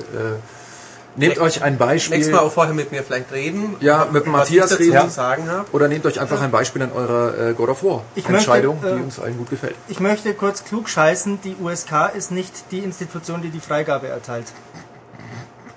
Nehmt 1.15 1.37
euch 1.37 1.61
ein 1.61 1.77
Beispiel. 1.77 2.17
Nächstes 2.17 2.35
Mal 2.35 2.41
auch 2.41 2.51
vorher 2.51 2.73
mit 2.73 2.91
mir 2.91 3.03
vielleicht 3.03 3.31
reden. 3.31 3.75
Ja, 3.79 4.07
mit 4.11 4.25
Matthias 4.25 4.79
reden. 4.79 4.93
Ja. 4.93 5.09
Sagen 5.09 5.49
habe. 5.49 5.65
Oder 5.71 5.87
nehmt 5.87 6.05
euch 6.05 6.19
einfach 6.19 6.41
ein 6.41 6.51
Beispiel 6.51 6.81
an 6.81 6.91
eurer 6.91 7.49
äh, 7.49 7.53
God 7.53 7.69
of 7.69 7.83
War 7.83 8.01
ich 8.15 8.27
Entscheidung, 8.27 8.79
möchte, 8.81 8.95
äh, 8.95 8.97
die 8.97 9.03
uns 9.03 9.19
allen 9.19 9.37
gut 9.37 9.49
gefällt. 9.49 9.75
Ich 9.87 9.99
möchte 9.99 10.33
kurz 10.33 10.63
klug 10.63 10.89
scheißen, 10.89 11.39
die 11.43 11.55
USK 11.61 12.11
ist 12.15 12.31
nicht 12.31 12.71
die 12.71 12.79
Institution, 12.79 13.41
die 13.41 13.49
die 13.49 13.59
Freigabe 13.59 14.07
erteilt. 14.07 14.47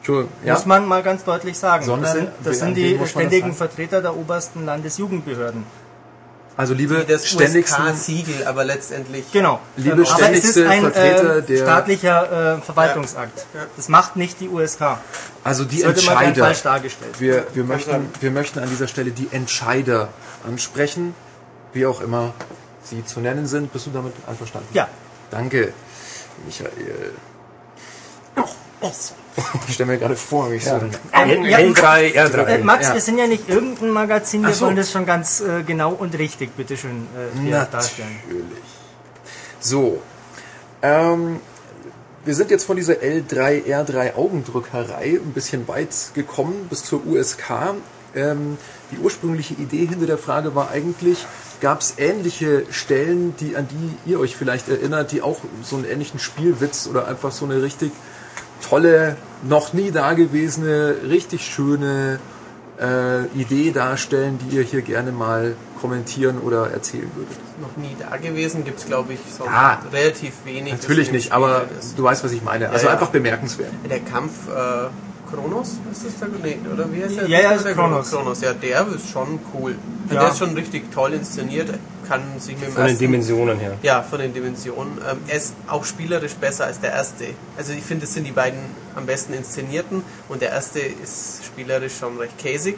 Sure. 0.05 0.29
Ja? 0.45 0.55
Muss 0.55 0.67
man 0.67 0.87
mal 0.87 1.03
ganz 1.03 1.25
deutlich 1.25 1.59
sagen. 1.59 1.85
Sondern, 1.85 2.05
das 2.05 2.13
sind, 2.13 2.29
das 2.45 2.59
sind 2.61 2.75
die 2.77 2.99
ständigen 3.07 3.53
Vertreter 3.53 4.01
der 4.01 4.17
obersten 4.17 4.65
Landesjugendbehörden. 4.65 5.65
Also 6.57 6.73
liebe 6.73 7.05
das 7.07 7.27
ständigsten 7.27 7.95
Siegel, 7.95 8.47
aber 8.47 8.65
letztendlich 8.65 9.31
genau. 9.31 9.61
Liebe 9.77 9.93
aber 9.93 10.07
ständigste 10.07 10.49
es 10.49 10.57
ist 10.57 10.67
ein 10.67 10.81
Vertreter 10.81 11.37
äh, 11.37 11.43
der 11.43 11.57
staatlicher 11.59 12.57
äh, 12.57 12.61
Verwaltungsakt. 12.63 13.47
Ja. 13.53 13.61
Ja. 13.61 13.67
Das 13.77 13.89
macht 13.91 14.17
nicht 14.17 14.41
die 14.41 14.49
USK. 14.49 14.99
Also 15.45 15.65
die 15.65 15.83
das 15.83 16.07
Entscheider. 16.07 16.55
Wir, 17.19 17.47
wir 17.53 17.65
möchten 17.65 18.09
wir 18.21 18.31
möchten 18.31 18.59
an 18.61 18.71
dieser 18.71 18.89
Stelle 18.89 19.11
die 19.11 19.29
Entscheider 19.33 20.09
ansprechen, 20.47 21.15
wie 21.75 21.85
auch 21.85 22.01
immer 22.01 22.33
sie 22.83 23.05
zu 23.05 23.21
nennen 23.21 23.47
sind. 23.47 23.73
Bist 23.73 23.87
du 23.87 23.91
damit 23.91 24.15
einverstanden? 24.27 24.69
Ja. 24.73 24.89
Danke, 25.31 25.75
Michael. 26.47 26.71
Noch 28.35 28.55
besser. 28.81 29.15
Ich 29.69 29.75
stelle 29.75 29.93
mir 29.93 29.99
gerade 29.99 30.17
vor, 30.17 30.51
wie 30.51 30.57
ich 30.57 30.65
ja. 30.65 30.81
so 30.81 30.87
ähm, 31.13 31.45
ja, 31.45 31.59
L3, 31.59 32.15
R3. 32.15 32.47
Äh, 32.47 32.59
Max, 32.59 32.89
ja. 32.89 32.95
wir 32.95 33.01
sind 33.01 33.19
ja 33.19 33.27
nicht 33.27 33.49
irgendein 33.49 33.91
Magazin, 33.91 34.43
wir 34.43 34.53
so. 34.53 34.67
wollen 34.67 34.77
das 34.77 34.91
schon 34.91 35.05
ganz 35.05 35.41
äh, 35.41 35.63
genau 35.63 35.93
und 35.93 36.17
richtig, 36.19 36.57
bitteschön, 36.57 37.07
äh, 37.15 37.39
hier 37.41 37.51
Natürlich. 37.51 37.71
darstellen. 37.71 38.21
So, 39.61 40.01
ähm, 40.83 41.41
wir 42.25 42.35
sind 42.35 42.51
jetzt 42.51 42.65
von 42.65 42.77
dieser 42.77 42.95
L3, 42.95 43.67
R3 43.67 44.17
Augendrückerei 44.17 45.21
ein 45.23 45.33
bisschen 45.33 45.69
weit 45.69 45.95
gekommen 46.15 46.67
bis 46.69 46.85
zur 46.85 47.07
USK. 47.07 47.75
Ähm, 48.15 48.59
die 48.91 48.99
ursprüngliche 48.99 49.55
Idee 49.55 49.87
hinter 49.87 50.07
der 50.07 50.19
Frage 50.19 50.55
war 50.55 50.71
eigentlich, 50.71 51.27
gab 51.61 51.81
es 51.81 51.95
ähnliche 51.99 52.65
Stellen, 52.71 53.37
die 53.37 53.57
an 53.57 53.69
die 53.69 54.11
ihr 54.11 54.19
euch 54.19 54.37
vielleicht 54.37 54.69
erinnert, 54.69 55.13
die 55.13 55.23
auch 55.23 55.39
so 55.63 55.77
einen 55.77 55.85
ähnlichen 55.85 56.19
Spielwitz 56.19 56.87
oder 56.89 57.07
einfach 57.07 57.31
so 57.31 57.45
eine 57.45 57.63
richtig 57.63 57.93
tolle, 58.69 59.17
noch 59.43 59.73
nie 59.73 59.91
dagewesene, 59.91 60.97
richtig 61.09 61.45
schöne 61.47 62.19
äh, 62.81 63.25
Idee 63.39 63.71
darstellen, 63.73 64.39
die 64.39 64.57
ihr 64.57 64.63
hier 64.63 64.83
gerne 64.83 65.13
mal 65.13 65.57
kommentieren 65.81 66.39
oder 66.39 66.71
erzählen 66.71 67.11
würdet? 67.15 67.37
Noch 67.61 67.77
nie 67.77 67.97
da 67.99 68.17
gewesen, 68.17 68.65
gibt 68.65 68.79
es 68.79 68.87
glaube 68.87 69.15
ich 69.15 69.21
so 69.37 69.45
ja, 69.45 69.83
relativ 69.93 70.33
wenig. 70.45 70.73
Natürlich 70.73 71.13
nicht, 71.13 71.33
aber 71.33 71.67
ist. 71.79 71.99
du 71.99 72.03
weißt, 72.03 72.25
was 72.25 72.33
ich 72.33 72.43
meine. 72.43 72.71
Also 72.71 72.87
ja, 72.87 72.93
einfach 72.93 73.11
bemerkenswert. 73.11 73.71
Der 73.89 74.01
Kampf 74.01 74.33
äh, 74.49 74.89
Kronos 75.31 75.77
ist 75.91 76.07
das 76.07 76.21
da? 76.21 76.27
Nee, 76.43 76.59
oder 76.73 76.93
wie 76.93 77.03
heißt 77.03 77.17
der? 77.17 77.29
Ja, 77.29 77.41
ja, 77.41 77.53
ist 77.53 77.67
Kronos. 77.67 78.11
Kronos. 78.11 78.41
Ja, 78.41 78.53
der 78.53 78.87
ist 78.89 79.11
schon 79.11 79.41
cool. 79.55 79.75
Ja. 80.11 80.21
Der 80.21 80.29
ist 80.31 80.39
schon 80.39 80.55
richtig 80.55 80.93
toll 80.93 81.13
inszeniert. 81.15 81.71
Kann 82.09 82.23
sich 82.39 82.55
mit 82.57 82.69
dem 82.69 82.73
Von 82.73 82.83
ersten, 82.83 82.99
den 82.99 83.11
Dimensionen 83.11 83.59
her. 83.59 83.73
Ja, 83.83 84.03
von 84.03 84.21
den 84.21 84.33
Dimensionen. 84.33 84.99
Ähm, 85.11 85.19
er 85.27 85.37
ist 85.37 85.55
auch 85.67 85.85
spielerisch 85.85 86.35
besser 86.35 86.67
als 86.67 86.81
der 86.81 86.93
erste. 86.93 87.25
Also 87.57 87.73
ich 87.73 87.83
finde, 87.83 88.05
es 88.05 88.15
sind 88.15 88.25
die 88.25 88.33
beiden 88.33 88.61
am 88.95 89.07
besten 89.07 89.35
inszenierten 89.35 90.03
und 90.29 90.41
der 90.43 90.51
erste 90.51 90.79
ist 90.79 91.45
spielerisch 91.45 91.99
schon 91.99 92.17
recht 92.19 92.39
käsig. 92.39 92.77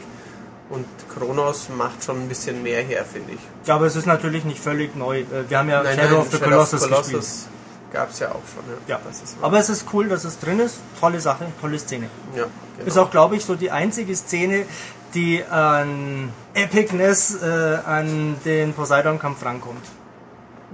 Und 0.69 0.85
Kronos 1.13 1.69
macht 1.75 2.03
schon 2.03 2.21
ein 2.21 2.27
bisschen 2.27 2.61
mehr 2.61 2.83
her, 2.83 3.03
finde 3.03 3.33
ich. 3.33 3.67
Ja, 3.67 3.75
aber 3.75 3.85
es 3.87 3.95
ist 3.95 4.05
natürlich 4.05 4.45
nicht 4.45 4.59
völlig 4.59 4.95
neu. 4.95 5.21
Äh, 5.21 5.25
wir 5.47 5.59
haben 5.59 5.69
ja 5.69 5.83
nein, 5.83 5.95
Shadow 5.95 6.09
nein, 6.09 6.21
of 6.21 6.31
the 6.31 6.37
Shadow 6.37 6.49
Colossus, 6.49 6.81
Colossus 6.81 7.11
gespielt 7.11 7.58
gab 7.91 8.11
es 8.11 8.19
ja 8.19 8.29
auch 8.29 8.41
schon. 8.53 8.63
Ja, 8.87 8.95
ja. 8.95 8.99
aber 9.41 9.59
es 9.59 9.69
ist 9.69 9.85
cool, 9.93 10.09
dass 10.09 10.23
es 10.23 10.39
drin 10.39 10.59
ist. 10.59 10.79
Tolle 10.99 11.19
Sache, 11.19 11.47
tolle 11.61 11.79
Szene. 11.79 12.09
Ja, 12.35 12.45
genau. 12.77 12.87
Ist 12.87 12.97
auch, 12.97 13.11
glaube 13.11 13.35
ich, 13.35 13.45
so 13.45 13.55
die 13.55 13.71
einzige 13.71 14.15
Szene, 14.15 14.65
die 15.13 15.43
an 15.43 16.31
Epicness 16.53 17.41
äh, 17.41 17.79
an 17.85 18.37
den 18.45 18.73
Poseidon-Kampf 18.73 19.43
rankommt. 19.43 19.85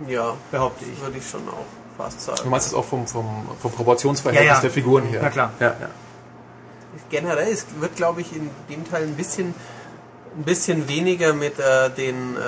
Ja, 0.08 0.34
behaupte 0.52 0.86
ich. 0.86 1.02
Würde 1.02 1.18
ich 1.18 1.30
schon 1.30 1.48
auch 1.48 1.66
fast 1.98 2.22
sagen. 2.22 2.42
Du 2.44 2.50
meinst 2.50 2.68
es 2.68 2.74
auch 2.74 2.84
vom, 2.84 3.08
vom, 3.08 3.48
vom 3.62 3.72
Proportionsverhältnis 3.72 4.48
ja, 4.48 4.56
ja. 4.56 4.62
der 4.62 4.72
Figuren 4.72 5.06
her? 5.06 5.22
Na 5.24 5.30
klar. 5.30 5.52
Ja, 5.60 5.68
ja. 5.68 5.90
Generell 7.10 7.52
es 7.52 7.66
wird, 7.80 7.96
glaube 7.96 8.22
ich, 8.22 8.36
in 8.36 8.50
dem 8.70 8.90
Teil 8.90 9.04
ein 9.04 9.16
bisschen, 9.16 9.54
ein 10.38 10.44
bisschen 10.44 10.88
weniger 10.88 11.34
mit 11.34 11.60
äh, 11.60 11.90
den 11.92 12.36
äh, 12.36 12.40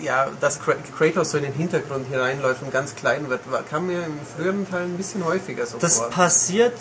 ja, 0.00 0.28
dass 0.40 0.60
Kratos 0.60 1.30
so 1.30 1.38
in 1.38 1.44
den 1.44 1.52
Hintergrund 1.52 2.06
hineinläuft 2.08 2.62
und 2.62 2.72
ganz 2.72 2.94
klein 2.94 3.28
wird, 3.28 3.40
kam 3.70 3.86
mir 3.86 4.04
im 4.04 4.18
früheren 4.36 4.68
Teil 4.68 4.82
ein 4.82 4.96
bisschen 4.96 5.24
häufiger 5.24 5.66
so 5.66 5.78
das 5.78 5.98
vor. 5.98 6.06
Das 6.06 6.14
passiert 6.14 6.74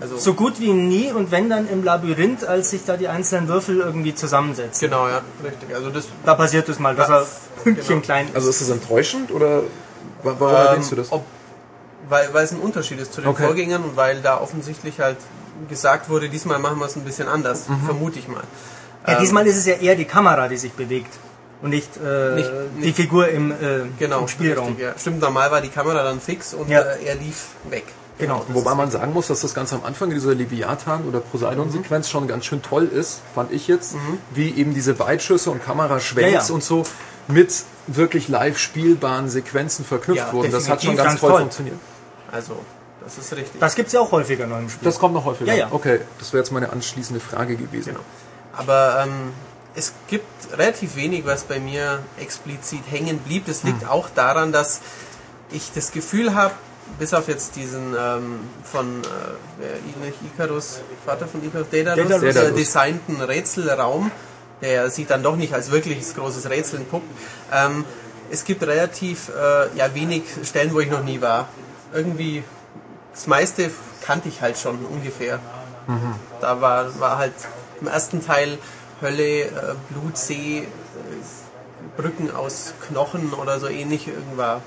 also 0.00 0.16
so 0.16 0.34
gut 0.34 0.60
wie 0.60 0.72
nie 0.72 1.12
und 1.12 1.30
wenn 1.30 1.50
dann 1.50 1.68
im 1.68 1.84
Labyrinth, 1.84 2.44
als 2.44 2.70
sich 2.70 2.84
da 2.86 2.96
die 2.96 3.08
einzelnen 3.08 3.48
Würfel 3.48 3.80
irgendwie 3.80 4.14
zusammensetzen. 4.14 4.88
Genau, 4.88 5.08
ja, 5.08 5.20
richtig. 5.44 5.74
Also 5.74 5.90
das 5.90 6.06
da 6.24 6.34
passiert 6.34 6.68
es 6.68 6.78
mal, 6.78 6.94
dass 6.94 7.10
er 7.10 7.26
Pünktchen 7.62 7.96
genau. 7.96 8.00
klein 8.00 8.28
ist. 8.28 8.34
Also 8.34 8.48
ist 8.48 8.62
das 8.62 8.70
enttäuschend 8.70 9.30
oder 9.30 9.62
warum 10.22 10.48
ähm, 10.48 10.66
erwähnst 10.66 10.92
du 10.92 10.96
das? 10.96 11.12
Ob, 11.12 11.24
weil, 12.08 12.32
weil 12.32 12.44
es 12.44 12.52
ein 12.52 12.60
Unterschied 12.60 12.98
ist 12.98 13.12
zu 13.12 13.20
den 13.20 13.28
okay. 13.28 13.44
Vorgängern 13.44 13.82
und 13.82 13.96
weil 13.96 14.22
da 14.22 14.40
offensichtlich 14.40 15.00
halt 15.00 15.18
gesagt 15.68 16.08
wurde, 16.08 16.30
diesmal 16.30 16.58
machen 16.58 16.78
wir 16.78 16.86
es 16.86 16.96
ein 16.96 17.04
bisschen 17.04 17.28
anders, 17.28 17.68
mhm. 17.68 17.84
vermute 17.84 18.18
ich 18.18 18.28
mal. 18.28 18.44
Ja, 19.06 19.14
ähm, 19.14 19.20
diesmal 19.20 19.46
ist 19.46 19.58
es 19.58 19.66
ja 19.66 19.74
eher 19.74 19.96
die 19.96 20.06
Kamera, 20.06 20.48
die 20.48 20.56
sich 20.56 20.72
bewegt 20.72 21.12
und 21.62 21.70
nicht, 21.70 21.90
äh, 21.96 22.34
nicht, 22.34 22.50
nicht 22.76 22.84
die 22.84 23.02
Figur 23.02 23.28
im, 23.28 23.52
äh, 23.52 23.54
genau, 23.98 24.20
im 24.20 24.28
Spielraum. 24.28 24.68
Richtig, 24.68 24.84
ja. 24.84 24.98
Stimmt, 24.98 25.20
normal 25.20 25.50
war 25.50 25.60
die 25.60 25.68
Kamera 25.68 26.02
dann 26.02 26.20
fix 26.20 26.54
und 26.54 26.68
ja. 26.68 26.80
äh, 26.80 27.04
er 27.04 27.14
lief 27.16 27.48
weg. 27.68 27.84
Genau. 28.18 28.44
Wobei 28.48 28.74
man 28.74 28.90
sagen 28.90 29.12
muss, 29.14 29.28
dass 29.28 29.40
das 29.40 29.54
ganz 29.54 29.72
am 29.72 29.82
Anfang 29.84 30.10
dieser 30.10 30.34
Leviathan- 30.34 31.06
oder 31.08 31.20
Poseidon-Sequenz 31.20 32.06
mhm. 32.06 32.10
schon 32.10 32.28
ganz 32.28 32.44
schön 32.44 32.62
toll 32.62 32.84
ist, 32.86 33.20
fand 33.34 33.50
ich 33.50 33.66
jetzt, 33.66 33.94
mhm. 33.94 34.18
wie 34.32 34.50
eben 34.50 34.74
diese 34.74 34.98
Weitschüsse 34.98 35.50
und 35.50 35.64
Kameraschwenks 35.64 36.32
ja, 36.32 36.48
ja. 36.48 36.54
und 36.54 36.62
so 36.62 36.84
mit 37.28 37.50
wirklich 37.86 38.28
live 38.28 38.58
spielbaren 38.58 39.28
Sequenzen 39.28 39.84
verknüpft 39.84 40.26
ja, 40.26 40.32
wurden. 40.32 40.52
Das 40.52 40.68
hat 40.68 40.82
schon 40.82 40.96
ganz, 40.96 41.10
ganz 41.10 41.20
toll, 41.20 41.30
toll, 41.30 41.40
funktioniert. 41.40 41.76
Also, 42.30 42.58
das 43.02 43.18
ist 43.18 43.32
richtig. 43.32 43.60
Das 43.60 43.74
gibt 43.74 43.88
es 43.88 43.94
ja 43.94 44.00
auch 44.00 44.12
häufiger 44.12 44.46
noch 44.46 44.58
im 44.58 44.68
Spiel. 44.68 44.84
Das 44.84 44.98
kommt 44.98 45.14
noch 45.14 45.24
häufiger. 45.24 45.52
Ja, 45.52 45.58
ja. 45.58 45.68
Okay, 45.70 46.00
das 46.18 46.32
wäre 46.32 46.42
jetzt 46.42 46.52
meine 46.52 46.70
anschließende 46.70 47.20
Frage 47.20 47.56
gewesen. 47.56 47.94
Genau. 47.94 48.04
Aber 48.52 49.04
ähm, 49.04 49.32
es 49.74 49.92
gibt 50.08 50.26
relativ 50.52 50.96
wenig, 50.96 51.24
was 51.24 51.44
bei 51.44 51.60
mir 51.60 52.00
explizit 52.18 52.82
hängen 52.90 53.18
blieb. 53.18 53.46
Das 53.46 53.62
liegt 53.62 53.82
hm. 53.82 53.88
auch 53.88 54.08
daran, 54.10 54.52
dass 54.52 54.80
ich 55.52 55.70
das 55.72 55.92
Gefühl 55.92 56.34
habe, 56.34 56.54
bis 56.98 57.14
auf 57.14 57.28
jetzt 57.28 57.56
diesen 57.56 57.94
ähm, 57.98 58.40
von 58.64 59.02
äh, 59.02 60.26
Icarus, 60.26 60.80
Vater 61.06 61.26
von 61.28 61.44
Icarus, 61.44 61.68
Daedalus, 61.70 62.08
Daedalus. 62.08 62.36
Äh, 62.36 62.52
designten 62.52 63.20
Rätselraum, 63.20 64.10
der 64.60 64.90
sich 64.90 65.06
dann 65.06 65.22
doch 65.22 65.36
nicht 65.36 65.54
als 65.54 65.70
wirkliches 65.70 66.14
großes 66.14 66.50
Rätsel 66.50 66.80
entpuppt. 66.80 67.06
Ähm, 67.52 67.84
es 68.30 68.44
gibt 68.44 68.62
relativ 68.62 69.28
äh, 69.28 69.76
ja, 69.76 69.94
wenig 69.94 70.24
Stellen, 70.44 70.72
wo 70.72 70.80
ich 70.80 70.90
noch 70.90 71.02
nie 71.02 71.20
war. 71.20 71.48
Irgendwie, 71.92 72.42
das 73.12 73.26
meiste 73.26 73.70
kannte 74.02 74.28
ich 74.28 74.40
halt 74.40 74.58
schon 74.58 74.84
ungefähr. 74.84 75.38
Mhm. 75.86 76.14
Da 76.40 76.60
war, 76.60 76.98
war 77.00 77.18
halt 77.18 77.34
im 77.80 77.86
ersten 77.86 78.24
Teil 78.24 78.58
Hölle, 79.00 79.42
äh, 79.42 79.50
Blutsee, 79.90 80.58
äh, 80.58 80.66
Brücken 81.96 82.30
aus 82.30 82.74
Knochen 82.86 83.32
oder 83.32 83.58
so 83.58 83.68
ähnlich 83.68 84.08
irgendwann 84.08 84.62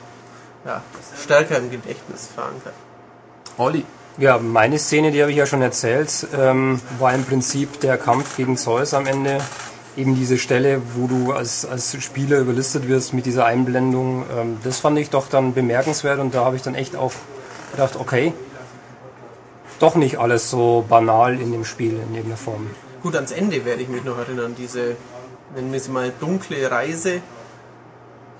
ja, 0.65 0.81
stärker 1.21 1.57
im 1.57 1.71
Gedächtnis 1.71 2.29
verankert. 2.33 2.73
Olli. 3.57 3.85
Ja, 4.17 4.37
meine 4.37 4.77
Szene, 4.77 5.11
die 5.11 5.21
habe 5.21 5.31
ich 5.31 5.37
ja 5.37 5.47
schon 5.47 5.61
erzählt, 5.61 6.27
ähm, 6.37 6.79
war 6.99 7.13
im 7.15 7.25
Prinzip 7.25 7.79
der 7.79 7.97
Kampf 7.97 8.37
gegen 8.37 8.57
Zeus 8.57 8.93
am 8.93 9.07
Ende. 9.07 9.39
Eben 9.97 10.15
diese 10.15 10.37
Stelle, 10.37 10.81
wo 10.95 11.07
du 11.07 11.33
als, 11.33 11.65
als 11.65 11.95
Spieler 12.03 12.39
überlistet 12.39 12.87
wirst 12.87 13.13
mit 13.13 13.25
dieser 13.25 13.45
Einblendung. 13.45 14.25
Ähm, 14.35 14.57
das 14.63 14.79
fand 14.79 14.99
ich 14.99 15.09
doch 15.09 15.29
dann 15.29 15.53
bemerkenswert 15.53 16.19
und 16.19 16.35
da 16.35 16.45
habe 16.45 16.55
ich 16.55 16.61
dann 16.61 16.75
echt 16.75 16.95
auch 16.95 17.11
gedacht, 17.71 17.95
okay, 17.99 18.33
doch 19.79 19.95
nicht 19.95 20.17
alles 20.17 20.49
so 20.49 20.85
banal 20.87 21.39
in 21.39 21.51
dem 21.51 21.65
Spiel 21.65 21.93
in 21.93 22.13
irgendeiner 22.13 22.37
Form. 22.37 22.67
Gut, 23.03 23.15
ans 23.15 23.31
Ende 23.31 23.63
werde 23.65 23.81
ich 23.83 23.89
mich 23.89 24.03
noch 24.03 24.17
erinnern. 24.17 24.55
Diese, 24.57 24.95
nennen 25.55 25.71
wir 25.71 25.79
sie 25.79 25.91
mal, 25.91 26.11
dunkle 26.19 26.69
Reise, 26.71 27.21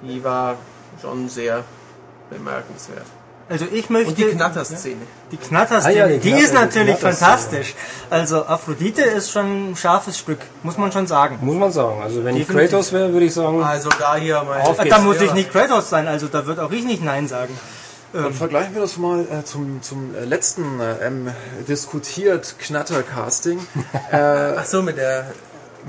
die 0.02 0.24
war 0.24 0.56
schon 1.02 1.30
sehr 1.30 1.64
bemerkenswert. 2.30 3.06
Also 3.50 3.66
ich 3.72 3.90
möchte. 3.90 4.10
Und 4.10 4.18
die 4.18 4.24
Knatterszene. 4.24 4.96
Die 5.32 5.38
Knatterszene, 5.38 5.94
Ah 5.94 5.98
ja, 5.98 6.08
die 6.08 6.20
die, 6.20 6.30
Knatter- 6.32 6.44
ist 6.46 6.54
natürlich 6.54 6.96
die 6.96 7.02
fantastisch. 7.02 7.76
Also 8.10 8.46
Aphrodite 8.46 9.02
ist 9.02 9.32
schon 9.32 9.72
ein 9.72 9.76
scharfes 9.76 10.18
Stück, 10.18 10.40
muss 10.64 10.78
man 10.78 10.94
schon 10.94 11.08
sagen. 11.08 11.40
Muss 11.42 11.56
man 11.58 11.72
sagen. 11.72 12.02
Also 12.02 12.24
wenn 12.24 12.38
ich 12.38 12.48
Definitiv. 12.48 12.72
Kratos 12.72 12.94
wäre, 12.94 13.12
würde 13.12 13.26
ich 13.26 13.34
sagen, 13.34 13.62
Also 13.62 13.90
da 14.00 14.16
hier 14.16 14.42
mal. 14.44 14.64
Da 14.88 15.00
muss 15.00 15.18
Ja. 15.18 15.24
ich 15.24 15.34
nicht 15.34 15.52
Kratos 15.52 15.90
sein, 15.90 16.08
also 16.08 16.28
da 16.28 16.46
wird 16.46 16.60
auch 16.60 16.72
ich 16.72 16.86
nicht 16.86 17.04
Nein 17.04 17.28
sagen. 17.28 17.56
Dann 18.14 18.34
vergleichen 18.34 18.76
wir 18.76 18.82
das 18.82 18.98
mal 18.98 19.22
äh, 19.22 19.44
zum, 19.44 19.82
zum 19.82 20.16
äh, 20.16 20.24
letzten 20.24 20.80
äh, 20.80 21.08
ähm, 21.08 21.32
diskutiert 21.68 22.56
Knatter-Casting. 22.60 23.60
Ach 24.12 24.66
so, 24.66 24.84
mit 24.84 24.98
der, 24.98 25.32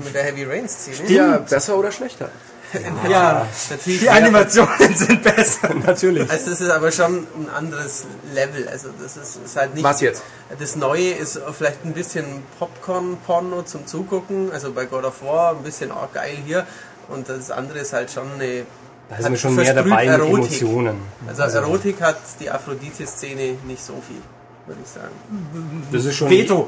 mit 0.03 0.13
der 0.15 0.23
Heavy 0.23 0.43
Rain 0.43 0.67
Szene. 0.67 1.09
ja, 1.09 1.37
besser 1.37 1.77
oder 1.77 1.91
schlechter? 1.91 2.29
Ja, 3.09 3.47
Natürlich 3.69 4.01
die 4.01 4.09
Animationen 4.09 4.95
sind 4.95 5.23
besser. 5.23 5.73
natürlich. 5.85 6.29
Also 6.29 6.49
das 6.49 6.61
ist 6.61 6.69
aber 6.69 6.91
schon 6.91 7.27
ein 7.37 7.49
anderes 7.55 8.05
Level. 8.33 8.67
Also 8.67 8.89
das 9.01 9.17
ist, 9.17 9.37
ist 9.43 9.55
halt 9.55 9.75
nicht. 9.75 9.83
Was 9.83 10.01
jetzt? 10.01 10.23
Das 10.59 10.75
Neue 10.75 11.11
ist 11.11 11.39
vielleicht 11.57 11.85
ein 11.85 11.93
bisschen 11.93 12.43
Popcorn-Porno 12.59 13.63
zum 13.63 13.87
Zugucken. 13.87 14.51
Also 14.51 14.71
bei 14.73 14.85
God 14.85 15.05
of 15.05 15.23
War 15.23 15.51
ein 15.51 15.63
bisschen 15.63 15.91
auch 15.91 16.11
geil 16.13 16.37
hier. 16.45 16.65
Und 17.07 17.29
das 17.29 17.51
andere 17.51 17.79
ist 17.79 17.93
halt 17.93 18.11
schon 18.11 18.31
eine. 18.33 18.65
Da 19.09 19.17
ist 19.17 19.23
hat 19.25 19.31
mir 19.31 19.37
schon 19.37 19.55
mehr 19.55 19.65
versprüht 19.65 19.91
dabei 19.91 20.05
mit 20.05 20.19
Erotik. 20.19 20.61
Emotionen. 20.61 20.97
Also 21.27 21.57
Erotik 21.57 22.01
hat 22.01 22.17
die 22.39 22.49
Aphrodite-Szene 22.49 23.57
nicht 23.67 23.83
so 23.83 23.93
viel, 24.07 24.21
würde 24.65 24.81
ich 24.83 24.89
sagen. 24.89 25.87
Das 25.91 26.05
ist 26.05 26.15
schon 26.15 26.29
Veto. 26.29 26.67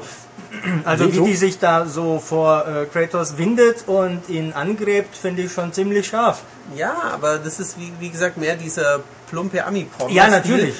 Also 0.84 1.06
Veto? 1.06 1.24
wie 1.24 1.30
die 1.30 1.36
sich 1.36 1.58
da 1.58 1.86
so 1.86 2.20
vor 2.20 2.64
äh, 2.66 2.86
Kratos 2.86 3.36
windet 3.38 3.88
und 3.88 4.28
ihn 4.28 4.52
angräbt, 4.52 5.16
finde 5.16 5.42
ich 5.42 5.52
schon 5.52 5.72
ziemlich 5.72 6.06
scharf. 6.06 6.42
Ja, 6.76 6.94
aber 7.12 7.38
das 7.38 7.58
ist 7.58 7.78
wie, 7.78 7.92
wie 7.98 8.10
gesagt 8.10 8.36
mehr 8.36 8.54
dieser 8.54 9.00
plumpe 9.30 9.64
Ami-Porno. 9.64 10.14
Ja, 10.14 10.28
natürlich. 10.28 10.74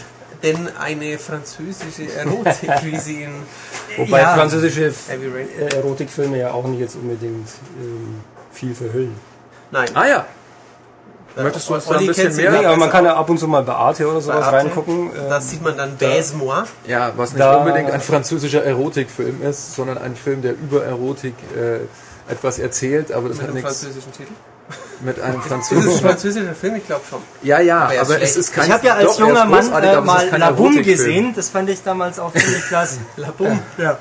Denn 0.44 0.68
eine 0.78 1.18
französische 1.18 2.12
Erotik, 2.14 2.70
wie 2.84 2.98
sie 2.98 3.22
in 3.24 3.32
Wobei 3.96 4.20
Ja. 4.20 4.34
französische 4.36 4.92
äh, 5.08 5.74
Erotikfilme 5.74 6.38
ja 6.38 6.52
auch 6.52 6.66
nicht 6.68 6.78
jetzt 6.78 6.94
unbedingt 6.94 7.48
ähm, 7.80 8.20
viel 8.52 8.72
verhüllen. 8.74 9.14
Nein. 9.72 9.88
Ah 9.94 10.06
ja. 10.06 10.26
Möchtest 11.36 11.68
du 11.68 11.74
uns 11.74 11.84
da 11.86 11.96
ein 11.96 12.06
bisschen 12.06 12.34
mehr- 12.34 12.50
Nee, 12.50 12.64
aber 12.66 12.76
man 12.76 12.90
kann 12.90 13.04
ja 13.04 13.14
ab 13.14 13.30
und 13.30 13.38
zu 13.38 13.46
mal 13.46 13.62
bei 13.62 13.72
Arte 13.74 14.08
oder 14.08 14.20
sowas 14.20 14.44
Arte. 14.46 14.56
reingucken. 14.56 15.10
äh, 15.14 15.28
Da 15.28 15.40
sieht 15.40 15.62
man 15.62 15.76
dann 15.76 15.96
Baise-moi. 15.96 16.64
Ja, 16.86 17.12
was 17.16 17.32
nicht 17.32 17.40
Da- 17.40 17.58
unbedingt 17.58 17.90
ein 17.90 18.00
französischer 18.00 18.64
Erotikfilm 18.64 19.42
ist, 19.42 19.74
sondern 19.76 19.98
ein 19.98 20.16
Film, 20.16 20.42
der 20.42 20.52
über 20.52 20.84
Erotik 20.84 21.34
äh, 21.56 22.32
etwas 22.32 22.58
erzählt, 22.58 23.12
aber 23.12 23.28
das 23.28 23.38
Mit 23.38 23.42
hat 23.46 23.54
einem 23.54 23.62
nichts 23.62 23.80
französischen 23.80 24.12
Titel. 24.12 24.32
mit 25.00 25.20
einem 25.20 25.34
Ist 25.38 25.46
es 25.46 25.52
ein 25.52 25.60
französischen. 25.62 26.00
französischer 26.08 26.54
Film? 26.54 26.74
Ich 26.76 26.86
glaube 26.86 27.02
schon. 27.08 27.20
Ja, 27.42 27.60
ja, 27.60 27.82
Aber 27.84 27.94
er 27.94 28.02
ist 28.02 28.10
aber 28.10 28.20
es 28.22 28.36
ist 28.36 28.52
kein 28.52 28.66
Ich 28.66 28.72
habe 28.72 28.86
ja 28.86 28.94
als 28.94 29.02
doch, 29.04 29.08
er 29.08 29.12
ist 29.12 29.18
junger 29.20 29.44
Mann 29.44 29.58
äh, 29.58 29.96
ist 29.98 30.04
mal 30.04 30.28
La 30.38 30.50
Boom 30.50 30.66
Erotikfilm. 30.72 30.84
gesehen, 30.84 31.32
das 31.36 31.48
fand 31.50 31.70
ich 31.70 31.82
damals 31.84 32.18
auch 32.18 32.32
ziemlich 32.32 32.62
klasse. 32.68 32.98
La 33.16 33.30
Boom, 33.36 33.60
ja. 33.78 33.96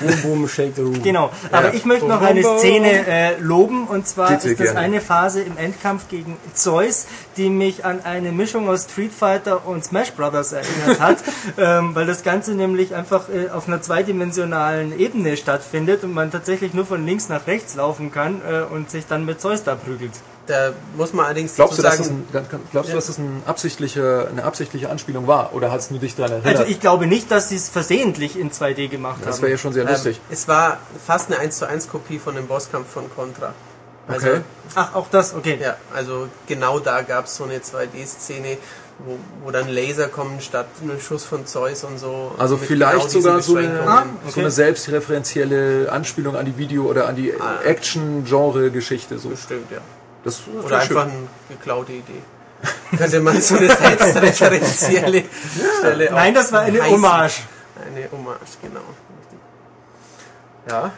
Boom, 0.00 0.22
boom, 0.22 0.48
shake 0.48 0.74
the 0.76 0.82
room. 0.82 1.02
Genau, 1.02 1.30
aber 1.50 1.68
Ja. 1.68 1.74
ich 1.74 1.84
möchte 1.84 2.06
noch 2.06 2.20
eine. 2.20 2.42
Szene 2.42 3.06
äh, 3.06 3.38
loben 3.40 3.86
und 3.88 4.06
zwar 4.06 4.28
Bitte 4.30 4.50
ist 4.50 4.60
das 4.60 4.66
gerne. 4.72 4.80
eine 4.80 5.00
Phase 5.00 5.42
im 5.42 5.56
Endkampf 5.56 6.08
gegen 6.08 6.36
Zeus, 6.52 7.06
die 7.36 7.48
mich 7.50 7.84
an 7.84 8.00
eine 8.04 8.32
Mischung 8.32 8.68
aus 8.68 8.84
Street 8.84 9.12
Fighter 9.12 9.66
und 9.66 9.84
Smash 9.84 10.12
Brothers 10.12 10.52
erinnert 10.52 11.00
hat, 11.00 11.18
ähm, 11.58 11.94
weil 11.94 12.06
das 12.06 12.22
Ganze 12.22 12.54
nämlich 12.54 12.94
einfach 12.94 13.28
äh, 13.28 13.50
auf 13.50 13.66
einer 13.66 13.82
zweidimensionalen 13.82 14.98
Ebene 14.98 15.36
stattfindet 15.36 16.04
und 16.04 16.12
man 16.12 16.30
tatsächlich 16.30 16.74
nur 16.74 16.86
von 16.86 17.04
links 17.04 17.28
nach 17.28 17.46
rechts 17.46 17.74
laufen 17.74 18.10
kann 18.12 18.40
äh, 18.48 18.62
und 18.72 18.90
sich 18.90 19.06
dann 19.06 19.24
mit 19.24 19.40
Zeus 19.40 19.64
da 19.64 19.74
prügelt. 19.74 20.12
Da 20.46 20.72
muss 20.96 21.14
man 21.14 21.24
allerdings 21.24 21.54
Glaubst 21.54 21.78
du, 21.78 21.82
dazu 21.82 21.96
dass 22.02 22.06
das, 22.06 22.06
sagen, 22.08 22.26
ein, 22.54 22.68
glaubst 22.70 22.90
du, 22.90 22.94
dass 22.96 23.06
das 23.06 23.16
ein 23.18 23.42
absichtliche, 23.46 24.28
eine 24.30 24.44
absichtliche 24.44 24.90
Anspielung 24.90 25.26
war? 25.26 25.54
Oder 25.54 25.70
hat 25.72 25.80
es 25.80 25.90
nur 25.90 26.00
dich 26.00 26.14
daran 26.16 26.32
erinnert? 26.32 26.58
Also 26.58 26.70
ich 26.70 26.80
glaube 26.80 27.06
nicht, 27.06 27.30
dass 27.30 27.48
sie 27.48 27.56
es 27.56 27.70
versehentlich 27.70 28.38
in 28.38 28.50
2D 28.50 28.88
gemacht 28.88 29.20
das 29.24 29.36
haben. 29.36 29.42
wäre 29.42 29.52
ja 29.52 29.58
schon 29.58 29.72
sehr 29.72 29.84
lustig. 29.84 30.16
ähm, 30.18 30.32
es 30.34 30.46
war 30.46 30.78
fast 31.06 31.30
eine 31.30 31.38
1 31.40 31.56
zu 31.58 31.66
1 31.66 31.88
Kopie 31.88 32.18
von 32.18 32.34
dem 32.34 32.46
Bosskampf 32.46 32.90
von 32.90 33.04
Contra. 33.14 33.54
Also, 34.06 34.26
Okay. 34.28 34.40
Ach, 34.74 34.94
auch 34.94 35.06
das, 35.10 35.34
okay. 35.34 35.58
Ja, 35.62 35.76
also 35.94 36.28
genau 36.46 36.78
da 36.78 37.00
gab 37.00 37.24
es 37.24 37.36
so 37.36 37.44
eine 37.44 37.58
2D-Szene, 37.60 38.58
wo, 38.98 39.16
wo 39.44 39.50
dann 39.50 39.68
Laser 39.70 40.08
kommen 40.08 40.42
statt 40.42 40.66
einem 40.82 41.00
Schuss 41.00 41.24
von 41.24 41.46
Zeus 41.46 41.84
und 41.84 41.98
so. 41.98 42.32
Also 42.38 42.58
vielleicht 42.58 42.98
genau 42.98 43.08
sogar 43.08 43.40
so 43.40 43.56
eine. 43.56 43.80
Ah, 43.86 44.04
so 44.24 44.28
okay. 44.28 44.40
eine 44.40 44.50
selbstreferenzielle 44.50 45.90
Anspielung 45.90 46.36
an 46.36 46.44
die 46.44 46.58
Video- 46.58 46.84
oder 46.84 47.08
an 47.08 47.16
die 47.16 47.32
Ah. 47.32 47.60
Action-Genre-Geschichte. 47.64 49.18
So. 49.18 49.30
Bestimmt, 49.30 49.70
ja. 49.70 49.78
Das 50.24 50.34
ist 50.34 50.42
Oder 50.48 50.80
schön. 50.80 50.96
einfach 50.96 51.02
eine 51.12 51.28
geklaute 51.48 51.92
Idee. 51.92 52.22
Könnte 52.96 53.20
man 53.20 53.40
so 53.40 53.56
eine 53.56 53.68
selbstreferenzielle 53.68 55.24
Stelle 55.78 56.10
Nein, 56.10 56.34
das 56.34 56.50
war 56.50 56.62
eine 56.62 56.80
heißen. 56.80 56.94
Hommage. 56.94 57.42
Eine 57.86 58.10
Hommage, 58.10 58.40
genau. 58.62 58.80
Ja, 60.68 60.92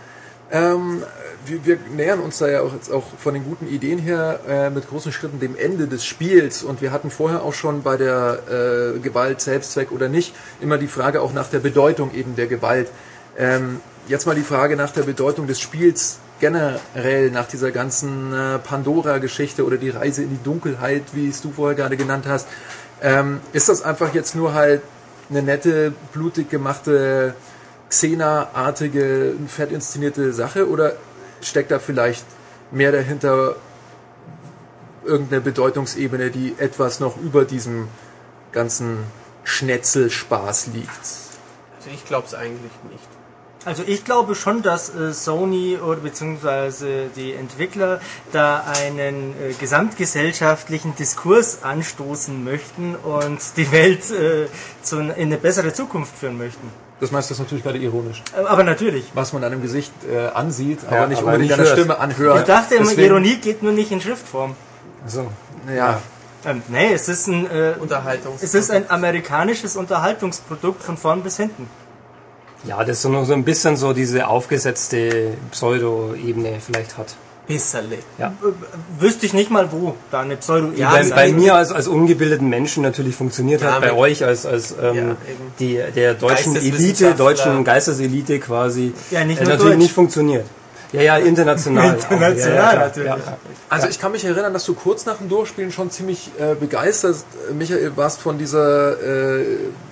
Ähm, 0.52 1.02
wir, 1.44 1.64
wir 1.64 1.78
nähern 1.90 2.20
uns 2.20 2.38
da 2.38 2.46
ja 2.48 2.60
auch 2.60 2.72
jetzt 2.72 2.90
auch 2.92 3.02
von 3.18 3.34
den 3.34 3.44
guten 3.44 3.66
Ideen 3.66 3.98
her 3.98 4.38
äh, 4.48 4.70
mit 4.70 4.88
großen 4.88 5.10
Schritten 5.12 5.40
dem 5.40 5.56
Ende 5.56 5.88
des 5.88 6.04
Spiels 6.04 6.62
und 6.62 6.80
wir 6.80 6.92
hatten 6.92 7.10
vorher 7.10 7.42
auch 7.42 7.52
schon 7.54 7.82
bei 7.82 7.96
der 7.96 8.38
äh, 8.48 8.98
Gewalt 9.00 9.40
Selbstzweck 9.40 9.90
oder 9.90 10.08
nicht 10.08 10.34
immer 10.60 10.78
die 10.78 10.86
Frage 10.86 11.20
auch 11.20 11.32
nach 11.32 11.48
der 11.48 11.58
Bedeutung 11.58 12.14
eben 12.14 12.36
der 12.36 12.46
Gewalt. 12.46 12.88
Ähm, 13.36 13.80
jetzt 14.06 14.26
mal 14.26 14.36
die 14.36 14.42
Frage 14.42 14.76
nach 14.76 14.92
der 14.92 15.02
Bedeutung 15.02 15.48
des 15.48 15.60
Spiels 15.60 16.18
generell 16.40 17.30
nach 17.30 17.46
dieser 17.46 17.70
ganzen 17.70 18.32
äh, 18.32 18.58
Pandora-Geschichte 18.58 19.64
oder 19.64 19.76
die 19.76 19.90
Reise 19.90 20.22
in 20.22 20.30
die 20.30 20.42
Dunkelheit, 20.42 21.02
wie 21.12 21.28
es 21.28 21.40
du 21.42 21.50
vorher 21.50 21.76
gerade 21.76 21.96
genannt 21.96 22.26
hast. 22.26 22.46
Ähm, 23.02 23.40
ist 23.52 23.68
das 23.68 23.82
einfach 23.82 24.14
jetzt 24.14 24.34
nur 24.34 24.54
halt 24.54 24.82
eine 25.30 25.42
nette, 25.42 25.92
blutig 26.12 26.50
gemachte 26.50 27.34
Xena-artige, 27.88 29.34
fett 29.48 29.72
inszenierte 29.72 30.32
Sache 30.32 30.68
oder 30.68 30.92
steckt 31.40 31.70
da 31.70 31.78
vielleicht 31.78 32.24
mehr 32.70 32.92
dahinter 32.92 33.56
irgendeine 35.04 35.40
Bedeutungsebene, 35.40 36.30
die 36.30 36.54
etwas 36.58 37.00
noch 37.00 37.16
über 37.16 37.44
diesem 37.44 37.88
ganzen 38.52 38.98
Schnetzelspaß 39.44 40.68
liegt? 40.74 41.26
also 41.86 41.94
ich 41.94 42.04
glaube 42.04 42.26
es 42.26 42.34
eigentlich 42.34 42.72
nicht. 42.90 43.15
Also 43.66 43.82
ich 43.84 44.04
glaube 44.04 44.34
schon, 44.36 44.62
dass 44.62 44.94
äh, 44.94 45.12
Sony 45.12 45.76
oder 45.76 46.00
beziehungsweise 46.00 47.08
die 47.16 47.32
Entwickler 47.34 48.00
da 48.32 48.62
einen 48.80 49.34
äh, 49.42 49.52
gesamtgesellschaftlichen 49.58 50.94
Diskurs 50.94 51.64
anstoßen 51.64 52.44
möchten 52.44 52.94
und 52.94 53.40
die 53.56 53.70
Welt 53.72 54.08
äh, 54.12 54.46
zu, 54.82 55.00
in 55.00 55.10
eine 55.10 55.36
bessere 55.36 55.72
Zukunft 55.72 56.16
führen 56.16 56.38
möchten. 56.38 56.70
Das 57.00 57.10
meinst 57.10 57.28
du 57.28 57.34
das 57.34 57.40
natürlich 57.40 57.64
gerade 57.64 57.78
ironisch. 57.78 58.22
Aber 58.48 58.62
natürlich. 58.62 59.10
Was 59.14 59.32
man 59.32 59.42
an 59.44 59.50
dem 59.50 59.62
Gesicht 59.62 59.92
äh, 60.10 60.28
ansieht, 60.28 60.78
aber 60.86 60.96
Ja, 60.96 61.06
nicht 61.08 61.18
aber 61.18 61.26
unbedingt 61.32 61.52
an 61.52 61.58
der. 61.64 61.72
Stimme 61.72 61.98
anhört. 61.98 62.38
Ich 62.38 62.44
dachte 62.44 62.76
immer, 62.76 62.86
Deswegen- 62.88 63.08
Ironie 63.08 63.36
geht 63.36 63.62
nur 63.62 63.72
nicht 63.72 63.90
in 63.90 64.00
Schriftform. 64.00 64.54
So. 65.06 65.26
Ja, 65.74 66.00
Ähm, 66.44 66.62
nee, 66.68 66.92
es 66.92 67.08
ist 67.08 67.26
ein 67.26 67.50
äh, 67.50 67.74
Unterhaltungs. 67.80 68.40
es 68.42 68.54
ist 68.54 68.70
ein 68.70 68.88
amerikanisches 68.88 69.74
Unterhaltungsprodukt 69.76 70.82
von 70.84 70.96
vorn 70.96 71.22
bis 71.24 71.36
hinten. 71.38 71.68
Ja, 72.66 72.84
das 72.84 73.02
so 73.02 73.08
noch 73.08 73.24
so 73.24 73.32
ein 73.32 73.44
bisschen 73.44 73.76
so 73.76 73.92
diese 73.92 74.26
aufgesetzte 74.26 75.32
Pseudo-Ebene 75.50 76.54
vielleicht 76.64 76.98
hat. 76.98 77.14
Bisserle. 77.46 77.98
Ja. 78.18 78.32
Wüsste 78.98 79.26
ich 79.26 79.32
nicht 79.32 79.50
mal 79.50 79.70
wo 79.70 79.94
da 80.10 80.20
eine 80.20 80.36
Pseudo 80.36 80.72
Ja, 80.74 80.90
bei, 80.90 81.08
bei 81.10 81.32
mir 81.32 81.54
als, 81.54 81.70
als 81.70 81.86
ungebildeten 81.86 82.48
Menschen 82.48 82.82
natürlich 82.82 83.14
funktioniert 83.14 83.62
Ja, 83.62 83.74
hat, 83.74 83.82
bei 83.82 83.92
euch 83.92 84.24
als, 84.24 84.46
als 84.46 84.74
ähm, 84.82 84.96
Ja, 84.96 85.16
die, 85.60 85.80
der 85.94 86.14
deutschen 86.14 86.56
Elite, 86.56 87.14
deutschen 87.14 87.62
Geisteselite 87.62 88.40
quasi, 88.40 88.92
Ja, 89.10 89.24
nicht 89.24 89.40
äh, 89.40 89.44
natürlich 89.44 89.72
Deutsch. 89.72 89.78
nicht 89.78 89.92
funktioniert. 89.92 90.44
Ja, 90.92 91.02
ja, 91.02 91.16
international. 91.18 91.94
International 92.10 92.36
ja, 92.36 92.54
ja, 92.54 92.70
klar. 92.70 92.84
natürlich. 92.86 93.08
Ja. 93.10 93.38
Also 93.68 93.88
ich 93.88 93.98
kann 94.00 94.12
mich 94.12 94.24
erinnern, 94.24 94.52
dass 94.52 94.64
du 94.64 94.74
kurz 94.74 95.04
nach 95.04 95.16
dem 95.18 95.28
Durchspielen 95.28 95.72
schon 95.72 95.90
ziemlich 95.90 96.30
äh, 96.38 96.54
begeistert, 96.54 97.16
Michael, 97.56 97.96
warst 97.96 98.20
von 98.20 98.38
dieser 98.38 98.92
äh, 99.02 99.44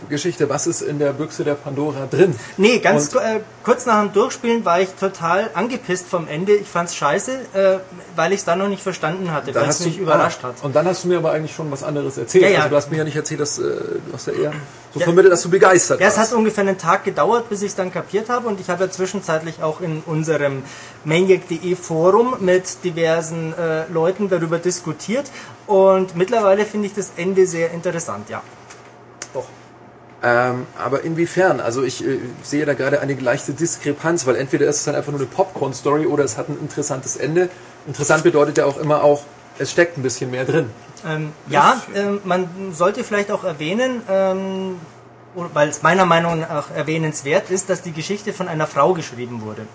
Geschichte, 0.09 0.49
was 0.49 0.67
ist 0.67 0.83
in 0.83 0.99
der 0.99 1.13
Büchse 1.13 1.45
der 1.45 1.55
Pandora 1.55 2.07
drin? 2.11 2.35
Nee, 2.57 2.79
ganz 2.79 3.15
äh, 3.15 3.41
kurz 3.63 3.87
nach 3.87 4.01
dem 4.01 4.13
Durchspielen 4.13 4.65
war 4.65 4.81
ich 4.81 4.91
total 4.91 5.51
angepisst 5.55 6.07
vom 6.07 6.29
Ende. 6.29 6.55
Ich 6.55 6.69
fand's 6.69 6.95
scheiße, 6.95 7.33
äh, 7.55 7.79
weil 8.17 8.33
ich 8.33 8.41
es 8.41 8.45
dann 8.45 8.59
noch 8.59 8.69
nicht 8.69 8.83
verstanden 8.83 9.33
hatte, 9.33 9.55
weil 9.55 9.69
es 9.69 9.81
mich 9.81 9.99
überrascht 9.99 10.41
ah, 10.43 10.49
hat. 10.49 10.63
Und 10.63 10.75
dann 10.77 10.87
hast 10.87 11.05
du 11.05 11.09
mir 11.09 11.19
aber 11.19 11.33
eigentlich 11.33 11.55
schon 11.55 11.71
was 11.71 11.83
anderes 11.83 12.19
erzählt. 12.19 12.45
Ja, 12.45 12.51
ja. 12.51 12.57
Also 12.59 12.71
du 12.71 12.77
hast 12.77 12.91
mir 12.91 12.99
ja 12.99 13.05
nicht 13.05 13.17
erzählt, 13.17 13.41
dass 13.41 13.59
äh, 13.59 13.63
du 13.63 14.13
hast 14.13 14.27
ja 14.27 14.33
eher 14.35 14.53
so 14.93 15.01
vermittelt, 15.01 15.33
dass 15.33 15.43
du 15.43 15.51
begeistert 15.51 16.01
Ja, 16.01 16.07
es 16.07 16.19
hat 16.19 16.33
ungefähr 16.33 16.63
einen 16.63 16.79
Tag 16.79 17.05
gedauert, 17.05 17.49
bis 17.49 17.63
ich 17.63 17.69
es 17.69 17.75
dann 17.75 17.93
kapiert 17.93 18.29
habe 18.29 18.47
und 18.47 18.61
ich 18.61 18.71
habe 18.71 18.85
ja 18.85 18.91
zwischenzeitlich 18.91 19.63
auch 19.63 19.81
in 19.81 20.03
unserem 20.07 20.63
maniac.de 21.05 21.75
Forum 21.75 22.37
mit 22.41 22.85
diversen 22.85 23.55
äh, 23.55 23.87
Leuten 23.93 24.29
darüber 24.29 24.59
diskutiert 24.59 25.31
und 25.67 26.17
mittlerweile 26.17 26.65
finde 26.65 26.87
ich 26.87 26.95
das 26.95 27.13
Ende 27.17 27.47
sehr 27.47 27.73
interessant, 27.73 28.31
ja. 28.31 28.43
Ähm, 30.27 30.66
aber 30.83 31.03
inwiefern? 31.03 31.61
Also 31.61 31.83
ich 31.83 32.03
äh, 32.03 32.18
sehe 32.43 32.64
da 32.64 32.72
gerade 32.72 33.01
eine 33.01 33.12
leichte 33.14 33.53
Diskrepanz, 33.53 34.27
weil 34.27 34.37
entweder 34.37 34.66
ist 34.66 34.77
es 34.79 34.85
dann 34.85 34.95
einfach 34.95 35.12
nur 35.12 35.20
eine 35.20 35.29
Popcorn-Story 35.29 36.07
oder 36.07 36.25
es 36.25 36.39
hat 36.39 36.49
ein 36.49 36.59
interessantes 36.61 37.16
Ende. 37.16 37.51
Interessant 37.87 38.25
bedeutet 38.25 38.57
ja 38.57 38.64
auch 38.64 38.79
immer 38.79 39.05
auch, 39.05 39.25
es 39.59 39.70
steckt 39.70 39.99
ein 39.99 40.03
bisschen 40.03 40.31
mehr 40.31 40.47
drin. 40.47 40.70
Ähm, 41.07 41.33
ja, 41.49 41.83
ähm, 41.95 42.20
man 42.25 42.49
sollte 42.72 43.05
vielleicht 43.05 43.31
auch 43.31 43.45
erwähnen, 43.45 44.01
ähm, 44.09 44.81
weil 45.35 45.68
es 45.68 45.83
meiner 45.83 46.07
Meinung 46.07 46.41
nach 46.41 46.70
erwähnenswert 46.70 47.51
ist, 47.51 47.68
dass 47.68 47.83
die 47.83 47.93
Geschichte 47.93 48.33
von 48.33 48.49
einer 48.49 48.66
Frau 48.66 48.95
geschrieben 48.95 49.43
wurde. 49.43 49.66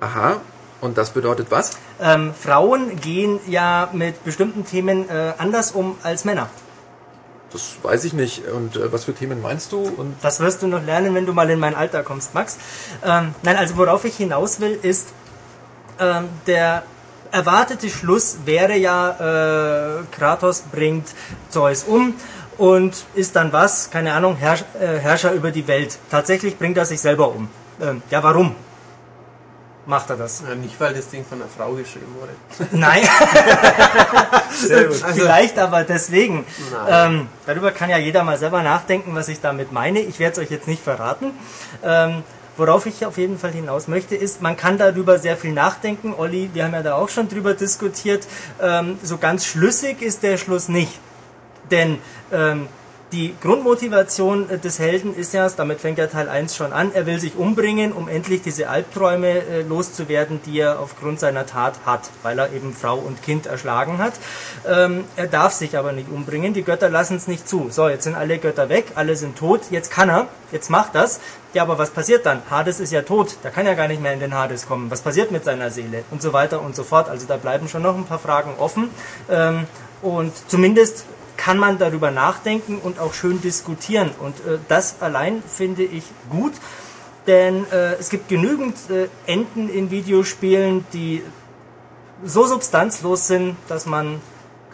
Aha. 0.00 0.40
Und 0.80 0.96
das 0.96 1.10
bedeutet 1.10 1.48
was? 1.50 1.72
Ähm, 2.00 2.32
Frauen 2.32 2.98
gehen 2.98 3.38
ja 3.46 3.90
mit 3.92 4.24
bestimmten 4.24 4.64
Themen 4.64 5.10
äh, 5.10 5.34
anders 5.36 5.72
um 5.72 5.98
als 6.02 6.24
Männer. 6.24 6.48
Das 7.52 7.76
weiß 7.82 8.04
ich 8.04 8.12
nicht. 8.12 8.46
Und 8.46 8.76
äh, 8.76 8.92
was 8.92 9.04
für 9.04 9.14
Themen 9.14 9.42
meinst 9.42 9.72
du? 9.72 9.80
Und 9.80 10.14
Das 10.22 10.40
wirst 10.40 10.62
du 10.62 10.68
noch 10.68 10.84
lernen, 10.84 11.14
wenn 11.14 11.26
du 11.26 11.32
mal 11.32 11.50
in 11.50 11.58
mein 11.58 11.74
Alter 11.74 12.02
kommst, 12.02 12.34
Max. 12.34 12.58
Ähm, 13.04 13.34
nein, 13.42 13.56
also 13.56 13.76
worauf 13.76 14.04
ich 14.04 14.16
hinaus 14.16 14.60
will, 14.60 14.78
ist, 14.82 15.08
ähm, 15.98 16.28
der 16.46 16.84
erwartete 17.32 17.88
Schluss 17.88 18.38
wäre 18.44 18.76
ja, 18.76 20.00
äh, 20.00 20.02
Kratos 20.10 20.62
bringt 20.72 21.08
Zeus 21.48 21.84
um 21.84 22.14
und 22.58 23.04
ist 23.14 23.36
dann 23.36 23.52
was, 23.52 23.90
keine 23.90 24.12
Ahnung, 24.12 24.36
Herrsch, 24.36 24.64
äh, 24.80 24.98
Herrscher 24.98 25.32
über 25.32 25.50
die 25.50 25.66
Welt. 25.66 25.98
Tatsächlich 26.10 26.58
bringt 26.58 26.76
er 26.76 26.84
sich 26.84 27.00
selber 27.00 27.28
um. 27.34 27.48
Ähm, 27.80 28.02
ja, 28.10 28.22
warum? 28.22 28.54
Macht 29.90 30.08
er 30.08 30.16
das? 30.16 30.44
Ja, 30.48 30.54
nicht, 30.54 30.78
weil 30.78 30.94
das 30.94 31.08
Ding 31.08 31.24
von 31.24 31.42
einer 31.42 31.50
Frau 31.50 31.72
geschrieben 31.72 32.14
wurde. 32.20 32.30
Nein. 32.70 33.02
Sehr 34.52 34.84
gut. 34.84 34.96
Vielleicht 35.14 35.58
aber 35.58 35.82
deswegen. 35.82 36.46
Ähm, 36.88 37.26
darüber 37.44 37.72
kann 37.72 37.90
ja 37.90 37.98
jeder 37.98 38.22
mal 38.22 38.38
selber 38.38 38.62
nachdenken, 38.62 39.16
was 39.16 39.26
ich 39.26 39.40
damit 39.40 39.72
meine. 39.72 39.98
Ich 39.98 40.20
werde 40.20 40.34
es 40.34 40.38
euch 40.38 40.50
jetzt 40.52 40.68
nicht 40.68 40.80
verraten. 40.80 41.32
Ähm, 41.82 42.22
worauf 42.56 42.86
ich 42.86 43.04
auf 43.04 43.18
jeden 43.18 43.36
Fall 43.36 43.50
hinaus 43.50 43.88
möchte, 43.88 44.14
ist, 44.14 44.40
man 44.40 44.56
kann 44.56 44.78
darüber 44.78 45.18
sehr 45.18 45.36
viel 45.36 45.52
nachdenken. 45.52 46.14
Olli, 46.16 46.50
wir 46.52 46.66
haben 46.66 46.72
ja 46.72 46.84
da 46.84 46.94
auch 46.94 47.08
schon 47.08 47.28
drüber 47.28 47.54
diskutiert. 47.54 48.28
Ähm, 48.62 48.96
so 49.02 49.18
ganz 49.18 49.44
schlüssig 49.44 50.02
ist 50.02 50.22
der 50.22 50.36
Schluss 50.36 50.68
nicht. 50.68 51.00
Denn 51.72 51.98
ähm, 52.32 52.68
die 53.12 53.34
Grundmotivation 53.40 54.48
äh, 54.50 54.58
des 54.58 54.78
Helden 54.78 55.14
ist 55.14 55.34
ja, 55.34 55.48
damit 55.48 55.80
fängt 55.80 55.98
ja 55.98 56.06
Teil 56.06 56.28
1 56.28 56.56
schon 56.56 56.72
an, 56.72 56.92
er 56.94 57.06
will 57.06 57.18
sich 57.18 57.36
umbringen, 57.36 57.92
um 57.92 58.08
endlich 58.08 58.42
diese 58.42 58.68
Albträume 58.68 59.28
äh, 59.28 59.62
loszuwerden, 59.62 60.40
die 60.44 60.60
er 60.60 60.80
aufgrund 60.80 61.20
seiner 61.20 61.46
Tat 61.46 61.74
hat, 61.84 62.10
weil 62.22 62.38
er 62.38 62.52
eben 62.52 62.72
Frau 62.72 62.96
und 62.96 63.22
Kind 63.22 63.46
erschlagen 63.46 63.98
hat. 63.98 64.14
Ähm, 64.68 65.04
er 65.16 65.26
darf 65.26 65.52
sich 65.52 65.76
aber 65.76 65.92
nicht 65.92 66.08
umbringen, 66.10 66.54
die 66.54 66.62
Götter 66.62 66.88
lassen 66.88 67.16
es 67.16 67.26
nicht 67.26 67.48
zu. 67.48 67.68
So, 67.70 67.88
jetzt 67.88 68.04
sind 68.04 68.14
alle 68.14 68.38
Götter 68.38 68.68
weg, 68.68 68.92
alle 68.94 69.16
sind 69.16 69.36
tot, 69.36 69.62
jetzt 69.70 69.90
kann 69.90 70.08
er, 70.08 70.28
jetzt 70.52 70.70
macht 70.70 70.94
das. 70.94 71.20
Ja, 71.52 71.62
aber 71.62 71.78
was 71.78 71.90
passiert 71.90 72.26
dann? 72.26 72.42
Hades 72.48 72.78
ist 72.78 72.92
ja 72.92 73.02
tot, 73.02 73.36
der 73.42 73.50
kann 73.50 73.66
ja 73.66 73.74
gar 73.74 73.88
nicht 73.88 74.00
mehr 74.00 74.12
in 74.12 74.20
den 74.20 74.34
Hades 74.34 74.66
kommen. 74.66 74.88
Was 74.90 75.00
passiert 75.00 75.32
mit 75.32 75.44
seiner 75.44 75.70
Seele? 75.70 76.04
Und 76.12 76.22
so 76.22 76.32
weiter 76.32 76.60
und 76.60 76.76
so 76.76 76.84
fort. 76.84 77.08
Also 77.08 77.26
da 77.26 77.36
bleiben 77.36 77.68
schon 77.68 77.82
noch 77.82 77.96
ein 77.96 78.04
paar 78.04 78.20
Fragen 78.20 78.52
offen. 78.58 78.88
Ähm, 79.28 79.66
und 80.00 80.32
zumindest 80.48 81.04
kann 81.36 81.58
man 81.58 81.78
darüber 81.78 82.10
nachdenken 82.10 82.78
und 82.78 82.98
auch 82.98 83.14
schön 83.14 83.40
diskutieren. 83.40 84.10
Und 84.18 84.36
äh, 84.40 84.58
das 84.68 85.00
allein 85.00 85.42
finde 85.42 85.82
ich 85.82 86.04
gut, 86.30 86.52
denn 87.26 87.70
äh, 87.70 87.94
es 87.94 88.10
gibt 88.10 88.28
genügend 88.28 88.76
äh, 88.90 89.08
Enden 89.26 89.68
in 89.68 89.90
Videospielen, 89.90 90.84
die 90.92 91.22
so 92.24 92.46
substanzlos 92.46 93.26
sind, 93.26 93.56
dass 93.68 93.86
man 93.86 94.20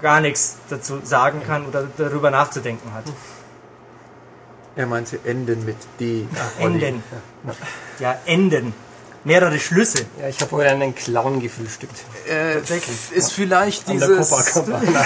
gar 0.02 0.20
nichts 0.20 0.58
dazu 0.68 1.00
sagen 1.02 1.42
kann 1.46 1.66
oder 1.66 1.88
darüber 1.96 2.30
nachzudenken 2.30 2.92
hat. 2.92 3.04
er 4.76 4.86
meinte 4.86 5.18
Enden 5.24 5.64
mit 5.64 5.76
D. 5.98 6.26
Olli. 6.60 6.84
Enden. 6.84 7.02
Ja, 7.98 8.18
Enden. 8.26 8.74
Mehrere 9.26 9.58
Schlüsse. 9.58 10.06
Ja, 10.20 10.28
ich 10.28 10.40
habe 10.40 10.52
heute 10.52 10.70
einen 10.70 10.94
Clown 10.94 11.40
gefrühstückt. 11.40 11.96
Äh, 12.30 12.60
ist 13.12 13.32
vielleicht 13.32 13.88
An 13.88 13.94
dieses... 13.94 14.30
Copacabana. 14.30 15.04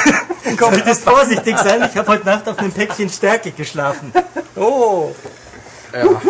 Solltest 0.58 1.04
vorsichtig 1.08 1.56
sein, 1.56 1.88
ich 1.90 1.96
habe 1.96 2.06
heute 2.06 2.26
Nacht 2.26 2.46
auf 2.46 2.58
einem 2.58 2.70
Päckchen 2.70 3.08
Stärke 3.08 3.50
geschlafen. 3.50 4.12
Oh! 4.56 5.14
Ja. 5.94 6.20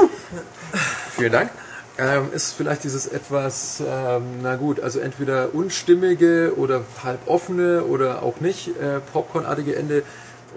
Vielen 1.16 1.32
Dank. 1.32 1.50
Ähm, 1.98 2.32
ist 2.32 2.52
vielleicht 2.52 2.84
dieses 2.84 3.08
etwas, 3.08 3.82
ähm, 3.84 4.38
na 4.40 4.54
gut, 4.54 4.78
also 4.78 5.00
entweder 5.00 5.52
unstimmige 5.52 6.54
oder 6.56 6.84
halb 7.02 7.26
offene 7.26 7.82
oder 7.82 8.22
auch 8.22 8.38
nicht 8.38 8.68
äh, 8.68 9.00
Popcornartige 9.12 9.74
Ende 9.74 10.04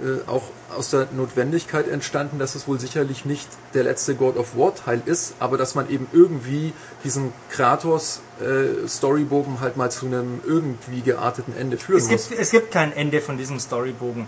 äh, 0.01 0.27
auch 0.29 0.43
aus 0.75 0.89
der 0.89 1.07
Notwendigkeit 1.11 1.87
entstanden, 1.87 2.39
dass 2.39 2.55
es 2.55 2.67
wohl 2.67 2.79
sicherlich 2.79 3.25
nicht 3.25 3.47
der 3.73 3.83
letzte 3.83 4.15
God 4.15 4.37
of 4.37 4.57
War 4.57 4.73
Teil 4.73 5.01
ist, 5.05 5.35
aber 5.39 5.57
dass 5.57 5.75
man 5.75 5.89
eben 5.89 6.07
irgendwie 6.11 6.73
diesen 7.03 7.31
Kratos 7.51 8.21
äh, 8.41 8.87
Storybogen 8.87 9.59
halt 9.61 9.77
mal 9.77 9.91
zu 9.91 10.07
einem 10.07 10.41
irgendwie 10.45 11.01
gearteten 11.01 11.55
Ende 11.55 11.77
führen 11.77 11.99
Es 11.99 12.09
muss. 12.09 12.29
gibt, 12.29 12.41
es 12.41 12.49
gibt 12.49 12.71
kein 12.71 12.91
Ende 12.91 13.21
von 13.21 13.37
diesem 13.37 13.59
Storybogen. 13.59 14.25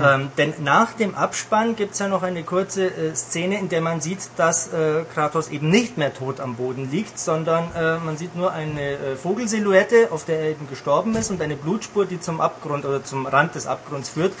Ähm, 0.00 0.30
denn 0.38 0.54
nach 0.62 0.92
dem 0.92 1.16
Abspann 1.16 1.74
gibt 1.74 1.94
es 1.94 1.98
ja 1.98 2.06
noch 2.06 2.22
eine 2.22 2.44
kurze 2.44 2.86
äh, 2.86 3.14
Szene, 3.16 3.58
in 3.58 3.68
der 3.68 3.80
man 3.80 4.00
sieht, 4.00 4.20
dass 4.36 4.72
äh, 4.72 5.02
Kratos 5.12 5.48
eben 5.48 5.68
nicht 5.68 5.98
mehr 5.98 6.14
tot 6.14 6.38
am 6.38 6.54
Boden 6.54 6.90
liegt, 6.90 7.18
sondern 7.18 7.72
äh, 7.74 7.98
man 7.98 8.16
sieht 8.16 8.36
nur 8.36 8.52
eine 8.52 8.92
äh, 8.92 9.16
Vogelsilhouette, 9.16 10.12
auf 10.12 10.24
der 10.24 10.38
er 10.38 10.50
eben 10.50 10.68
gestorben 10.68 11.16
ist 11.16 11.30
und 11.30 11.42
eine 11.42 11.56
Blutspur, 11.56 12.06
die 12.06 12.20
zum 12.20 12.40
Abgrund 12.40 12.84
oder 12.84 13.02
zum 13.02 13.26
Rand 13.26 13.56
des 13.56 13.66
Abgrunds 13.66 14.10
führt. 14.10 14.32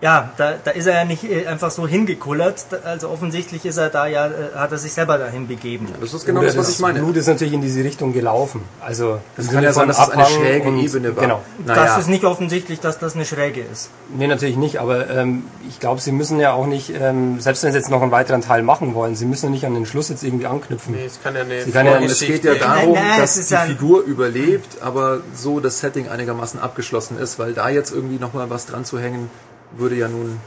Ja, 0.00 0.30
da, 0.36 0.54
da 0.62 0.70
ist 0.70 0.86
er 0.86 0.94
ja 0.94 1.04
nicht 1.04 1.24
äh, 1.24 1.46
einfach 1.48 1.72
so 1.72 1.86
hingekullert, 1.88 2.66
also 2.84 3.08
offensichtlich 3.08 3.64
ist 3.66 3.78
er 3.78 3.88
da 3.88 4.06
ja, 4.06 4.26
äh, 4.26 4.30
hat 4.54 4.70
er 4.70 4.78
sich 4.78 4.92
selber 4.92 5.18
dahin 5.18 5.48
begeben. 5.48 5.88
Das 6.00 6.14
ist 6.14 6.24
genau 6.24 6.40
das, 6.42 6.56
was 6.56 6.68
ich 6.70 6.78
meine. 6.78 7.00
Blut 7.00 7.16
ist 7.16 7.26
natürlich 7.26 7.52
in 7.52 7.62
diese 7.62 7.82
Richtung 7.82 8.12
gelaufen. 8.12 8.62
Also 8.80 9.18
Das 9.36 9.50
kann 9.50 9.64
ja 9.64 9.72
sein, 9.72 9.88
dass 9.88 9.98
es 9.98 10.10
eine 10.10 10.24
schräge 10.26 10.68
Ebene 10.70 11.16
war. 11.16 11.22
Genau. 11.22 11.42
Naja. 11.66 11.84
Das 11.84 11.98
ist 11.98 12.08
nicht 12.08 12.22
offensichtlich, 12.24 12.78
dass 12.78 13.00
das 13.00 13.16
eine 13.16 13.24
Schräge 13.24 13.60
ist. 13.60 13.90
Nee, 14.16 14.28
natürlich 14.28 14.56
nicht, 14.56 14.78
aber 14.78 15.10
ähm, 15.10 15.44
ich 15.68 15.80
glaube, 15.80 16.00
sie 16.00 16.12
müssen 16.12 16.38
ja 16.38 16.52
auch 16.52 16.66
nicht, 16.66 16.92
ähm, 16.94 17.40
selbst 17.40 17.64
wenn 17.64 17.72
sie 17.72 17.78
jetzt 17.78 17.90
noch 17.90 18.00
einen 18.02 18.12
weiteren 18.12 18.40
Teil 18.40 18.62
machen 18.62 18.94
wollen, 18.94 19.16
sie 19.16 19.26
müssen 19.26 19.46
ja 19.46 19.50
nicht 19.50 19.66
an 19.66 19.74
den 19.74 19.84
Schluss 19.84 20.10
jetzt 20.10 20.22
irgendwie 20.22 20.46
anknüpfen. 20.46 20.94
nee, 20.94 21.06
es 21.06 21.20
kann 21.20 21.34
ja 21.34 21.40
kann 21.72 21.86
ja- 21.86 21.98
es 22.00 22.20
geht 22.20 22.44
ja 22.44 22.54
darum, 22.54 22.92
Nein, 22.92 23.02
nein, 23.08 23.20
dass 23.20 23.34
die 23.34 23.52
ja- 23.52 23.60
Figur 23.62 24.02
überlebt, 24.02 24.80
aber 24.80 25.20
so 25.34 25.58
das 25.58 25.80
Setting 25.80 26.08
einigermaßen 26.08 26.60
abgeschlossen 26.60 27.18
ist, 27.18 27.40
weil 27.40 27.52
da 27.52 27.68
jetzt 27.68 27.92
irgendwie 27.92 28.18
nochmal 28.20 28.48
was 28.48 28.66
dran 28.66 28.84
zu 28.84 29.00
hängen, 29.00 29.28
würde 29.72 29.96
ja 29.96 30.08
nun 30.08 30.40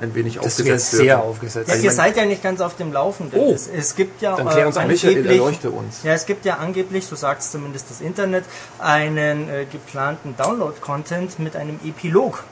ein 0.00 0.14
wenig 0.14 0.34
Das 0.38 0.58
wäre 0.58 0.74
aufgesetzt 0.74 0.90
sehr 0.92 1.06
werden. 1.06 1.20
aufgesetzt. 1.28 1.68
Ja, 1.68 1.76
ich 1.76 1.84
ihr 1.84 1.90
seid 1.90 2.16
ja 2.16 2.24
nicht 2.24 2.42
ganz 2.42 2.60
auf 2.60 2.76
dem 2.76 2.92
Laufenden. 2.92 3.38
Oh. 3.38 3.52
Es, 3.52 3.68
es 3.68 3.94
gibt 3.94 4.22
ja 4.22 4.34
Dann 4.36 4.48
klär 4.48 4.66
uns 4.66 4.76
äh, 4.76 4.80
auf. 4.80 4.86
Michael, 4.86 5.16
angeblich, 5.16 5.38
erleuchte 5.38 5.70
uns. 5.70 6.02
ja, 6.02 6.12
es 6.14 6.24
gibt 6.26 6.44
ja 6.46 6.56
angeblich, 6.56 7.06
so 7.06 7.16
sagt 7.16 7.42
es 7.42 7.50
zumindest 7.50 7.90
das 7.90 8.00
Internet, 8.00 8.44
einen 8.78 9.48
äh, 9.48 9.66
geplanten 9.70 10.34
Download-Content 10.36 11.38
mit 11.38 11.54
einem 11.54 11.78
Epilog. 11.84 12.44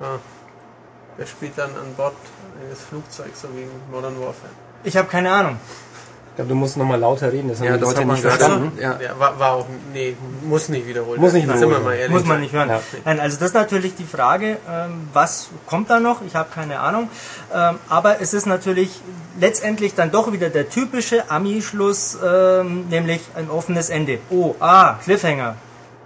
Ah. 0.00 0.18
Der 1.18 1.26
spielt 1.26 1.56
dann 1.56 1.70
an 1.70 1.94
Bord 1.96 2.14
eines 2.62 2.80
Flugzeugs, 2.80 3.40
so 3.40 3.48
wie 3.54 3.62
in 3.62 3.70
Modern 3.90 4.16
Warfare. 4.20 4.50
Ich 4.82 4.96
habe 4.96 5.08
keine 5.08 5.32
Ahnung. 5.32 5.56
Ich 6.34 6.36
glaube, 6.36 6.48
du 6.48 6.56
musst 6.56 6.76
nochmal 6.76 6.98
lauter 6.98 7.32
reden, 7.32 7.48
das 7.48 7.60
haben 7.60 7.66
Ja, 7.66 7.74
die 7.74 7.78
das 7.78 7.90
Leute 7.90 8.00
hat 8.00 8.06
man 8.08 8.16
verstanden. 8.16 8.72
Ja. 8.76 8.98
Ja, 9.00 9.16
war, 9.20 9.38
war 9.38 9.52
auch, 9.52 9.66
nee, 9.92 10.16
muss 10.42 10.68
nicht 10.68 10.84
wiederholen. 10.84 11.20
Muss 11.20 11.32
nicht 11.32 11.46
Sind 11.46 11.54
wiederholen. 11.54 11.78
wir 11.78 11.84
mal 11.84 11.94
ehrlich. 11.94 12.10
Muss 12.10 12.24
man 12.24 12.40
nicht 12.40 12.52
hören. 12.52 12.70
Ja. 12.70 12.80
Nein, 13.04 13.20
also 13.20 13.38
das 13.38 13.50
ist 13.50 13.54
natürlich 13.54 13.94
die 13.94 14.04
Frage, 14.04 14.56
ähm, 14.68 15.08
was 15.12 15.50
kommt 15.68 15.90
da 15.90 16.00
noch? 16.00 16.22
Ich 16.26 16.34
habe 16.34 16.48
keine 16.52 16.80
Ahnung. 16.80 17.08
Ähm, 17.54 17.76
aber 17.88 18.20
es 18.20 18.34
ist 18.34 18.46
natürlich 18.46 19.00
letztendlich 19.38 19.94
dann 19.94 20.10
doch 20.10 20.32
wieder 20.32 20.48
der 20.48 20.68
typische 20.68 21.30
Ami-Schluss, 21.30 22.18
ähm, 22.26 22.88
nämlich 22.88 23.20
ein 23.36 23.48
offenes 23.48 23.88
Ende. 23.88 24.18
Oh, 24.28 24.56
ah, 24.58 24.94
Cliffhanger. 25.04 25.54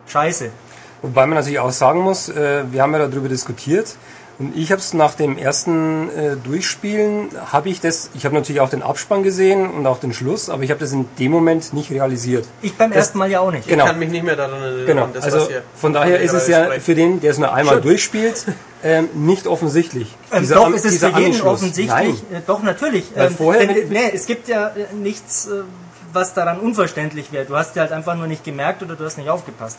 Scheiße. 0.08 0.50
Wobei 1.00 1.24
man 1.24 1.38
natürlich 1.38 1.60
auch 1.60 1.72
sagen 1.72 2.00
muss, 2.00 2.28
äh, 2.28 2.64
wir 2.70 2.82
haben 2.82 2.92
ja 2.92 2.98
darüber 2.98 3.30
diskutiert 3.30 3.96
Und 4.38 4.56
ich 4.56 4.70
habe 4.70 4.80
es 4.80 4.94
nach 4.94 5.14
dem 5.14 5.36
ersten 5.36 6.08
äh, 6.10 6.36
Durchspielen, 6.36 7.30
habe 7.50 7.70
ich 7.70 7.80
das, 7.80 8.10
ich 8.14 8.24
habe 8.24 8.36
natürlich 8.36 8.60
auch 8.60 8.70
den 8.70 8.82
Abspann 8.82 9.24
gesehen 9.24 9.68
und 9.68 9.84
auch 9.84 9.98
den 9.98 10.12
Schluss, 10.12 10.48
aber 10.48 10.62
ich 10.62 10.70
habe 10.70 10.78
das 10.78 10.92
in 10.92 11.06
dem 11.18 11.32
Moment 11.32 11.72
nicht 11.72 11.90
realisiert. 11.90 12.46
Ich 12.62 12.74
beim 12.74 12.90
das, 12.90 12.98
ersten 12.98 13.18
Mal 13.18 13.28
ja 13.32 13.40
auch 13.40 13.50
nicht. 13.50 13.66
Genau. 13.66 13.84
Ich 13.84 13.90
kann 13.90 13.98
mich 13.98 14.10
nicht 14.10 14.22
mehr 14.22 14.36
daran 14.36 14.62
erinnern. 14.62 14.86
Genau. 14.86 15.08
Das, 15.12 15.24
also 15.24 15.48
von 15.74 15.92
daher 15.92 16.20
ist 16.20 16.34
es 16.34 16.46
ja 16.46 16.66
sprechen. 16.66 16.82
für 16.82 16.94
den, 16.94 17.20
der 17.20 17.32
es 17.32 17.38
nur 17.38 17.52
einmal 17.52 17.76
Schön. 17.76 17.82
durchspielt, 17.82 18.46
ähm, 18.84 19.08
nicht 19.14 19.48
offensichtlich. 19.48 20.14
Ähm, 20.30 20.40
dieser, 20.40 20.54
doch, 20.54 20.70
ist 20.70 20.84
es 20.84 20.98
für 20.98 21.18
jeden 21.18 21.40
offensichtlich. 21.42 22.22
Äh, 22.30 22.40
doch, 22.46 22.62
natürlich. 22.62 23.06
Ähm, 23.16 23.34
vorher 23.36 23.66
denn, 23.66 23.88
nee, 23.88 24.12
es 24.14 24.26
gibt 24.26 24.46
ja 24.46 24.68
äh, 24.68 24.94
nichts, 24.94 25.48
äh, 25.48 25.62
was 26.12 26.34
daran 26.34 26.60
unverständlich 26.60 27.32
wäre. 27.32 27.44
Du 27.44 27.56
hast 27.56 27.74
ja 27.74 27.82
halt 27.82 27.92
einfach 27.92 28.14
nur 28.14 28.28
nicht 28.28 28.44
gemerkt 28.44 28.84
oder 28.84 28.94
du 28.94 29.04
hast 29.04 29.18
nicht 29.18 29.30
aufgepasst. 29.30 29.78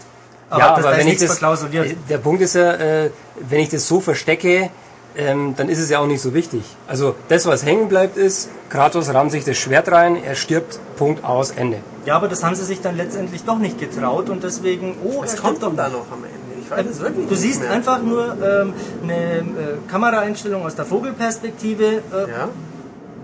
Aber 0.50 0.60
ja, 0.62 0.76
das, 0.76 0.86
aber 0.86 0.98
wenn 0.98 1.08
ich 1.08 1.20
das, 1.20 1.42
äh, 1.42 1.96
der 2.10 2.18
Punkt 2.18 2.42
ist 2.42 2.56
ja, 2.56 2.74
äh, 2.74 3.12
wenn 3.48 3.60
ich 3.60 3.70
das 3.70 3.88
so 3.88 4.00
verstecke, 4.00 4.70
ähm, 5.16 5.54
dann 5.56 5.70
ist 5.70 5.80
es 5.80 5.90
ja 5.90 6.00
auch 6.00 6.08
nicht 6.08 6.22
so 6.22 6.34
wichtig. 6.34 6.64
Also 6.88 7.16
das, 7.28 7.46
was 7.46 7.66
hängen 7.66 7.88
bleibt, 7.88 8.18
ist, 8.18 8.50
Kratos 8.70 9.14
rammt 9.14 9.32
sich 9.32 9.44
das 9.44 9.58
Schwert 9.58 9.92
rein, 9.92 10.22
er 10.24 10.36
stirbt, 10.36 10.80
Punkt, 10.98 11.24
aus, 11.24 11.52
Ende. 11.52 11.78
Ja, 12.06 12.16
aber 12.16 12.28
das 12.28 12.44
haben 12.44 12.56
sie 12.56 12.64
sich 12.64 12.82
dann 12.82 12.98
letztendlich 12.98 13.44
doch 13.44 13.60
nicht 13.60 13.80
getraut 13.80 14.30
und 14.30 14.44
deswegen, 14.44 14.96
oh, 15.04 15.24
es 15.24 15.38
kommt 15.38 15.62
doch 15.62 15.76
da 15.76 15.90
noch 15.90 16.12
am 16.12 16.24
Ende. 16.24 16.40
Ich 16.62 16.70
weiß 16.70 16.86
es 16.86 17.00
wirklich 17.00 17.28
du 17.28 17.36
siehst 17.36 17.62
mehr. 17.62 17.72
einfach 17.72 18.02
nur 18.02 18.38
ähm, 18.44 18.74
eine 19.04 19.14
äh, 19.16 19.44
Kameraeinstellung 19.90 20.66
aus 20.66 20.76
der 20.76 20.86
Vogelperspektive. 20.86 21.86
Äh, 21.86 22.32
ja 22.32 22.50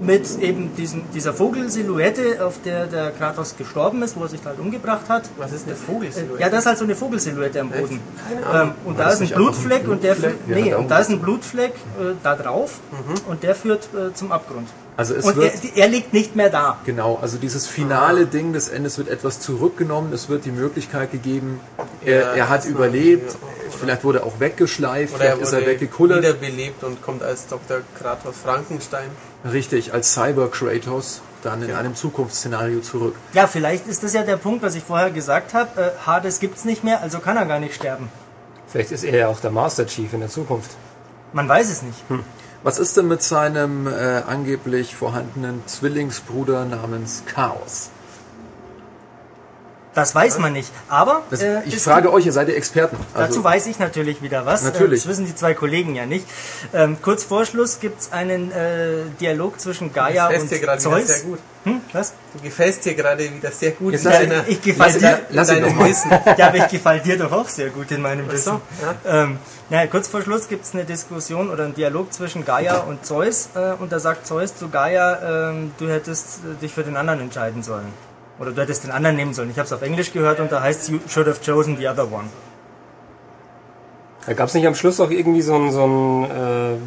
mit 0.01 0.39
eben 0.39 0.75
diesen, 0.75 1.03
dieser 1.13 1.33
Vogelsilhouette, 1.33 2.45
auf 2.45 2.55
der 2.63 2.87
der 2.87 3.11
Kratos 3.11 3.55
gestorben 3.57 4.03
ist, 4.03 4.15
wo 4.17 4.23
er 4.23 4.29
sich 4.29 4.43
halt 4.45 4.59
umgebracht 4.59 5.09
hat. 5.09 5.23
Was 5.37 5.51
ist 5.51 5.67
eine 5.67 5.75
Vogelsilhouette? 5.75 6.41
Ja, 6.41 6.49
das 6.49 6.61
ist 6.61 6.65
halt 6.65 6.77
so 6.77 6.83
eine 6.85 6.95
Vogelsilhouette 6.95 7.61
am 7.61 7.69
Boden. 7.69 7.99
Keine 8.27 8.45
Ahnung. 8.45 8.69
Ähm, 8.69 8.75
und 8.85 8.99
da 8.99 9.09
ist 9.09 9.21
ein 9.21 9.29
Blutfleck 9.29 9.87
und 9.87 10.03
der 10.03 10.15
führt, 10.15 10.47
nee, 10.47 10.73
und 10.73 10.89
da 10.89 10.99
ist 10.99 11.09
ein 11.09 11.19
Blutfleck 11.19 11.73
äh, 11.73 12.13
da 12.23 12.35
drauf 12.35 12.79
mhm. 12.91 13.31
und 13.31 13.43
der 13.43 13.55
führt 13.55 13.89
äh, 13.93 14.13
zum 14.13 14.31
Abgrund. 14.31 14.67
Also 14.97 15.13
es 15.13 15.25
und 15.25 15.35
wird, 15.35 15.53
er, 15.75 15.83
er, 15.83 15.87
liegt 15.89 16.13
nicht 16.13 16.35
mehr 16.37 16.49
da. 16.49 16.79
Genau, 16.85 17.19
also 17.21 17.37
dieses 17.37 17.67
finale 17.67 18.21
ah. 18.21 18.25
Ding 18.25 18.53
des 18.53 18.69
Endes 18.69 18.97
wird 18.97 19.09
etwas 19.09 19.41
zurückgenommen, 19.41 20.13
es 20.13 20.29
wird 20.29 20.45
die 20.45 20.51
Möglichkeit 20.51 21.11
gegeben, 21.11 21.59
er, 22.03 22.21
ja, 22.21 22.33
er 22.33 22.49
hat 22.49 22.65
überlebt, 22.65 23.33
ja. 23.33 23.37
vielleicht 23.77 24.05
wurde 24.05 24.19
er 24.19 24.25
auch 24.25 24.39
weggeschleift, 24.39 25.13
Oder 25.13 25.23
vielleicht 25.23 25.37
er 25.37 25.43
ist 25.43 25.53
er 25.53 25.65
weggekullert. 25.65 26.19
wiederbelebt 26.19 26.83
und 26.85 27.01
kommt 27.01 27.23
als 27.23 27.47
Dr. 27.47 27.79
Kratos 27.99 28.35
Frankenstein. 28.41 29.09
Richtig, 29.51 29.93
als 29.93 30.13
Cyber 30.13 30.49
Kratos 30.49 31.21
dann 31.43 31.61
in 31.61 31.69
ja. 31.69 31.77
einem 31.77 31.95
Zukunftsszenario 31.95 32.81
zurück. 32.81 33.15
Ja, 33.33 33.45
vielleicht 33.45 33.87
ist 33.87 34.03
das 34.03 34.13
ja 34.13 34.23
der 34.23 34.37
Punkt, 34.37 34.63
was 34.63 34.73
ich 34.73 34.83
vorher 34.83 35.11
gesagt 35.11 35.53
habe. 35.53 35.79
Äh, 35.79 36.05
Hades 36.05 36.39
gibt's 36.39 36.65
nicht 36.65 36.83
mehr, 36.83 37.01
also 37.01 37.19
kann 37.19 37.37
er 37.37 37.45
gar 37.45 37.59
nicht 37.59 37.75
sterben. 37.75 38.09
Vielleicht 38.67 38.91
ist 38.91 39.03
er 39.03 39.17
ja 39.17 39.27
auch 39.27 39.39
der 39.39 39.51
Master 39.51 39.85
Chief 39.85 40.11
in 40.11 40.21
der 40.21 40.29
Zukunft. 40.29 40.71
Man 41.33 41.47
weiß 41.47 41.69
es 41.69 41.83
nicht. 41.83 41.97
Hm. 42.09 42.23
Was 42.63 42.79
ist 42.79 42.97
denn 42.97 43.07
mit 43.07 43.21
seinem 43.21 43.85
äh, 43.85 44.23
angeblich 44.27 44.95
vorhandenen 44.95 45.61
Zwillingsbruder 45.67 46.65
namens 46.65 47.23
Chaos? 47.27 47.91
Das 49.95 50.13
weiß 50.13 50.39
man 50.39 50.51
nicht. 50.51 50.71
Aber 50.89 51.23
das, 51.29 51.41
äh, 51.41 51.61
ich 51.65 51.77
frage 51.79 52.11
euch, 52.11 52.25
ihr 52.25 52.33
seid 52.33 52.49
ihr 52.49 52.57
Experten. 52.57 52.97
Also 53.13 53.27
dazu 53.27 53.43
weiß 53.43 53.65
ich 53.67 53.79
natürlich 53.79 54.21
wieder 54.21 54.45
was. 54.45 54.63
Natürlich. 54.63 55.03
das 55.03 55.09
wissen 55.09 55.25
die 55.25 55.33
zwei 55.33 55.53
Kollegen 55.53 55.95
ja 55.95 56.05
nicht. 56.05 56.27
Ähm, 56.73 56.97
kurz 57.01 57.23
vor 57.23 57.45
Schluss 57.45 57.79
gibt 57.79 58.01
es 58.01 58.11
einen 58.11 58.51
äh, 58.51 59.03
Dialog 59.21 59.59
zwischen 59.59 59.93
Gaia 59.93 60.27
und 60.27 60.49
Zeus. 60.81 61.07
Sehr 61.07 61.19
gut. 61.21 61.39
Hm? 61.63 61.81
Was? 61.93 62.13
Du 62.33 62.43
gefällst 62.43 62.85
dir 62.85 62.93
gerade 62.93 63.23
wieder 63.23 63.51
sehr 63.51 63.71
gut. 63.71 63.93
Jetzt 63.93 64.05
in 64.05 64.11
deiner, 64.11 64.47
ich 64.47 64.61
gefall 64.61 64.91
dir, 64.91 65.21
lass 65.31 65.49
in 65.49 65.63
deinem 65.63 65.79
Wissen. 65.79 66.11
ja, 66.37 66.47
aber 66.47 66.57
ich 66.57 66.67
gefall 66.67 66.99
dir 66.99 67.17
doch 67.17 67.31
auch 67.31 67.47
sehr 67.47 67.69
gut 67.69 67.89
in 67.89 68.01
meinem 68.01 68.29
Wissen. 68.29 68.43
So, 68.43 68.61
ja. 69.07 69.23
Ähm, 69.23 69.39
ja, 69.69 69.87
kurz 69.87 70.09
vor 70.09 70.21
Schluss 70.21 70.47
gibt 70.47 70.65
es 70.65 70.73
eine 70.73 70.83
Diskussion 70.83 71.49
oder 71.49 71.63
einen 71.63 71.73
Dialog 71.73 72.13
zwischen 72.13 72.45
Gaia 72.45 72.79
und 72.79 73.05
Zeus 73.05 73.49
äh, 73.55 73.71
und 73.81 73.91
da 73.91 73.99
sagt 73.99 74.27
Zeus 74.27 74.55
zu 74.55 74.69
Gaia, 74.69 75.49
ähm, 75.49 75.71
du 75.79 75.89
hättest 75.89 76.39
äh, 76.39 76.61
dich 76.61 76.73
für 76.73 76.83
den 76.83 76.97
anderen 76.97 77.21
entscheiden 77.21 77.63
sollen. 77.63 77.91
Oder 78.39 78.51
du 78.51 78.61
hättest 78.61 78.83
den 78.83 78.91
anderen 78.91 79.15
nehmen 79.15 79.33
sollen. 79.33 79.49
Ich 79.49 79.57
habe 79.57 79.65
es 79.65 79.73
auf 79.73 79.81
Englisch 79.81 80.11
gehört 80.11 80.39
und 80.39 80.51
da 80.51 80.61
heißt 80.61 80.83
es, 80.83 80.89
you 80.89 80.99
should 81.07 81.27
have 81.27 81.39
chosen 81.43 81.77
the 81.77 81.88
other 81.88 82.11
one. 82.11 82.29
Da 84.25 84.33
gab 84.33 84.47
es 84.47 84.53
nicht 84.53 84.67
am 84.67 84.75
Schluss 84.75 84.99
auch 84.99 85.11
irgendwie 85.11 85.41
so 85.41 85.55
ein, 85.55 85.71
so 85.71 85.86
ein 85.86 86.23
äh, 86.23 86.77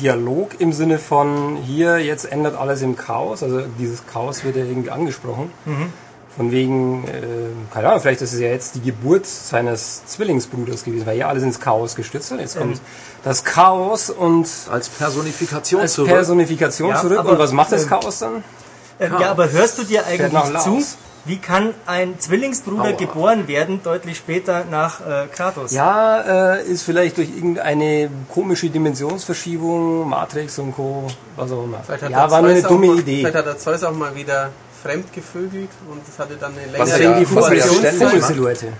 Dialog 0.00 0.60
im 0.60 0.72
Sinne 0.72 0.98
von 0.98 1.56
hier, 1.56 1.98
jetzt 1.98 2.30
ändert 2.30 2.56
alles 2.56 2.82
im 2.82 2.96
Chaos. 2.96 3.42
Also 3.42 3.62
dieses 3.78 4.06
Chaos 4.06 4.44
wird 4.44 4.56
ja 4.56 4.64
irgendwie 4.64 4.90
angesprochen. 4.90 5.50
Mhm. 5.64 5.92
Von 6.36 6.52
wegen, 6.52 7.04
äh, 7.04 7.74
keine 7.74 7.88
Ahnung, 7.88 8.00
vielleicht 8.00 8.22
ist 8.22 8.32
es 8.32 8.38
ja 8.38 8.48
jetzt 8.48 8.76
die 8.76 8.80
Geburt 8.80 9.26
seines 9.26 10.06
Zwillingsbruders 10.06 10.84
gewesen, 10.84 11.04
weil 11.04 11.18
ja 11.18 11.26
alles 11.26 11.42
ins 11.42 11.58
Chaos 11.58 11.96
gestürzt 11.96 12.30
hat. 12.30 12.38
Jetzt 12.38 12.56
kommt 12.56 12.76
ähm, 12.76 12.80
das 13.24 13.42
Chaos 13.42 14.10
und 14.10 14.46
als 14.70 14.88
Personifikation 14.88 15.80
als 15.80 15.94
zurück. 15.94 16.10
Personifikation 16.10 16.90
ja, 16.90 17.00
zurück. 17.00 17.24
Und 17.24 17.38
was 17.40 17.52
macht 17.52 17.72
das 17.72 17.88
Chaos 17.88 18.20
dann? 18.20 18.44
Ähm, 19.00 19.12
ja, 19.20 19.30
aber 19.30 19.50
hörst 19.50 19.78
du 19.78 19.84
dir 19.84 20.06
eigentlich 20.06 20.58
zu? 20.60 20.82
Wie 21.24 21.36
kann 21.36 21.74
ein 21.84 22.18
Zwillingsbruder 22.18 22.84
Aua. 22.84 22.92
geboren 22.92 23.48
werden, 23.48 23.82
deutlich 23.82 24.16
später 24.16 24.64
nach 24.70 25.00
äh, 25.00 25.26
Kratos? 25.26 25.72
Ja, 25.72 26.54
äh, 26.54 26.64
ist 26.64 26.84
vielleicht 26.84 27.18
durch 27.18 27.28
irgendeine 27.28 28.08
komische 28.32 28.70
Dimensionsverschiebung, 28.70 30.08
Matrix 30.08 30.58
und 30.58 30.74
Co., 30.74 31.06
was 31.36 31.52
auch 31.52 31.64
immer. 31.64 31.82
Ja, 32.08 32.30
war 32.30 32.40
nur 32.40 32.52
eine 32.52 32.62
dumme 32.62 32.86
mal, 32.86 32.98
Idee. 33.00 33.18
Vielleicht 33.18 33.36
hat 33.36 33.46
der 33.46 33.58
Zeus 33.58 33.84
auch 33.84 33.92
mal 33.92 34.14
wieder 34.14 34.50
fremd 34.82 35.12
gevögelt 35.12 35.68
und 35.90 36.00
das 36.06 36.18
hatte 36.18 36.36
dann 36.36 36.52
eine 36.52 36.72
längere... 36.72 36.80
Was 36.80 36.96
denn 36.96 37.18
die 37.18 37.26
Vogelsilhouette? 37.26 38.72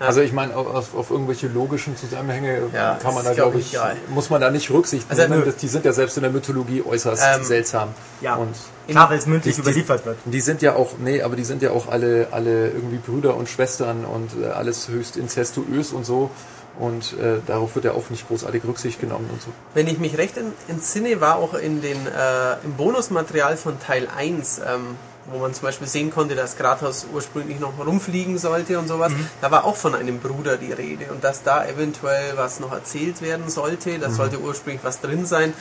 Also 0.00 0.20
ich 0.20 0.32
meine, 0.32 0.56
auf, 0.56 0.94
auf, 0.94 1.10
irgendwelche 1.10 1.46
logischen 1.46 1.96
Zusammenhänge 1.96 2.62
ja, 2.72 2.98
kann 3.00 3.14
man 3.14 3.24
da, 3.24 3.32
glaube 3.32 3.60
ich, 3.60 3.72
egal. 3.72 3.96
muss 4.08 4.28
man 4.28 4.40
da 4.40 4.50
nicht 4.50 4.70
Rücksicht 4.70 5.06
also, 5.08 5.22
nehmen. 5.22 5.52
Die 5.60 5.68
sind 5.68 5.84
ja 5.84 5.92
selbst 5.92 6.16
in 6.16 6.24
der 6.24 6.32
Mythologie 6.32 6.82
äußerst 6.82 7.22
ähm, 7.36 7.44
seltsam. 7.44 7.90
Ja, 8.20 8.34
und 8.34 8.54
klar, 8.88 9.10
weil 9.10 9.18
es 9.18 9.26
mündlich 9.26 9.54
die, 9.54 9.60
überliefert 9.60 10.06
wird. 10.06 10.18
Die 10.24 10.40
sind 10.40 10.62
ja 10.62 10.74
auch, 10.74 10.98
nee, 10.98 11.22
aber 11.22 11.36
die 11.36 11.44
sind 11.44 11.62
ja 11.62 11.70
auch 11.70 11.88
alle, 11.88 12.28
alle 12.30 12.68
irgendwie 12.70 12.98
Brüder 12.98 13.36
und 13.36 13.48
Schwestern 13.48 14.04
und 14.04 14.30
äh, 14.40 14.46
alles 14.46 14.88
höchst 14.88 15.16
incestuös 15.16 15.92
und 15.92 16.04
so. 16.04 16.30
Und 16.78 17.12
äh, 17.18 17.36
darauf 17.46 17.76
wird 17.76 17.84
ja 17.84 17.92
auch 17.92 18.10
nicht 18.10 18.26
großartig 18.26 18.64
Rücksicht 18.64 19.00
genommen 19.00 19.30
und 19.32 19.40
so. 19.40 19.50
Wenn 19.74 19.86
ich 19.86 19.98
mich 19.98 20.18
recht 20.18 20.34
entsinne, 20.66 21.20
war 21.20 21.36
auch 21.36 21.54
in 21.54 21.82
den, 21.82 22.06
äh, 22.06 22.54
im 22.64 22.74
Bonusmaterial 22.76 23.56
von 23.56 23.78
Teil 23.78 24.08
1 24.16 24.60
ähm, 24.66 24.96
wo 25.26 25.38
man 25.38 25.54
zum 25.54 25.62
Beispiel 25.62 25.86
sehen 25.86 26.10
konnte, 26.10 26.34
dass 26.34 26.56
Kratos 26.56 27.06
ursprünglich 27.12 27.58
noch 27.58 27.72
rumfliegen 27.84 28.38
sollte 28.38 28.78
und 28.78 28.88
sowas. 28.88 29.12
Mhm. 29.12 29.26
Da 29.40 29.50
war 29.50 29.64
auch 29.64 29.76
von 29.76 29.94
einem 29.94 30.20
Bruder 30.20 30.56
die 30.56 30.72
Rede 30.72 31.06
und 31.10 31.24
dass 31.24 31.42
da 31.42 31.66
eventuell 31.66 32.36
was 32.36 32.60
noch 32.60 32.72
erzählt 32.72 33.22
werden 33.22 33.48
sollte. 33.48 33.98
Da 33.98 34.08
mhm. 34.08 34.14
sollte 34.14 34.40
ursprünglich 34.40 34.84
was 34.84 35.00
drin 35.00 35.26
sein. 35.26 35.54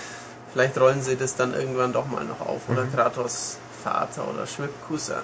Vielleicht 0.53 0.77
rollen 0.79 1.01
sie 1.01 1.15
das 1.15 1.35
dann 1.35 1.53
irgendwann 1.53 1.93
doch 1.93 2.05
mal 2.05 2.23
noch 2.23 2.41
auf. 2.41 2.61
Oder 2.69 2.83
mhm. 2.83 2.93
Kratos 2.93 3.57
Vater 3.83 4.27
oder 4.29 4.47
Schwibkusser. 4.47 5.21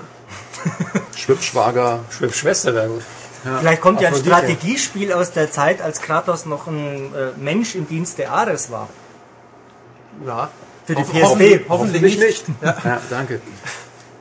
Schwibschwager. 1.16 2.00
Schwibschwester 2.10 2.74
wäre 2.74 2.90
gut. 2.90 3.04
Ja. 3.46 3.60
Vielleicht 3.60 3.82
kommt 3.82 4.02
ja 4.02 4.10
ein 4.10 4.16
Strategiespiel 4.16 5.14
aus 5.14 5.32
der 5.32 5.50
Zeit, 5.52 5.82
als 5.82 6.02
Kratos 6.02 6.46
noch 6.46 6.68
ein 6.68 7.14
äh, 7.16 7.32
Mensch 7.38 7.76
im 7.76 7.88
Dienst 7.88 8.18
der 8.18 8.32
Ares 8.32 8.70
war. 8.70 8.90
Ja. 10.26 10.50
Für 10.86 10.96
die 10.96 11.04
Ho 11.04 11.06
PSP. 11.06 11.24
Hoffentlich, 11.24 11.70
hoffentlich 11.70 12.20
nicht. 12.20 12.46
Ja. 12.62 12.78
ja, 12.84 13.02
danke. 13.10 13.42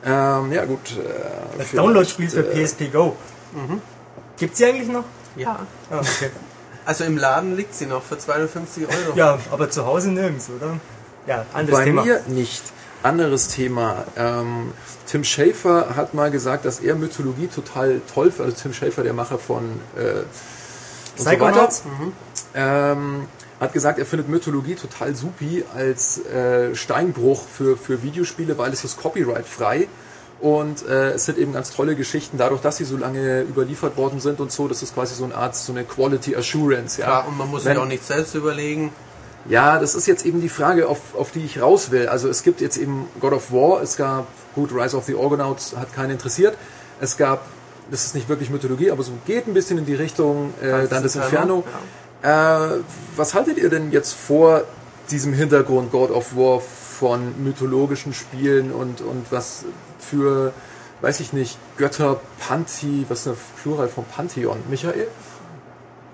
Ähm, 0.05 0.53
ja, 0.53 0.65
gut. 0.65 0.79
Äh, 0.91 1.57
das 1.57 1.71
Download-Spiel 1.71 2.29
für 2.29 2.49
äh, 2.49 2.65
PSP 2.65 2.91
Go. 2.93 3.17
Mhm. 3.51 3.81
Gibt 4.37 4.55
sie 4.55 4.65
eigentlich 4.65 4.87
noch? 4.87 5.03
Ja. 5.35 5.65
Oh, 5.91 5.95
okay. 5.95 6.29
Also 6.85 7.03
im 7.03 7.17
Laden 7.17 7.57
liegt 7.57 7.75
sie 7.75 7.85
noch 7.85 8.03
für 8.03 8.17
250 8.17 8.87
Euro. 8.87 9.17
Ja, 9.17 9.37
aber 9.51 9.69
zu 9.69 9.85
Hause 9.85 10.09
nirgends, 10.11 10.49
oder? 10.49 10.79
Ja, 11.29 11.45
anderes 11.53 11.79
Bei 11.79 11.85
Thema. 11.85 12.01
Bei 12.01 12.07
mir 12.07 12.21
nicht. 12.27 12.63
Anderes 13.03 13.49
Thema. 13.49 14.03
Ähm, 14.17 14.73
Tim 15.05 15.23
Schafer 15.23 15.95
hat 15.95 16.15
mal 16.15 16.31
gesagt, 16.31 16.65
dass 16.65 16.79
er 16.79 16.95
Mythologie 16.95 17.47
total 17.47 18.01
toll 18.13 18.31
findet. 18.31 18.55
Also 18.55 18.63
Tim 18.63 18.73
Schafer, 18.73 19.03
der 19.03 19.13
Macher 19.13 19.37
von 19.37 19.63
äh, 19.95 20.23
Psychonauts. 21.15 21.83
So 21.83 21.89
mhm. 21.89 22.13
ähm, 22.55 23.27
hat 23.59 23.73
gesagt, 23.73 23.99
er 23.99 24.07
findet 24.07 24.27
Mythologie 24.27 24.73
total 24.73 25.15
supi 25.15 25.63
als 25.73 26.25
äh, 26.25 26.75
Steinbruch 26.75 27.43
für, 27.43 27.77
für 27.77 28.01
Videospiele, 28.01 28.57
weil 28.57 28.73
es 28.73 28.83
ist 28.83 28.97
copyright-frei. 28.99 29.87
Und 30.41 30.87
äh, 30.87 31.11
es 31.11 31.25
sind 31.25 31.37
eben 31.37 31.53
ganz 31.53 31.69
tolle 31.71 31.95
Geschichten, 31.95 32.37
dadurch, 32.37 32.61
dass 32.61 32.77
sie 32.77 32.85
so 32.85 32.97
lange 32.97 33.41
überliefert 33.41 33.97
worden 33.97 34.19
sind 34.19 34.39
und 34.39 34.51
so, 34.51 34.67
das 34.67 34.81
ist 34.81 34.95
quasi 34.95 35.13
so 35.13 35.25
eine 35.25 35.35
Art, 35.35 35.55
so 35.55 35.73
eine 35.73 35.83
Quality 35.83 36.35
Assurance. 36.35 36.99
Ja. 36.99 37.07
Klar, 37.07 37.27
und 37.27 37.37
man 37.37 37.49
muss 37.49 37.65
Wenn, 37.65 37.73
sich 37.73 37.81
auch 37.83 37.87
nicht 37.87 38.05
selbst 38.05 38.33
überlegen. 38.35 38.91
Ja, 39.47 39.79
das 39.79 39.95
ist 39.95 40.07
jetzt 40.07 40.25
eben 40.25 40.41
die 40.41 40.49
Frage, 40.49 40.87
auf, 40.87 41.15
auf 41.15 41.31
die 41.31 41.43
ich 41.43 41.61
raus 41.61 41.91
will. 41.91 42.07
Also 42.07 42.27
es 42.27 42.43
gibt 42.43 42.61
jetzt 42.61 42.77
eben 42.77 43.07
God 43.19 43.33
of 43.33 43.51
War, 43.51 43.81
es 43.81 43.95
gab, 43.95 44.27
gut, 44.53 44.71
Rise 44.73 44.97
of 44.97 45.05
the 45.05 45.15
Argonauts 45.15 45.75
hat 45.77 45.93
keinen 45.93 46.11
interessiert. 46.11 46.57
Es 46.99 47.17
gab, 47.17 47.45
das 47.89 48.05
ist 48.05 48.15
nicht 48.15 48.27
wirklich 48.29 48.49
Mythologie, 48.49 48.91
aber 48.91 49.03
so 49.03 49.13
geht 49.25 49.47
ein 49.47 49.53
bisschen 49.53 49.77
in 49.77 49.85
die 49.85 49.95
Richtung 49.95 50.53
äh, 50.61 50.87
dann 50.87 51.03
das 51.03 51.15
Inferno. 51.15 51.63
Ja. 52.21 52.73
Äh, 52.75 52.79
was 53.15 53.33
haltet 53.33 53.57
ihr 53.57 53.69
denn 53.69 53.91
jetzt 53.91 54.13
vor 54.13 54.63
diesem 55.09 55.33
Hintergrund 55.33 55.91
God 55.91 56.11
of 56.11 56.35
War 56.35 56.59
von 56.59 57.41
mythologischen 57.43 58.13
Spielen 58.13 58.71
und, 58.71 59.01
und 59.01 59.31
was 59.31 59.63
für, 59.99 60.51
weiß 61.01 61.21
ich 61.21 61.31
nicht, 61.31 61.57
Götter, 61.77 62.19
Panthi, 62.39 63.05
was 63.07 63.19
ist 63.19 63.27
der 63.27 63.35
Plural 63.63 63.87
von 63.87 64.03
Pantheon? 64.03 64.57
Michael? 64.69 65.07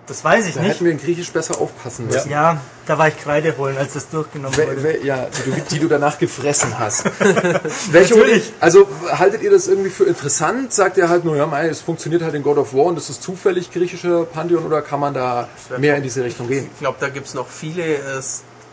Das 0.07 0.23
weiß 0.23 0.45
ich 0.47 0.53
Da 0.53 0.61
nicht. 0.61 0.69
hätten 0.75 0.85
wir 0.85 0.91
in 0.91 0.99
Griechisch 0.99 1.31
besser 1.31 1.59
aufpassen 1.59 2.05
müssen. 2.07 2.29
Ja, 2.29 2.61
da 2.85 2.97
war 2.99 3.07
ich 3.07 3.17
Kreide 3.17 3.57
holen, 3.57 3.75
als 3.77 3.93
das 3.93 4.07
durchgenommen 4.09 4.55
wurde. 4.55 4.77
wel- 4.81 5.03
ja, 5.03 5.27
die 5.45 5.49
du, 5.51 5.57
die 5.71 5.79
du 5.79 5.87
danach 5.87 6.19
gefressen 6.19 6.77
hast. 6.77 7.05
Welche, 7.91 8.13
Natürlich. 8.15 8.53
Also 8.59 8.87
haltet 9.11 9.41
ihr 9.41 9.49
das 9.49 9.67
irgendwie 9.67 9.89
für 9.89 10.03
interessant? 10.03 10.71
Sagt 10.73 10.97
ihr 10.97 11.09
halt 11.09 11.25
nur, 11.25 11.35
ja, 11.35 11.47
mei, 11.47 11.67
es 11.67 11.81
funktioniert 11.81 12.21
halt 12.21 12.35
in 12.35 12.43
God 12.43 12.57
of 12.59 12.73
War 12.75 12.85
und 12.85 12.97
es 12.99 13.09
ist 13.09 13.23
zufällig 13.23 13.71
griechischer 13.71 14.25
Pantheon 14.25 14.63
oder 14.65 14.83
kann 14.83 14.99
man 14.99 15.15
da 15.15 15.47
mehr 15.77 15.95
in 15.97 16.03
diese 16.03 16.23
Richtung 16.23 16.47
gehen? 16.47 16.69
Ich 16.73 16.79
glaube, 16.79 16.97
da 16.99 17.09
gibt 17.09 17.25
es 17.25 17.33
noch 17.33 17.47
viele 17.47 17.81
äh, 17.83 18.21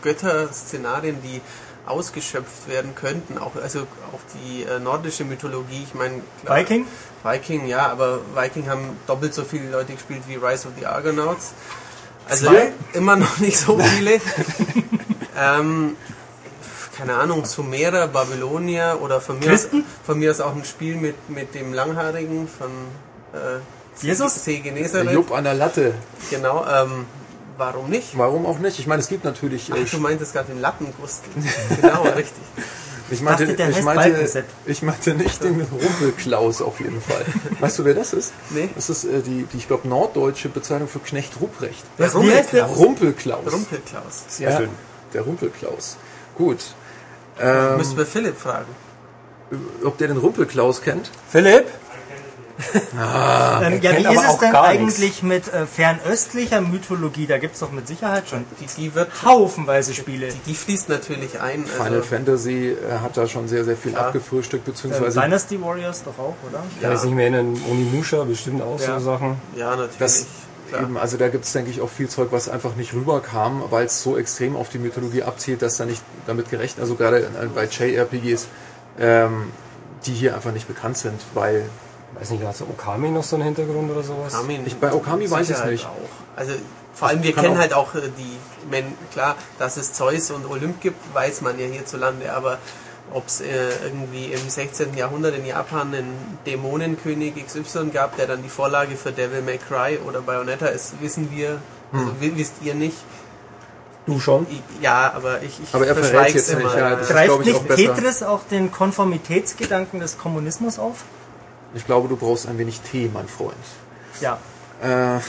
Götter-Szenarien, 0.03 1.17
die 1.23 1.41
ausgeschöpft 1.85 2.67
werden 2.69 2.95
könnten. 2.95 3.37
Auch, 3.37 3.51
also 3.61 3.79
auch 3.81 4.19
die 4.35 4.63
äh, 4.63 4.79
nordische 4.79 5.25
Mythologie. 5.25 5.83
Ich 5.87 5.93
meine, 5.95 6.21
Viking? 6.47 6.85
Viking, 7.23 7.67
ja, 7.67 7.87
aber 7.87 8.19
Viking 8.35 8.69
haben 8.69 8.97
doppelt 9.07 9.33
so 9.33 9.43
viele 9.43 9.69
Leute 9.69 9.93
gespielt 9.93 10.23
wie 10.27 10.35
Rise 10.35 10.67
of 10.67 10.73
the 10.77 10.85
Argonauts. 10.85 11.53
Also 12.29 12.47
Zwei? 12.47 12.71
immer 12.93 13.15
noch 13.15 13.37
nicht 13.39 13.57
so 13.57 13.77
viele. 13.79 14.19
ähm, 15.39 15.95
keine 16.97 17.15
Ahnung, 17.15 17.45
Sumerer, 17.45 18.07
Babylonier 18.07 18.99
oder 19.01 19.19
von 19.19 19.39
mir, 19.39 19.53
aus, 19.53 19.67
von 20.05 20.19
mir 20.19 20.31
aus 20.31 20.39
auch 20.41 20.55
ein 20.55 20.63
Spiel 20.63 20.95
mit, 20.95 21.29
mit 21.29 21.55
dem 21.55 21.73
Langhaarigen 21.73 22.47
von 22.47 22.69
äh, 23.33 23.59
Jesus? 24.01 24.43
Der 24.43 24.59
Genezareth. 24.59 25.11
Jupp 25.11 25.31
an 25.31 25.43
der 25.43 25.53
Latte. 25.53 25.93
Genau, 26.29 26.65
ähm, 26.65 27.05
warum 27.57 27.89
nicht? 27.89 28.17
Warum 28.17 28.45
auch 28.45 28.59
nicht? 28.59 28.79
Ich 28.79 28.87
meine, 28.87 29.01
es 29.01 29.07
gibt 29.07 29.23
natürlich. 29.23 29.69
Äh, 29.69 29.83
Ach, 29.85 29.89
du 29.89 29.97
meintest 29.97 30.33
gerade 30.33 30.49
den 30.51 30.61
Lattengustel. 30.61 31.29
genau, 31.81 32.03
richtig. 32.03 32.43
Ich, 33.13 33.21
meinte, 33.21 33.43
ich, 33.45 33.81
meinte, 33.83 34.43
ich 34.65 34.81
meinte 34.81 35.13
nicht 35.13 35.43
den 35.43 35.61
Rumpelklaus 35.61 36.61
auf 36.61 36.79
jeden 36.79 37.01
Fall. 37.01 37.23
Weißt 37.59 37.79
du, 37.79 37.85
wer 37.85 37.93
das 37.93 38.13
ist? 38.13 38.33
Nee. 38.49 38.69
Das 38.75 38.89
ist 38.89 39.03
äh, 39.05 39.21
die, 39.21 39.43
die, 39.51 39.57
ich 39.57 39.67
glaube, 39.67 39.87
norddeutsche 39.87 40.49
Bezeichnung 40.49 40.87
für 40.87 40.99
Knecht 40.99 41.39
Ruprecht. 41.39 41.83
Was, 41.97 42.19
wie 42.19 42.31
heißt 42.31 42.53
der? 42.53 42.65
Rumpelklaus. 42.65 43.51
Rumpelklaus. 43.51 44.23
Sehr 44.27 44.49
Ja, 44.51 44.57
schön. 44.57 44.69
Der 45.13 45.21
Rumpelklaus. 45.21 45.97
Gut. 46.35 46.59
Ähm, 47.39 47.77
Müssen 47.77 47.97
wir 47.97 48.05
Philipp 48.05 48.37
fragen. 48.37 48.67
ob 49.83 49.97
der 49.97 50.07
den 50.07 50.17
Rumpelklaus 50.17 50.81
kennt? 50.81 51.09
Philipp? 51.29 51.65
Ähm, 52.93 53.81
ja, 53.81 53.97
wie 53.97 54.13
ist 54.13 54.23
es 54.27 54.37
denn 54.37 54.55
eigentlich 54.55 55.23
mit 55.23 55.51
äh, 55.51 55.65
fernöstlicher 55.65 56.61
Mythologie? 56.61 57.25
Da 57.25 57.37
gibt 57.39 57.55
es 57.55 57.59
doch 57.61 57.71
mit 57.71 57.87
Sicherheit 57.87 58.29
schon 58.29 58.45
Die, 58.59 58.65
die 58.81 58.95
wird, 58.95 59.09
haufenweise 59.25 59.93
Spiele. 59.93 60.29
die 60.45 60.53
fließt 60.53 60.89
natürlich 60.89 61.39
ein. 61.41 61.65
Final 61.65 61.95
Also, 61.95 62.03
Fantasy 62.03 62.69
äh, 62.71 62.99
hat 63.01 63.17
da 63.17 63.27
schon 63.27 63.47
sehr, 63.47 63.65
sehr 63.65 63.75
viel 63.77 63.93
Ja. 63.93 64.07
abgefrühstückt, 64.07 64.67
Äh, 64.67 64.71
beziehungsweise 64.71 65.19
Dynasty 65.19 65.61
Warriors 65.61 66.03
doch 66.03 66.17
auch, 66.19 66.35
oder? 66.49 66.63
Ich 66.75 66.81
kann 66.81 66.91
jetzt 66.91 67.05
nicht 67.05 67.15
mehr 67.15 67.23
erinnern, 67.31 67.59
Onimusha 67.69 68.23
bestimmt 68.23 68.61
auch 68.61 68.79
Ja. 68.79 68.99
so 68.99 69.05
Sachen. 69.05 69.37
ja, 69.55 69.71
natürlich. 69.71 69.97
das 69.97 70.25
eben, 70.79 70.97
also 70.97 71.17
da 71.17 71.27
gibt 71.29 71.45
es, 71.45 71.51
denke 71.53 71.69
ich, 71.71 71.81
auch 71.81 71.89
viel 71.89 72.09
Zeug, 72.09 72.29
was 72.31 72.49
einfach 72.49 72.75
nicht 72.75 72.93
rüberkam, 72.93 73.63
weil 73.69 73.85
es 73.85 74.01
so 74.03 74.17
extrem 74.17 74.55
auf 74.55 74.69
die 74.69 74.79
Mythologie 74.79 75.23
abzielt, 75.23 75.61
dass 75.61 75.77
da 75.77 75.85
nicht 75.85 76.01
damit 76.27 76.49
gerechnet, 76.49 76.81
also 76.81 76.95
gerade 76.95 77.19
äh, 77.21 77.45
bei 77.53 77.65
JRPGs, 77.65 78.47
ähm, 78.99 79.51
die 80.05 80.13
hier 80.13 80.35
einfach 80.35 80.51
nicht 80.51 80.67
bekannt 80.67 80.97
sind, 80.97 81.19
weil 81.33 81.63
Weiß 82.19 82.29
nicht, 82.29 82.43
hat 82.43 82.55
so 82.55 82.65
Okami 82.65 83.09
noch 83.09 83.23
so 83.23 83.35
einen 83.35 83.45
Hintergrund 83.45 83.91
oder 83.91 84.03
sowas? 84.03 84.33
Okami 84.33 84.59
Ich- 84.65 84.77
bei 84.77 84.93
Okami 84.93 85.29
weiß 85.29 85.39
ich's 85.41 85.47
Sicherheit 85.57 85.71
nicht. 85.71 85.85
Auch. 85.85 86.37
Also 86.37 86.53
vor 86.93 87.07
allem, 87.07 87.23
wir 87.23 87.33
kennen 87.33 87.55
auch- 87.55 87.59
halt 87.59 87.73
auch 87.73 87.95
äh, 87.95 88.01
die, 88.17 88.37
men, 88.69 88.85
klar, 89.11 89.35
dass 89.59 89.77
es 89.77 89.93
Zeus 89.93 90.29
und 90.31 90.45
Olymp 90.49 90.79
gibt, 90.81 90.97
weiß 91.13 91.41
man 91.41 91.59
ja 91.59 91.65
hierzulande, 91.65 92.31
aber 92.33 92.59
ob 93.13 93.27
es 93.27 93.41
äh, 93.41 93.45
irgendwie 93.83 94.25
im 94.31 94.47
16. 94.49 94.95
Jahrhundert 94.95 95.35
in 95.35 95.45
Japan 95.45 95.93
einen 95.93 96.37
Dämonenkönig 96.45 97.33
XY 97.45 97.89
gab, 97.91 98.15
der 98.17 98.27
dann 98.27 98.41
die 98.43 98.49
Vorlage 98.49 98.95
für 98.95 99.11
Devil 99.11 99.41
May 99.41 99.57
Cry 99.57 99.99
oder 100.07 100.21
Bayonetta 100.21 100.67
ist, 100.67 100.93
wissen 101.01 101.29
wir, 101.31 101.59
also 101.91 102.05
Hm. 102.07 102.21
wi- 102.21 102.33
wisst 102.35 102.53
ihr 102.63 102.75
nicht. 102.75 102.97
Du 104.05 104.19
schon? 104.19 104.45
Ich, 104.49 104.61
ja, 104.81 105.13
aber 105.15 105.41
ich, 105.43 105.59
ich 105.63 105.73
Aber 105.73 105.87
er 105.87 105.95
verrät 105.95 106.33
jetzt 106.35 106.53
nicht, 106.55 106.75
ja, 106.75 106.95
das- 106.95 107.07
Greift 107.07 107.25
glaub 107.25 107.39
ich, 107.41 107.47
nicht 107.47 107.55
auch 107.57 107.63
besser. 107.63 107.95
Tetris 107.95 108.23
auch 108.23 108.41
den 108.49 108.71
Konformitätsgedanken 108.71 109.99
des 109.99 110.17
Kommunismus 110.17 110.77
auf? 110.79 111.03
Ich 111.75 111.85
glaube, 111.85 112.07
du 112.07 112.15
brauchst 112.15 112.47
ein 112.47 112.57
wenig 112.57 112.81
Tee, 112.81 113.09
mein 113.13 113.27
Freund. 113.27 113.53
Ja. 114.21 114.37
Äh, 114.81 115.19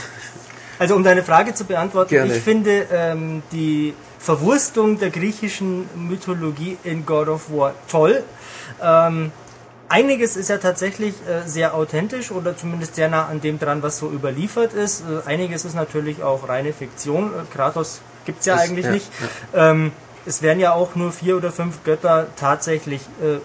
Also 0.78 0.96
um 0.96 1.04
deine 1.04 1.22
Frage 1.22 1.54
zu 1.54 1.64
beantworten, 1.64 2.10
Gerne. 2.10 2.34
ich 2.36 2.42
finde 2.42 2.86
ähm, 2.92 3.42
die 3.52 3.94
Verwurstung 4.18 4.98
der 4.98 5.10
griechischen 5.10 5.88
Mythologie 5.94 6.76
in 6.82 7.06
God 7.06 7.28
of 7.28 7.50
War 7.50 7.74
toll. 7.88 8.24
Ähm, 8.82 9.30
einiges 9.88 10.36
ist 10.36 10.48
ja 10.48 10.58
tatsächlich 10.58 11.14
äh, 11.28 11.46
sehr 11.48 11.74
authentisch 11.74 12.32
oder 12.32 12.56
zumindest 12.56 12.96
sehr 12.96 13.08
nah 13.08 13.26
an 13.26 13.40
dem 13.40 13.58
dran, 13.60 13.82
was 13.82 13.98
so 13.98 14.10
überliefert 14.10 14.72
ist. 14.72 15.02
Äh, 15.02 15.28
einiges 15.28 15.64
ist 15.64 15.74
natürlich 15.74 16.22
auch 16.22 16.48
reine 16.48 16.72
Fiktion. 16.72 17.26
Äh, 17.32 17.54
Kratos 17.54 18.00
gibt's 18.24 18.46
ja 18.46 18.56
Das- 18.56 18.64
eigentlich 18.64 18.86
ja, 18.86 18.90
nicht. 18.92 19.06
Ähm, 19.54 19.92
es 20.26 20.42
werden 20.42 20.60
ja 20.60 20.72
auch 20.72 20.94
nur 20.94 21.12
vier 21.12 21.36
oder 21.36 21.52
fünf 21.52 21.84
Götter 21.84 22.26
tatsächlich 22.36 23.02
äh, 23.22 23.38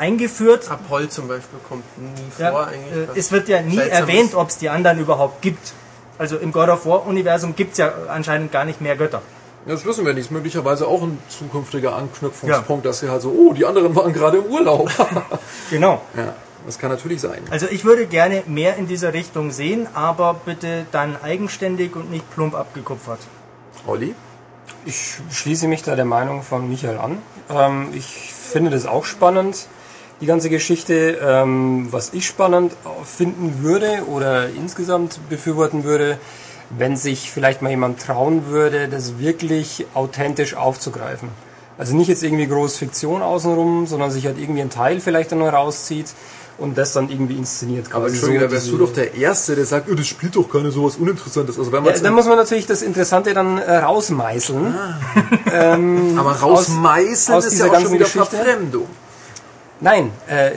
eingeführt. 0.00 0.70
Apoll 0.70 1.08
zum 1.08 1.28
Beispiel 1.28 1.58
kommt 1.68 1.84
nie 1.98 2.10
Ja, 2.38 2.50
vor 2.50 2.66
eigentlich. 2.66 3.08
äh, 3.14 3.18
es 3.18 3.32
wird 3.32 3.48
ja 3.48 3.62
nie 3.62 3.78
erwähnt, 3.78 4.34
ob 4.34 4.48
es 4.50 4.58
die 4.58 4.68
anderen 4.68 4.98
überhaupt 4.98 5.42
gibt. 5.42 5.72
Also 6.18 6.36
im 6.36 6.52
God 6.52 6.68
of 6.68 6.86
War 6.86 7.06
Universum 7.06 7.54
gibt 7.56 7.72
es 7.72 7.78
ja 7.78 7.92
anscheinend 8.08 8.50
gar 8.52 8.64
nicht 8.64 8.80
mehr 8.80 8.96
Götter. 8.96 9.22
das 9.66 9.84
wissen 9.84 10.06
wir 10.06 10.14
nicht. 10.14 10.26
Ist 10.26 10.30
möglicherweise 10.30 10.86
auch 10.86 11.02
ein 11.02 11.18
zukünftiger 11.28 11.94
Anknüpfungspunkt, 11.96 12.86
dass 12.86 13.00
sie 13.00 13.10
halt 13.10 13.20
so, 13.22 13.30
oh, 13.30 13.52
die 13.52 13.64
anderen 13.66 13.94
waren 13.94 14.12
gerade 14.12 14.38
im 14.38 14.44
Urlaub. 14.44 14.90
Genau. 15.70 16.00
ja, 16.16 16.34
das 16.64 16.78
kann 16.78 16.90
natürlich 16.90 17.20
sein. 17.20 17.42
Also 17.50 17.66
ich 17.70 17.84
würde 17.84 18.06
gerne 18.06 18.42
mehr 18.46 18.76
in 18.76 18.86
dieser 18.86 19.12
Richtung 19.12 19.50
sehen, 19.50 19.88
aber 19.94 20.34
bitte 20.44 20.86
dann 20.92 21.16
eigenständig 21.22 21.94
und 21.96 22.10
nicht 22.10 22.30
plump 22.34 22.54
abgekupfert. 22.54 23.18
Olli? 23.86 24.14
Ich 24.88 25.16
schließe 25.32 25.66
mich 25.66 25.82
da 25.82 25.96
der 25.96 26.04
Meinung 26.04 26.44
von 26.44 26.68
Michael 26.68 26.98
an. 26.98 27.18
Ähm, 27.50 27.88
ich 27.92 28.32
finde 28.32 28.70
das 28.70 28.86
auch 28.86 29.04
spannend, 29.04 29.66
die 30.20 30.26
ganze 30.26 30.48
Geschichte. 30.48 31.18
Ähm, 31.20 31.88
was 31.90 32.14
ich 32.14 32.24
spannend 32.24 32.72
finden 33.04 33.64
würde 33.64 34.04
oder 34.06 34.48
insgesamt 34.48 35.18
befürworten 35.28 35.82
würde, 35.82 36.20
wenn 36.70 36.96
sich 36.96 37.32
vielleicht 37.32 37.62
mal 37.62 37.70
jemand 37.70 38.00
trauen 38.00 38.46
würde, 38.46 38.86
das 38.86 39.18
wirklich 39.18 39.86
authentisch 39.92 40.54
aufzugreifen. 40.54 41.30
Also 41.78 41.96
nicht 41.96 42.06
jetzt 42.06 42.22
irgendwie 42.22 42.46
groß 42.46 42.76
Fiktion 42.76 43.22
außenrum, 43.22 43.88
sondern 43.88 44.12
sich 44.12 44.26
halt 44.26 44.38
irgendwie 44.38 44.62
ein 44.62 44.70
Teil 44.70 45.00
vielleicht 45.00 45.32
dann 45.32 45.40
noch 45.40 45.52
rauszieht 45.52 46.14
und 46.58 46.78
das 46.78 46.92
dann 46.92 47.10
irgendwie 47.10 47.36
inszeniert. 47.36 47.86
Aber 47.92 48.06
Entschuldigung, 48.06 48.42
so 48.42 48.46
da 48.46 48.52
wärst 48.52 48.68
du 48.70 48.78
doch 48.78 48.92
der 48.92 49.14
Erste, 49.14 49.54
der 49.56 49.66
sagt, 49.66 49.88
oh, 49.90 49.94
das 49.94 50.06
spielt 50.06 50.36
doch 50.36 50.50
keine 50.50 50.70
sowas 50.70 50.96
Uninteressantes. 50.96 51.58
Also 51.58 51.70
wenn 51.72 51.82
man 51.82 51.94
Ja, 51.94 52.00
dann 52.00 52.14
muss 52.14 52.26
man 52.26 52.36
natürlich 52.36 52.66
das 52.66 52.82
Interessante 52.82 53.34
dann 53.34 53.58
äh, 53.58 53.76
rausmeißeln. 53.76 54.74
aber 56.16 56.32
rausmeißeln 56.32 57.38
aus 57.38 57.44
ist 57.44 57.52
dieser 57.52 57.66
ja 57.66 57.72
auch 57.72 57.80
schon 57.80 57.92
wieder 57.92 58.04
Geschichte? 58.04 58.36
Verfremdung. 58.36 58.86
Nein, 59.80 60.10
äh, 60.26 60.52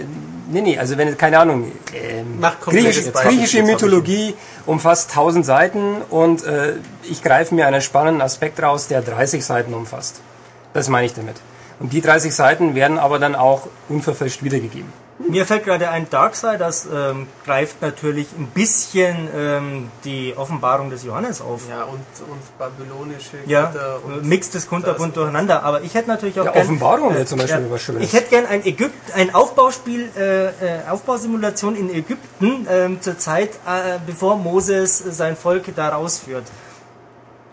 nee, 0.49 0.61
nee, 0.61 0.77
also 0.77 0.97
wenn, 0.97 1.17
keine 1.17 1.39
Ahnung, 1.39 1.71
ähm, 1.93 2.41
griechische, 2.61 3.11
Beispiel. 3.11 3.31
griechische 3.31 3.63
Mythologie 3.63 4.35
umfasst 4.65 5.09
1000 5.09 5.45
Seiten 5.45 5.97
und 6.09 6.45
äh, 6.45 6.75
ich 7.03 7.21
greife 7.21 7.53
mir 7.53 7.67
einen 7.67 7.81
spannenden 7.81 8.21
Aspekt 8.21 8.61
raus, 8.61 8.87
der 8.87 9.01
30 9.01 9.45
Seiten 9.45 9.73
umfasst. 9.73 10.21
Das 10.73 10.87
meine 10.87 11.05
ich 11.05 11.13
damit. 11.13 11.35
Und 11.81 11.91
die 11.91 12.01
30 12.01 12.33
Seiten 12.33 12.75
werden 12.75 12.97
aber 12.97 13.19
dann 13.19 13.35
auch 13.35 13.67
unverfälscht 13.89 14.43
wiedergegeben. 14.43 14.91
Mir 15.27 15.45
fällt 15.45 15.65
gerade 15.65 15.89
ein, 15.89 16.09
Darksiders 16.09 16.87
ähm, 16.91 17.27
greift 17.45 17.81
natürlich 17.81 18.27
ein 18.37 18.47
bisschen 18.47 19.27
ähm, 19.35 19.91
die 20.05 20.33
Offenbarung 20.35 20.89
des 20.89 21.03
Johannes 21.03 21.41
auf. 21.41 21.67
Ja, 21.69 21.83
und, 21.83 21.99
und 22.29 22.57
babylonische 22.57 23.37
Ja, 23.45 23.65
Götter 23.65 23.99
und 24.05 24.23
mixt 24.23 24.55
es 24.55 24.67
kunterbunt 24.67 25.17
durcheinander. 25.17 25.63
Aber 25.63 25.81
ich 25.81 25.93
hätte 25.93 26.07
natürlich 26.07 26.39
auch 26.39 26.45
Ja, 26.45 26.51
gern, 26.51 26.63
Offenbarung 26.63 27.13
wäre 27.13 27.25
zum 27.25 27.37
Beispiel 27.39 27.65
ja, 27.65 27.71
was 27.71 27.81
Schönes. 27.81 28.03
Ich 28.03 28.13
hätte 28.13 28.29
gern 28.29 28.45
ein 28.45 28.65
Ägypt, 28.65 29.13
ein 29.13 29.35
Aufbauspiel, 29.35 30.09
äh, 30.17 30.47
äh, 30.47 30.51
Aufbausimulation 30.89 31.75
in 31.75 31.93
Ägypten 31.93 32.65
ähm, 32.69 33.01
zur 33.01 33.17
Zeit, 33.17 33.51
äh, 33.67 33.99
bevor 34.05 34.37
Moses 34.37 34.97
sein 34.99 35.35
Volk 35.35 35.65
da 35.75 35.89
rausführt. 35.89 36.45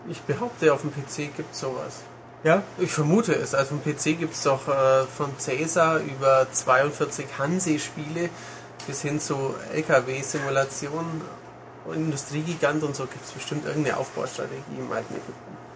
Ich 0.09 0.21
behaupte, 0.21 0.73
auf 0.73 0.81
dem 0.81 0.91
PC 0.91 1.35
gibt 1.35 1.53
es 1.53 1.59
sowas. 1.59 2.03
Ja, 2.43 2.61
Ich 2.77 2.91
vermute 2.91 3.33
es. 3.33 3.53
Also 3.55 3.75
dem 3.75 3.81
PC 3.81 4.19
gibt 4.19 4.33
es 4.35 4.43
doch 4.43 4.67
äh, 4.67 5.05
von 5.17 5.33
Caesar 5.43 5.99
über 5.99 6.47
42 6.51 7.25
Hanse-Spiele 7.37 8.29
bis 8.85 9.01
hin 9.01 9.19
zu 9.19 9.55
LKW-Simulationen, 9.73 11.21
Industriegigant 11.93 12.83
und 12.83 12.95
so 12.95 13.05
gibt 13.05 13.25
es 13.25 13.31
bestimmt 13.31 13.65
irgendeine 13.65 13.97
Aufbaustrategie 13.97 14.77
im 14.77 14.91
alten 14.91 15.13
Ägypten. 15.13 15.33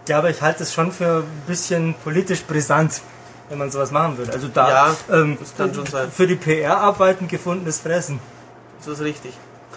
ja, 0.08 0.18
aber 0.18 0.28
ich 0.30 0.42
halte 0.42 0.62
es 0.62 0.72
schon 0.74 0.92
für 0.92 1.20
ein 1.24 1.42
bisschen 1.46 1.94
politisch 2.04 2.42
brisant, 2.42 3.00
wenn 3.48 3.58
man 3.58 3.70
sowas 3.70 3.90
machen 3.90 4.18
würde. 4.18 4.32
Also 4.32 4.48
da 4.48 4.68
Ja, 4.68 4.96
ähm, 5.10 5.38
für 6.14 6.26
die 6.26 6.36
PR-Arbeiten 6.36 7.28
gefundenes 7.28 7.80
Fressen. 7.80 8.18
Das 8.78 8.88
ist 8.88 9.00
richtig. 9.00 9.32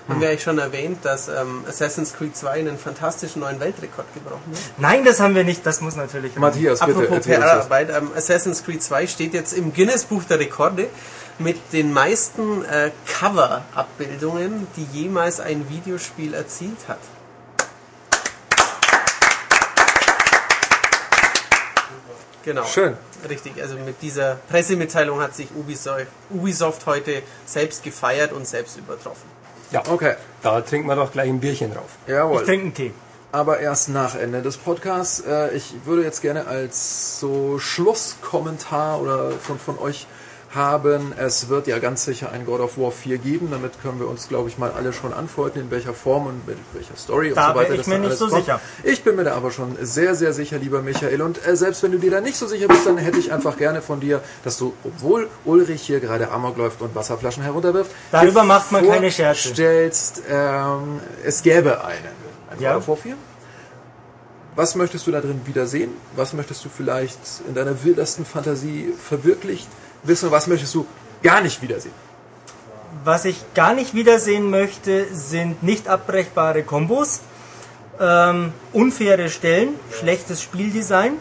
Haben 0.07 0.21
wir 0.21 0.29
eigentlich 0.29 0.43
schon 0.43 0.59
erwähnt, 0.59 1.03
dass 1.03 1.29
ähm, 1.29 1.63
Assassin's 1.67 2.13
Creed 2.13 2.37
2 2.37 2.51
einen 2.51 2.77
fantastischen 2.77 3.41
neuen 3.41 3.59
Weltrekord 3.59 4.05
gebrochen 4.13 4.51
hat? 4.51 4.59
Nein, 4.77 5.03
das 5.03 5.19
haben 5.19 5.33
wir 5.33 5.43
nicht. 5.43 5.65
Das 5.65 5.81
muss 5.81 5.95
natürlich. 5.95 6.35
Matthias, 6.35 6.79
bitte. 6.79 6.99
Apropos 6.99 7.25
PR-Arbeit. 7.25 7.89
Ähm, 7.89 8.11
Assassin's 8.15 8.63
Creed 8.63 8.83
2 8.83 9.07
steht 9.07 9.33
jetzt 9.33 9.53
im 9.53 9.73
Guinness-Buch 9.73 10.23
der 10.25 10.39
Rekorde 10.39 10.89
mit 11.39 11.73
den 11.73 11.91
meisten 11.91 12.63
äh, 12.65 12.91
Cover-Abbildungen, 13.07 14.67
die 14.77 14.85
jemals 14.93 15.39
ein 15.39 15.67
Videospiel 15.69 16.35
erzielt 16.35 16.87
hat. 16.87 16.99
Genau. 22.43 22.63
Schön. 22.65 22.95
Richtig, 23.27 23.59
also 23.59 23.75
mit 23.75 24.03
dieser 24.03 24.35
Pressemitteilung 24.49 25.19
hat 25.19 25.33
sich 25.33 25.47
Ubisoft 26.29 26.85
heute 26.85 27.23
selbst 27.47 27.83
gefeiert 27.83 28.33
und 28.33 28.47
selbst 28.47 28.77
übertroffen. 28.77 29.34
Ja, 29.72 29.84
Okay. 29.89 30.16
da 30.41 30.61
trinken 30.61 30.88
wir 30.88 30.95
doch 30.95 31.11
gleich 31.11 31.30
ein 31.30 31.39
Bierchen 31.39 31.74
drauf. 31.74 31.89
Jawohl. 32.07 32.41
Ich 32.41 32.45
trinke 32.47 32.66
einen 32.66 32.74
Tee. 32.74 32.93
aber 33.32 33.59
erst 33.59 33.89
nach 33.89 34.16
Ende 34.16 34.41
des 34.41 34.57
Podcasts. 34.57 35.20
Äh, 35.22 35.55
ich 35.55 35.74
würde 35.86 36.03
jetzt 36.03 36.22
gerne 36.22 36.47
als 36.47 37.20
so 37.20 37.59
Schlusskommentar 37.59 39.01
oder 39.01 39.32
von, 39.32 39.59
von 39.59 39.78
euch 39.80 40.07
haben, 40.55 41.13
es 41.17 41.49
wird 41.49 41.67
ja 41.67 41.77
ganz 41.79 42.05
sicher 42.05 42.31
ein 42.31 42.45
God 42.45 42.61
of 42.61 42.77
War 42.77 42.91
4 42.91 43.17
geben. 43.19 43.49
Damit 43.51 43.73
können 43.81 43.99
wir 43.99 44.07
uns, 44.07 44.27
glaube 44.29 44.49
ich, 44.49 44.57
mal 44.57 44.71
alle 44.71 44.93
schon 44.93 45.13
antworten, 45.13 45.59
in 45.59 45.69
welcher 45.71 45.93
Form 45.93 46.25
und 46.27 46.47
mit 46.47 46.57
welcher 46.73 46.95
Story 46.95 47.33
Da 47.35 47.49
und 47.49 47.53
so 47.53 47.59
weiter. 47.59 47.69
bin 47.69 47.75
ich 47.75 47.85
das 47.85 47.87
mir 47.87 47.99
nicht 47.99 48.17
so 48.17 48.27
kommt. 48.29 48.41
sicher. 48.45 48.61
Ich 48.83 49.03
bin 49.03 49.15
mir 49.15 49.23
da 49.25 49.35
aber 49.35 49.51
schon 49.51 49.77
sehr, 49.81 50.15
sehr 50.15 50.33
sicher, 50.33 50.57
lieber 50.57 50.81
Michael. 50.81 51.21
Und 51.21 51.45
äh, 51.45 51.55
selbst 51.55 51.83
wenn 51.83 51.91
du 51.91 51.99
dir 51.99 52.09
da 52.11 52.21
nicht 52.21 52.37
so 52.37 52.47
sicher 52.47 52.67
bist, 52.67 52.85
dann 52.85 52.97
hätte 52.97 53.19
ich 53.19 53.31
einfach 53.31 53.57
gerne 53.57 53.81
von 53.81 53.99
dir, 53.99 54.21
dass 54.43 54.57
du, 54.57 54.73
obwohl 54.83 55.29
Ulrich 55.43 55.81
hier 55.83 55.99
gerade 55.99 56.31
Amok 56.31 56.57
läuft 56.57 56.81
und 56.81 56.95
Wasserflaschen 56.95 57.43
herunterwirft, 57.43 57.91
Darüber 58.11 58.43
macht 58.43 58.71
man 58.71 58.87
keine 58.87 59.11
Scherze. 59.11 59.49
vorstellst, 59.49 60.23
ähm, 60.29 60.99
es 61.23 61.41
gäbe 61.43 61.83
einen. 61.83 61.97
Ein 62.49 62.59
Ja. 62.61 62.73
God 62.73 62.81
of 62.83 62.87
War 62.87 62.97
4? 62.97 63.15
Was 64.55 64.75
möchtest 64.75 65.05
du 65.05 65.11
da 65.11 65.19
drin 65.19 65.41
wiedersehen? 65.45 65.91
Was 66.15 66.31
möchtest 66.31 66.63
du 66.63 66.69
vielleicht 66.69 67.19
in 67.47 67.55
deiner 67.55 67.83
wildesten 67.83 68.25
Fantasie 68.25 68.93
verwirklicht 68.97 69.67
wissen? 70.07 70.31
Was 70.31 70.47
möchtest 70.47 70.73
du 70.75 70.85
gar 71.23 71.41
nicht 71.41 71.61
wiedersehen? 71.61 71.93
Was 73.03 73.25
ich 73.25 73.37
gar 73.53 73.73
nicht 73.73 73.93
wiedersehen 73.93 74.49
möchte, 74.49 75.07
sind 75.13 75.61
nicht 75.63 75.87
abbrechbare 75.87 76.63
Kombos, 76.63 77.21
ähm, 77.99 78.53
unfaire 78.73 79.29
Stellen, 79.29 79.75
schlechtes 79.91 80.41
Spieldesign. 80.41 81.13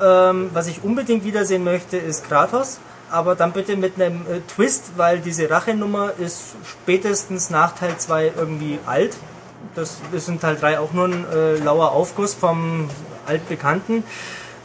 Ähm, 0.00 0.50
was 0.54 0.66
ich 0.66 0.82
unbedingt 0.82 1.24
wiedersehen 1.24 1.64
möchte, 1.64 1.96
ist 1.96 2.26
Kratos. 2.26 2.80
Aber 3.10 3.34
dann 3.34 3.52
bitte 3.52 3.76
mit 3.76 4.00
einem 4.00 4.22
äh, 4.22 4.40
Twist, 4.54 4.92
weil 4.96 5.18
diese 5.18 5.50
Rachenummer 5.50 6.12
ist 6.18 6.54
spätestens 6.64 7.50
nach 7.50 7.74
Teil 7.74 7.98
2 7.98 8.32
irgendwie 8.36 8.78
alt. 8.86 9.16
Das 9.74 9.98
ist 10.12 10.28
in 10.28 10.40
Teil 10.40 10.56
3 10.56 10.78
auch 10.78 10.92
nur 10.92 11.06
ein 11.06 11.26
äh, 11.32 11.56
lauer 11.56 11.92
Aufguss 11.92 12.34
vom 12.34 12.88
altbekannten. 13.26 14.04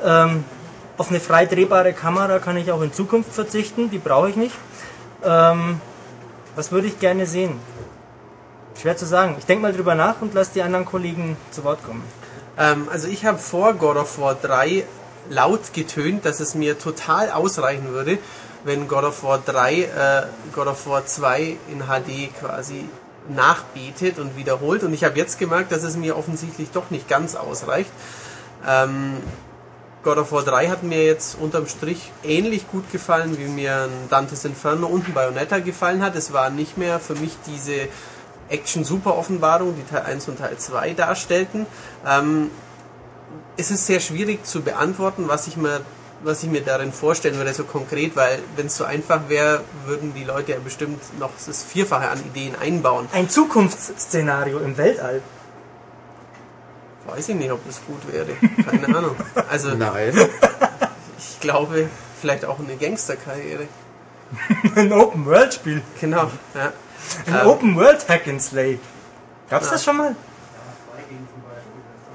Ähm, 0.04 0.44
auf 0.98 1.10
eine 1.10 1.20
frei 1.20 1.46
drehbare 1.46 1.94
Kamera 1.94 2.40
kann 2.40 2.58
ich 2.58 2.72
auch 2.72 2.82
in 2.82 2.94
Zukunft 2.94 3.34
verzichten, 3.34 3.90
die 3.90 3.98
brauche 3.98 4.30
ich 4.30 4.36
nicht. 4.36 4.56
Ähm, 5.24 5.82
was 6.56 6.72
würde 6.72 6.88
ich 6.88 7.00
gerne 7.00 7.26
sehen? 7.26 7.60
Schwer 8.80 8.96
zu 8.96 9.06
sagen. 9.06 9.36
Ich 9.40 9.46
denke 9.46 9.62
mal 9.62 9.74
drüber 9.74 9.96
nach 9.96 10.22
und 10.22 10.34
lasse 10.34 10.52
die 10.54 10.62
anderen 10.62 10.86
Kollegen 10.86 11.38
zu 11.52 11.64
Wort 11.64 11.84
kommen. 11.84 12.04
Ähm, 12.58 12.88
also 12.92 13.08
ich 13.08 13.26
habe 13.26 13.38
vor 13.38 13.74
God 13.74 13.98
of 13.98 14.20
War 14.20 14.36
3 14.36 14.86
laut 15.30 15.74
getönt, 15.74 16.26
dass 16.26 16.40
es 16.40 16.56
mir 16.56 16.78
total 16.78 17.32
ausreichen 17.32 17.90
würde, 17.90 18.18
wenn 18.64 18.88
God 18.88 19.04
of 19.04 19.24
War 19.24 19.40
3 19.40 19.74
äh, 19.74 20.24
God 20.54 20.68
of 20.68 20.88
War 20.88 21.06
2 21.06 21.58
in 21.72 21.84
HD 21.88 22.34
quasi 22.40 22.88
nachbetet 23.28 24.20
und 24.20 24.38
wiederholt. 24.38 24.84
Und 24.84 24.94
ich 24.94 25.04
habe 25.04 25.18
jetzt 25.18 25.40
gemerkt, 25.40 25.72
dass 25.72 25.84
es 25.84 25.98
mir 25.98 26.18
offensichtlich 26.18 26.70
doch 26.72 26.90
nicht 26.90 27.10
ganz 27.10 27.36
ausreicht. 27.36 27.92
Ähm, 28.68 29.18
God 30.06 30.20
of 30.20 30.32
War 30.32 30.44
3 30.44 30.68
hat 30.70 30.84
mir 30.84 31.04
jetzt 31.04 31.36
unterm 31.42 31.66
Strich 31.66 32.12
ähnlich 32.24 32.70
gut 32.70 32.92
gefallen, 32.92 33.40
wie 33.40 33.48
mir 33.48 33.86
ein 33.86 34.08
Dantes 34.10 34.46
Inferno 34.46 34.86
und 34.86 35.08
ein 35.08 35.14
Bayonetta 35.16 35.58
gefallen 35.58 36.04
hat. 36.04 36.16
Es 36.16 36.32
war 36.32 36.52
nicht 36.52 36.78
mehr 36.78 37.00
für 37.00 37.16
mich 37.16 37.36
diese 37.48 37.88
Action-Super-Offenbarung, 38.50 39.76
die 39.76 39.84
Teil 39.84 40.04
1 40.04 40.28
und 40.28 40.38
Teil 40.38 40.58
2 40.58 40.94
darstellten. 40.94 41.66
Ähm, 42.08 42.52
es 43.58 43.72
ist 43.72 43.88
sehr 43.88 44.00
schwierig 44.00 44.46
zu 44.46 44.62
beantworten, 44.62 45.28
was 45.28 45.48
ich 45.48 45.58
mir, 45.58 45.82
was 46.24 46.44
ich 46.44 46.52
mir 46.52 46.62
darin 46.62 46.94
vorstellen 46.94 47.38
würde, 47.38 47.56
so 47.56 47.64
konkret, 47.64 48.16
weil 48.16 48.38
wenn 48.56 48.68
es 48.68 48.78
so 48.78 48.84
einfach 48.84 49.28
wäre, 49.28 49.64
würden 49.88 50.14
die 50.14 50.24
Leute 50.24 50.52
ja 50.52 50.60
bestimmt 50.64 51.02
noch 51.20 51.32
das 51.44 51.64
Vierfache 51.64 52.10
an 52.10 52.20
Ideen 52.20 52.56
einbauen. 52.56 53.08
Ein 53.12 53.28
Zukunftsszenario 53.28 54.60
im 54.60 54.78
Weltall. 54.78 55.24
Weiß 57.08 57.30
ich 57.30 57.36
nicht, 57.36 57.52
ob 57.52 57.66
das 57.68 57.82
gut 57.86 58.02
wäre. 58.12 58.28
Keine 58.70 58.96
Ahnung. 58.98 59.16
Also 59.50 59.70
Nein. 59.76 60.14
ich 61.18 61.40
glaube, 61.40 61.90
vielleicht 62.20 62.46
auch 62.46 62.60
eine 62.60 62.76
Gangsterkarriere. 62.76 63.68
Ein 64.76 64.92
Open-World-Spiel. 64.92 65.82
Genau. 66.02 66.32
Ja. 66.56 66.74
Ein 67.28 67.42
Ähm, 67.42 67.48
Open-World 67.48 68.10
Hack 68.10 68.28
and 68.28 68.42
Slay. 68.42 68.80
Gab's 69.50 69.68
Ja. 69.68 69.72
das 69.74 69.84
schon 69.84 69.98
mal? 69.98 70.16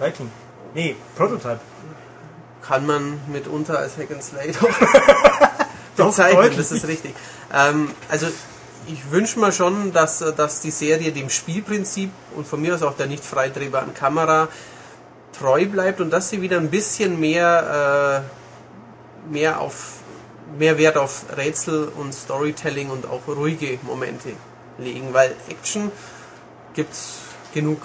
Viking. 0.01 0.31
Nee, 0.75 0.97
Prototype. 1.17 1.61
kann 2.63 2.87
man 2.87 3.21
mitunter 3.29 3.79
als 3.79 3.97
Hack 3.97 4.11
and 4.11 4.23
Slay 4.23 4.53
doch 4.53 4.69
Doch, 5.97 6.07
bezeichnen, 6.07 6.37
deutlich. 6.43 6.57
das 6.59 6.73
ist 6.73 6.87
richtig. 6.87 7.15
Ähm, 7.53 7.91
also 8.09 8.27
ich 8.87 9.11
wünsche 9.11 9.39
mir 9.41 9.53
schon, 9.53 9.93
dass, 9.93 10.21
äh, 10.23 10.33
dass 10.33 10.61
die 10.61 10.71
Serie 10.71 11.13
dem 11.13 11.29
Spielprinzip 11.31 12.11
und 12.35 12.47
von 12.47 12.61
mir 12.63 12.75
aus 12.75 12.83
auch 12.83 12.97
der 12.97 13.07
nicht 13.07 13.25
frei 13.25 13.49
drehbaren 13.51 13.93
Kamera 13.95 14.49
treu 15.41 15.67
bleibt 15.67 16.01
und 16.01 16.11
dass 16.11 16.29
sie 16.31 16.41
wieder 16.43 16.59
ein 16.59 16.71
bisschen 16.71 17.19
mehr, 17.19 18.23
äh, 19.29 19.33
mehr 19.33 19.61
auf 19.61 19.95
mehr 20.59 20.79
Wert 20.79 20.97
auf 20.97 21.25
Rätsel 21.37 21.89
und 21.97 22.13
Storytelling 22.13 22.91
und 22.91 23.07
auch 23.07 23.21
ruhige 23.29 23.79
Momente 23.83 24.31
legen, 24.79 25.09
weil 25.13 25.33
Action 25.49 25.91
gibt's 26.75 27.19
genug. 27.55 27.81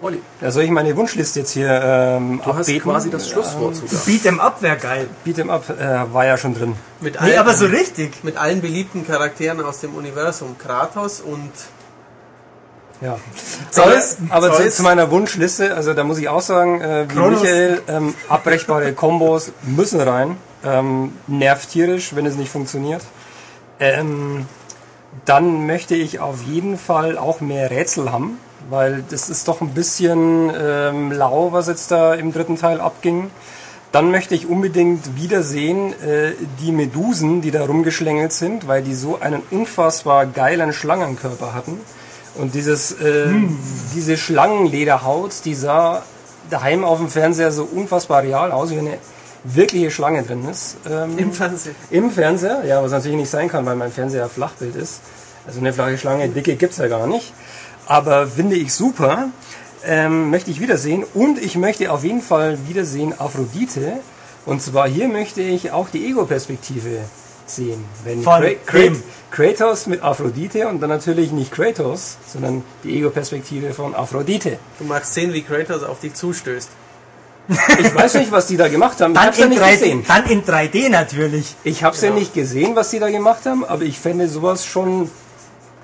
Olli, 0.00 0.20
Ja, 0.40 0.50
soll 0.50 0.64
ich 0.64 0.70
meine 0.70 0.96
Wunschliste 0.96 1.40
jetzt 1.40 1.50
hier 1.52 1.68
ähm, 1.68 2.40
du 2.44 2.54
hast 2.54 2.68
abbeten? 2.68 2.82
quasi 2.90 3.10
das 3.10 3.28
Schlusswort 3.28 3.76
sogar. 3.76 4.00
Beat'em 4.02 4.38
Up 4.40 4.60
wäre 4.60 4.76
geil. 4.76 5.08
Beat'em 5.24 5.48
Up 5.48 5.68
äh, 5.70 6.12
war 6.12 6.26
ja 6.26 6.36
schon 6.36 6.54
drin. 6.54 6.74
Mit 7.00 7.14
Nee, 7.14 7.20
allen- 7.20 7.38
aber 7.38 7.54
so 7.54 7.66
richtig. 7.66 8.24
mit 8.24 8.36
allen 8.36 8.60
beliebten 8.60 9.06
Charakteren 9.06 9.60
aus 9.64 9.78
dem 9.80 9.94
Universum 9.94 10.56
Kratos 10.58 11.20
und 11.20 11.50
Ja. 13.02 13.18
Zeus, 13.70 14.16
aber 14.28 14.52
zu, 14.52 14.62
Zeus. 14.62 14.76
zu 14.76 14.82
meiner 14.84 15.10
Wunschliste, 15.10 15.74
also 15.74 15.92
da 15.92 16.04
muss 16.04 16.18
ich 16.18 16.28
auch 16.28 16.40
sagen, 16.40 16.80
äh, 16.80 17.06
wie 17.08 17.14
Kronos. 17.14 17.42
Michael, 17.42 17.82
ähm, 17.88 18.14
abbrechbare 18.28 18.92
Kombos 18.92 19.52
müssen 19.62 20.00
rein. 20.00 20.36
Ähm, 20.64 21.12
nervt 21.26 21.70
tierisch, 21.70 22.14
wenn 22.14 22.26
es 22.26 22.36
nicht 22.36 22.50
funktioniert. 22.50 23.02
Ähm, 23.80 24.46
dann 25.24 25.66
möchte 25.66 25.96
ich 25.96 26.20
auf 26.20 26.42
jeden 26.42 26.78
Fall 26.78 27.18
auch 27.18 27.40
mehr 27.40 27.70
Rätsel 27.70 28.12
haben, 28.12 28.38
weil 28.70 29.02
das 29.10 29.28
ist 29.28 29.48
doch 29.48 29.60
ein 29.60 29.74
bisschen 29.74 30.52
ähm, 30.56 31.10
lau, 31.10 31.52
was 31.52 31.66
jetzt 31.66 31.90
da 31.90 32.14
im 32.14 32.32
dritten 32.32 32.56
Teil 32.56 32.80
abging. 32.80 33.30
Dann 33.90 34.10
möchte 34.10 34.34
ich 34.34 34.46
unbedingt 34.46 35.16
wiedersehen 35.16 35.92
äh, 36.02 36.32
die 36.60 36.72
Medusen, 36.72 37.42
die 37.42 37.50
da 37.50 37.66
rumgeschlängelt 37.66 38.32
sind, 38.32 38.68
weil 38.68 38.82
die 38.82 38.94
so 38.94 39.18
einen 39.20 39.42
unfassbar 39.50 40.24
geilen 40.26 40.72
Schlangenkörper 40.72 41.52
hatten. 41.52 41.80
Und 42.34 42.54
dieses, 42.54 42.92
äh, 42.92 43.26
diese 43.94 44.16
Schlangenlederhaut, 44.16 45.32
die 45.44 45.54
sah 45.54 46.02
daheim 46.50 46.84
auf 46.84 46.98
dem 46.98 47.08
Fernseher 47.08 47.52
so 47.52 47.64
unfassbar 47.64 48.22
real 48.22 48.52
aus, 48.52 48.70
wie 48.70 48.78
eine 48.78 48.98
wirkliche 49.44 49.90
Schlange 49.90 50.22
drin 50.22 50.48
ist. 50.48 50.76
Ähm, 50.88 51.18
im 51.18 51.32
Fernsehen. 51.32 51.74
Im 51.90 52.10
Fernseher, 52.10 52.64
ja, 52.64 52.82
was 52.82 52.92
natürlich 52.92 53.16
nicht 53.16 53.30
sein 53.30 53.48
kann, 53.48 53.66
weil 53.66 53.76
mein 53.76 53.92
Fernseher 53.92 54.28
Flachbild 54.28 54.76
ist. 54.76 55.00
Also 55.46 55.60
eine 55.60 55.72
flache 55.72 55.98
Schlange, 55.98 56.28
dicke 56.28 56.56
gibt's 56.56 56.78
ja 56.78 56.88
gar 56.88 57.06
nicht. 57.06 57.32
Aber 57.86 58.26
finde 58.26 58.56
ich 58.56 58.72
super. 58.72 59.28
Ähm, 59.84 60.30
möchte 60.30 60.50
ich 60.50 60.60
wiedersehen. 60.60 61.04
Und 61.12 61.38
ich 61.38 61.56
möchte 61.56 61.90
auf 61.90 62.04
jeden 62.04 62.22
Fall 62.22 62.56
wiedersehen 62.68 63.18
Aphrodite. 63.18 63.94
Und 64.46 64.62
zwar 64.62 64.88
hier 64.88 65.08
möchte 65.08 65.42
ich 65.42 65.72
auch 65.72 65.88
die 65.88 66.06
Ego-Perspektive 66.06 67.00
sehen. 67.56 67.84
Wenn 68.04 68.22
Von 68.22 68.42
wem? 68.42 69.02
Kratos 69.30 69.86
mit 69.86 70.02
Aphrodite 70.02 70.68
und 70.68 70.80
dann 70.80 70.90
natürlich 70.90 71.32
nicht 71.32 71.50
Kratos, 71.52 72.18
sondern 72.26 72.62
die 72.84 72.98
Ego-Perspektive 72.98 73.72
von 73.72 73.94
Aphrodite. 73.94 74.58
Du 74.78 74.84
magst 74.84 75.14
sehen, 75.14 75.32
wie 75.32 75.42
Kratos 75.42 75.82
auf 75.82 76.00
dich 76.00 76.14
zustößt. 76.14 76.68
Ich 77.80 77.94
weiß 77.94 78.14
nicht, 78.14 78.30
was 78.30 78.46
die 78.46 78.56
da 78.56 78.68
gemacht 78.68 79.00
haben. 79.00 79.12
Ich 79.12 79.18
Dann 79.18 79.26
hab's 79.26 79.38
ja 79.38 79.44
in, 79.44 79.50
nicht 79.50 79.62
3D, 79.62 79.70
gesehen. 79.72 80.04
dann 80.06 80.26
in 80.26 80.44
3D 80.44 80.88
natürlich. 80.90 81.56
Ich 81.64 81.82
habe 81.82 81.96
es 81.96 82.02
ja 82.02 82.10
nicht 82.10 82.34
gesehen, 82.34 82.76
was 82.76 82.90
die 82.90 82.98
da 83.00 83.10
gemacht 83.10 83.46
haben, 83.46 83.64
aber 83.64 83.82
ich 83.82 83.98
fände 83.98 84.28
sowas 84.28 84.64
schon 84.64 85.10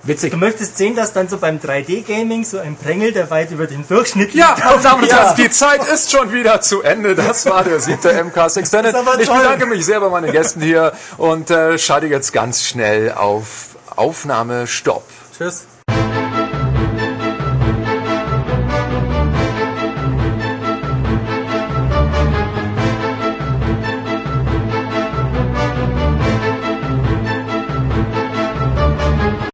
witzig. 0.08 0.32
Du 0.32 0.36
möchtest 0.38 0.76
sehen, 0.76 0.96
dass 0.96 1.12
dann 1.12 1.28
so 1.28 1.38
beim 1.38 1.58
3D-Gaming 1.58 2.44
so 2.44 2.58
ein 2.58 2.76
Prängel, 2.76 3.12
der 3.12 3.30
weit 3.30 3.50
über 3.50 3.66
den 3.66 3.86
Durchschnitt 3.86 4.34
Ja, 4.34 4.54
liegt, 4.54 4.64
meine 4.64 4.82
Damen 4.82 5.02
und 5.02 5.08
Ja. 5.08 5.16
Herren, 5.18 5.36
die 5.36 5.50
Zeit 5.50 5.84
ist 5.86 6.10
schon 6.10 6.32
wieder 6.32 6.60
zu 6.60 6.82
Ende. 6.82 7.14
Das 7.14 7.46
war 7.46 7.62
der 7.64 7.80
siebte 7.80 8.12
MCAS 8.24 8.56
Extended. 8.56 8.94
Ich 9.20 9.28
bedanke 9.28 9.66
mich 9.66 9.84
sehr 9.84 10.00
bei 10.00 10.08
meinen 10.08 10.32
Gästen 10.32 10.60
hier 10.60 10.92
und 11.16 11.50
äh, 11.50 11.78
schalte 11.78 12.06
jetzt 12.06 12.32
ganz 12.32 12.64
schnell 12.64 13.12
auf 13.12 13.76
Aufnahme 13.96 14.66
Stopp. 14.66 15.04
Tschüss. 15.36 15.64